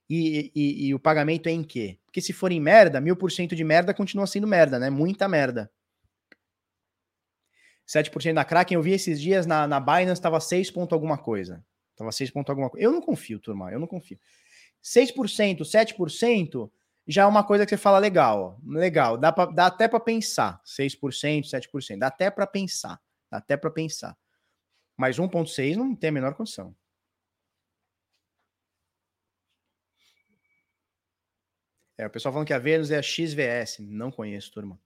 [0.07, 1.97] e, e, e o pagamento é em quê?
[2.05, 4.91] Porque se for em merda, mil por cento de merda continua sendo merda, né?
[4.91, 5.71] Muita merda.
[7.87, 11.63] 7% da Kraken, eu vi esses dias na, na Binance, estava 6 ponto alguma coisa.
[11.95, 12.85] Tava 6 ponto alguma coisa.
[12.85, 14.19] Eu não confio, turma, eu não confio.
[14.81, 16.71] 6%, 7%
[17.07, 18.71] já é uma coisa que você fala legal, ó.
[18.77, 22.99] legal, dá, pra, dá até para pensar, 6%, 7%, dá até para pensar,
[23.29, 24.17] dá até para pensar.
[24.97, 26.75] Mas 1.6 não tem a menor condição.
[31.97, 34.79] É, o pessoal falando que a Vênus é a XVS, não conheço, turma.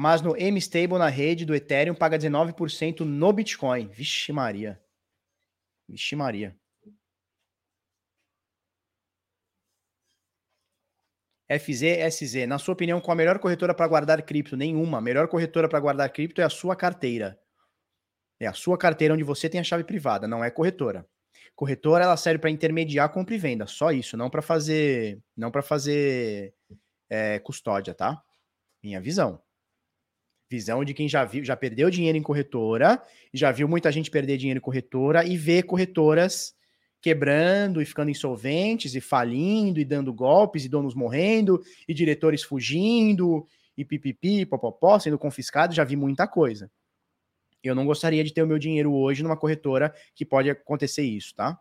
[0.00, 3.86] Mas no M-Stable na rede do Ethereum paga 19% no Bitcoin.
[3.88, 4.82] Vixe Maria.
[5.86, 6.56] Vixe Maria.
[11.50, 14.56] FZSZ, na sua opinião, qual a melhor corretora para guardar cripto?
[14.56, 14.96] Nenhuma.
[14.96, 17.38] A melhor corretora para guardar cripto é a sua carteira.
[18.40, 21.06] É a sua carteira onde você tem a chave privada, não é corretora.
[21.54, 25.60] Corretora ela serve para intermediar compra e venda, só isso, não para fazer, não para
[25.60, 26.54] fazer
[27.10, 28.18] é, custódia, tá?
[28.82, 29.42] Minha visão.
[30.50, 33.00] Visão de quem já viu, já perdeu dinheiro em corretora,
[33.32, 36.54] já viu muita gente perder dinheiro em corretora e vê corretoras
[37.00, 43.46] quebrando e ficando insolventes e falindo e dando golpes e donos morrendo e diretores fugindo
[43.76, 46.70] e pipipi, popopó, sendo confiscado, já vi muita coisa.
[47.62, 51.34] Eu não gostaria de ter o meu dinheiro hoje numa corretora que pode acontecer isso,
[51.34, 51.58] tá?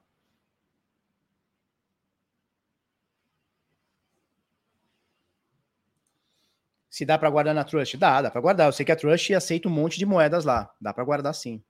[6.99, 7.95] Se dá para guardar na Trust?
[7.95, 8.67] Dá, dá para guardar.
[8.67, 10.69] Eu sei que a Trust aceita um monte de moedas lá.
[10.81, 11.63] Dá para guardar sim.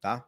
[0.00, 0.26] Tá?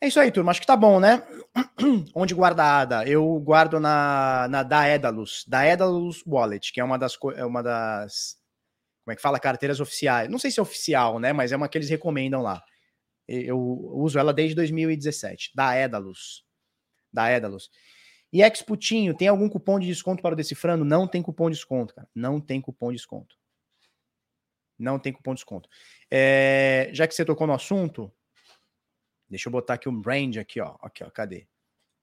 [0.00, 0.50] É isso aí, turma.
[0.50, 1.24] Acho que tá bom, né?
[2.12, 3.08] Onde guardada?
[3.08, 5.44] Eu guardo na, na Daedalus.
[5.46, 8.36] Daedalus Wallet, que é uma das, é uma das.
[9.04, 9.38] Como é que fala?
[9.38, 10.28] Carteiras oficiais.
[10.28, 11.32] Não sei se é oficial, né?
[11.32, 12.64] Mas é uma que eles recomendam lá.
[13.28, 15.52] Eu uso ela desde 2017.
[15.54, 16.44] Daedalus.
[17.12, 17.70] Daedalus.
[18.34, 20.84] E Exputinho, tem algum cupom de desconto para o Decifrando?
[20.84, 22.08] Não tem cupom de desconto, cara.
[22.12, 23.38] Não tem cupom de desconto.
[24.76, 25.68] Não tem cupom de desconto.
[26.10, 28.12] É, já que você tocou no assunto,
[29.30, 30.74] deixa eu botar aqui um brand aqui, ó.
[30.82, 31.46] Aqui, ó, cadê?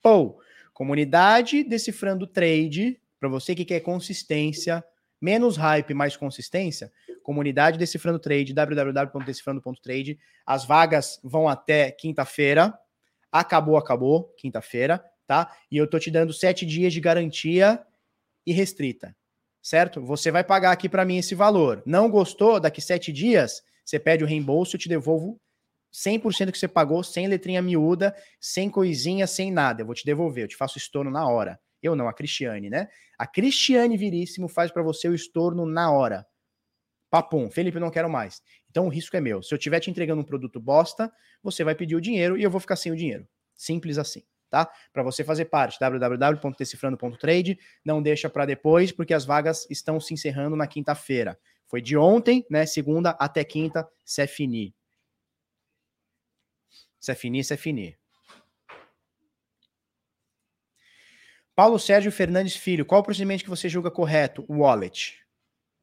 [0.01, 0.41] Pô,
[0.73, 4.81] comunidade Decifrando Trade, para você que quer consistência,
[5.19, 6.93] menos hype, mais consistência,
[7.23, 10.17] comunidade Decifrando Trade, www.decifrando.trade.
[10.45, 12.73] As vagas vão até quinta-feira.
[13.29, 15.49] Acabou, acabou, quinta-feira tá?
[15.71, 17.81] E eu tô te dando sete dias de garantia
[18.45, 19.15] e restrita,
[19.61, 20.01] certo?
[20.01, 21.81] Você vai pagar aqui para mim esse valor.
[21.85, 22.59] Não gostou?
[22.59, 25.39] Daqui sete dias, você pede o reembolso, eu te devolvo
[25.93, 29.83] 100% que você pagou, sem letrinha miúda, sem coisinha, sem nada.
[29.83, 31.57] Eu vou te devolver, eu te faço estorno na hora.
[31.81, 32.89] Eu não, a Cristiane, né?
[33.17, 36.27] A Cristiane Viríssimo faz para você o estorno na hora.
[37.09, 38.41] Papum, Felipe, não quero mais.
[38.69, 39.41] Então o risco é meu.
[39.41, 41.09] Se eu estiver te entregando um produto bosta,
[41.41, 43.25] você vai pedir o dinheiro e eu vou ficar sem o dinheiro.
[43.55, 44.69] Simples assim tá?
[44.91, 50.55] Para você fazer parte, www.decifrando.trade, não deixa para depois, porque as vagas estão se encerrando
[50.55, 51.39] na quinta-feira.
[51.65, 54.75] Foi de ontem, né, segunda até quinta, c'est fini.
[56.99, 57.97] C'est fini, c'est fini.
[61.55, 64.45] Paulo Sérgio Fernandes Filho, qual o procedimento que você julga correto?
[64.49, 65.19] Wallet.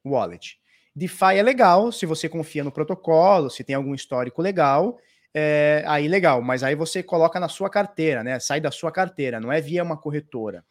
[0.05, 0.61] Wallet.
[0.95, 4.99] DeFi é legal, se você confia no protocolo, se tem algum histórico legal,
[5.35, 8.41] é, aí legal, mas aí você coloca na sua carteira, né?
[8.41, 10.65] Sai da sua carteira, não é via uma corretora.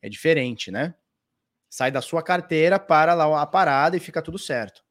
[0.00, 0.94] É diferente, né?
[1.68, 4.82] Sai da sua carteira para lá a parada e fica tudo certo.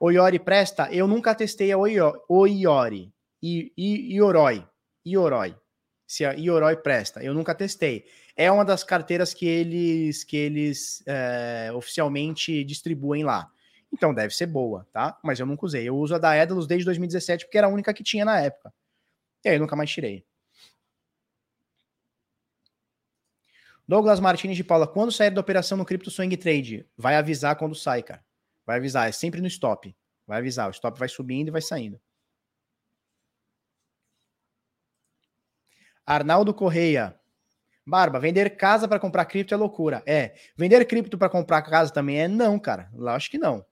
[0.00, 0.88] Iori presta?
[0.92, 3.12] Eu nunca testei a Oiori.
[3.42, 4.64] I, I, Ioroi.
[5.04, 5.56] Ioroi.
[6.06, 7.22] Se a Ioroi presta.
[7.22, 8.04] Eu nunca testei.
[8.36, 13.50] É uma das carteiras que eles, que eles é, oficialmente distribuem lá.
[13.92, 15.18] Então deve ser boa, tá?
[15.22, 15.88] Mas eu nunca usei.
[15.88, 18.72] Eu uso a da Edalus desde 2017 porque era a única que tinha na época.
[19.44, 20.26] E aí eu nunca mais tirei.
[23.86, 26.86] Douglas Martins de Paula, quando sair da operação no Crypto Swing Trade?
[26.94, 28.22] Vai avisar quando sai, cara.
[28.66, 29.96] Vai avisar, é sempre no stop.
[30.26, 31.98] Vai avisar, o stop vai subindo e vai saindo.
[36.04, 37.18] Arnaldo Correia.
[37.86, 40.02] Barba, vender casa para comprar cripto é loucura.
[40.06, 40.34] É.
[40.54, 42.90] Vender cripto para comprar casa também é não, cara.
[42.92, 43.64] Lá acho que não.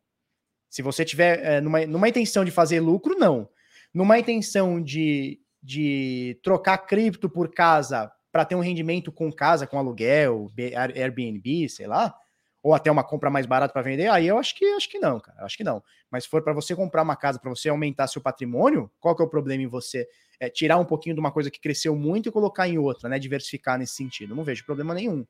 [0.77, 3.49] Se você tiver é, numa, numa intenção de fazer lucro, não.
[3.95, 9.79] Numa intenção de, de trocar cripto por casa para ter um rendimento com casa, com
[9.79, 10.53] aluguel,
[10.95, 12.15] Airbnb, sei lá,
[12.63, 15.19] ou até uma compra mais barata para vender, aí eu acho que acho que não,
[15.19, 15.47] cara.
[15.47, 15.83] Acho que não.
[16.11, 19.23] Mas se for para você comprar uma casa para você aumentar seu patrimônio, qual que
[19.23, 20.07] é o problema em você
[20.39, 23.19] é, tirar um pouquinho de uma coisa que cresceu muito e colocar em outra, né?
[23.19, 24.37] Diversificar nesse sentido.
[24.37, 25.27] Não vejo problema nenhum.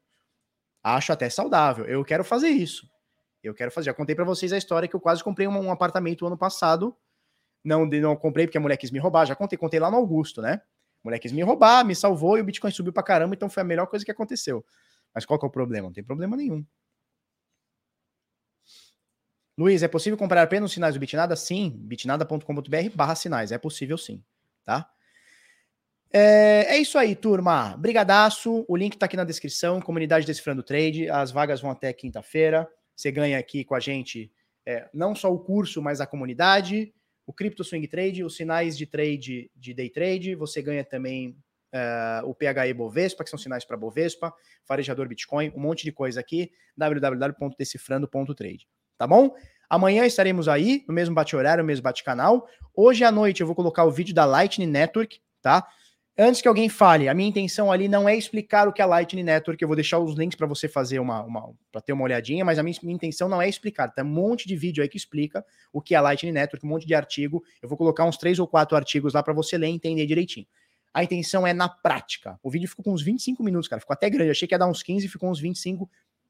[0.82, 1.84] Acho até saudável.
[1.84, 2.90] Eu quero fazer isso.
[3.48, 3.86] Eu quero fazer.
[3.86, 6.96] Já contei para vocês a história que eu quase comprei um, um apartamento ano passado.
[7.64, 9.26] Não, não comprei porque a mulher quis me roubar.
[9.26, 10.60] Já contei, contei lá no Augusto, né?
[10.62, 13.62] A mulher quis me roubar, me salvou e o Bitcoin subiu para caramba, então foi
[13.62, 14.64] a melhor coisa que aconteceu.
[15.14, 15.86] Mas qual que é o problema?
[15.86, 16.64] Não tem problema nenhum.
[19.58, 21.34] Luiz, é possível comprar apenas sinais do Bitnada?
[21.34, 23.52] Sim, bitnada.com.br barra sinais.
[23.52, 24.22] É possível sim,
[24.64, 24.90] tá?
[26.12, 27.76] É, é, isso aí, turma.
[27.76, 28.64] Brigadaço.
[28.68, 29.80] O link tá aqui na descrição.
[29.80, 31.08] Comunidade Decifrando Trade.
[31.08, 32.68] As vagas vão até quinta-feira.
[32.96, 34.32] Você ganha aqui com a gente
[34.66, 36.92] é, não só o curso, mas a comunidade,
[37.26, 40.34] o Crypto Swing Trade, os sinais de trade de day trade.
[40.34, 41.36] Você ganha também
[41.72, 44.32] é, o PHE Bovespa, que são sinais para Bovespa,
[44.64, 46.50] farejador Bitcoin, um monte de coisa aqui.
[46.76, 48.66] www.decifrando.trade.
[48.96, 49.34] Tá bom?
[49.68, 52.48] Amanhã estaremos aí, no mesmo bate-horário, no mesmo bate-canal.
[52.74, 55.66] Hoje à noite eu vou colocar o vídeo da Lightning Network, tá?
[56.18, 59.22] Antes que alguém fale, a minha intenção ali não é explicar o que é Lightning
[59.22, 62.42] Network, eu vou deixar os links para você fazer uma, uma para ter uma olhadinha,
[62.42, 63.88] mas a minha, minha, intenção não é explicar.
[63.90, 66.86] Tem um monte de vídeo aí que explica o que é Lightning Network, um monte
[66.86, 67.44] de artigo.
[67.60, 70.46] Eu vou colocar uns três ou quatro artigos lá para você ler e entender direitinho.
[70.94, 72.40] A intenção é na prática.
[72.42, 73.80] O vídeo ficou com uns 25 minutos, cara.
[73.80, 74.30] Ficou até grande.
[74.30, 75.86] achei que ia dar uns 15, ficou uns 25.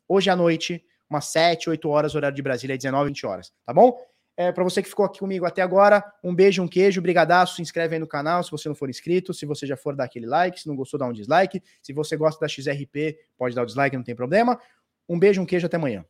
[0.09, 3.53] Hoje à noite, umas 7, 8 horas, horário de Brasília, 19, 20 horas.
[3.65, 3.97] Tá bom?
[4.37, 7.63] É, para você que ficou aqui comigo até agora, um beijo, um queijo, brigadaço, se
[7.63, 10.27] inscreve aí no canal se você não for inscrito, se você já for dar aquele
[10.27, 13.67] like, se não gostou, dá um dislike, se você gosta da XRP, pode dar o
[13.67, 14.61] dislike, não tem problema.
[15.09, 16.05] Um beijo, um queijo, até amanhã.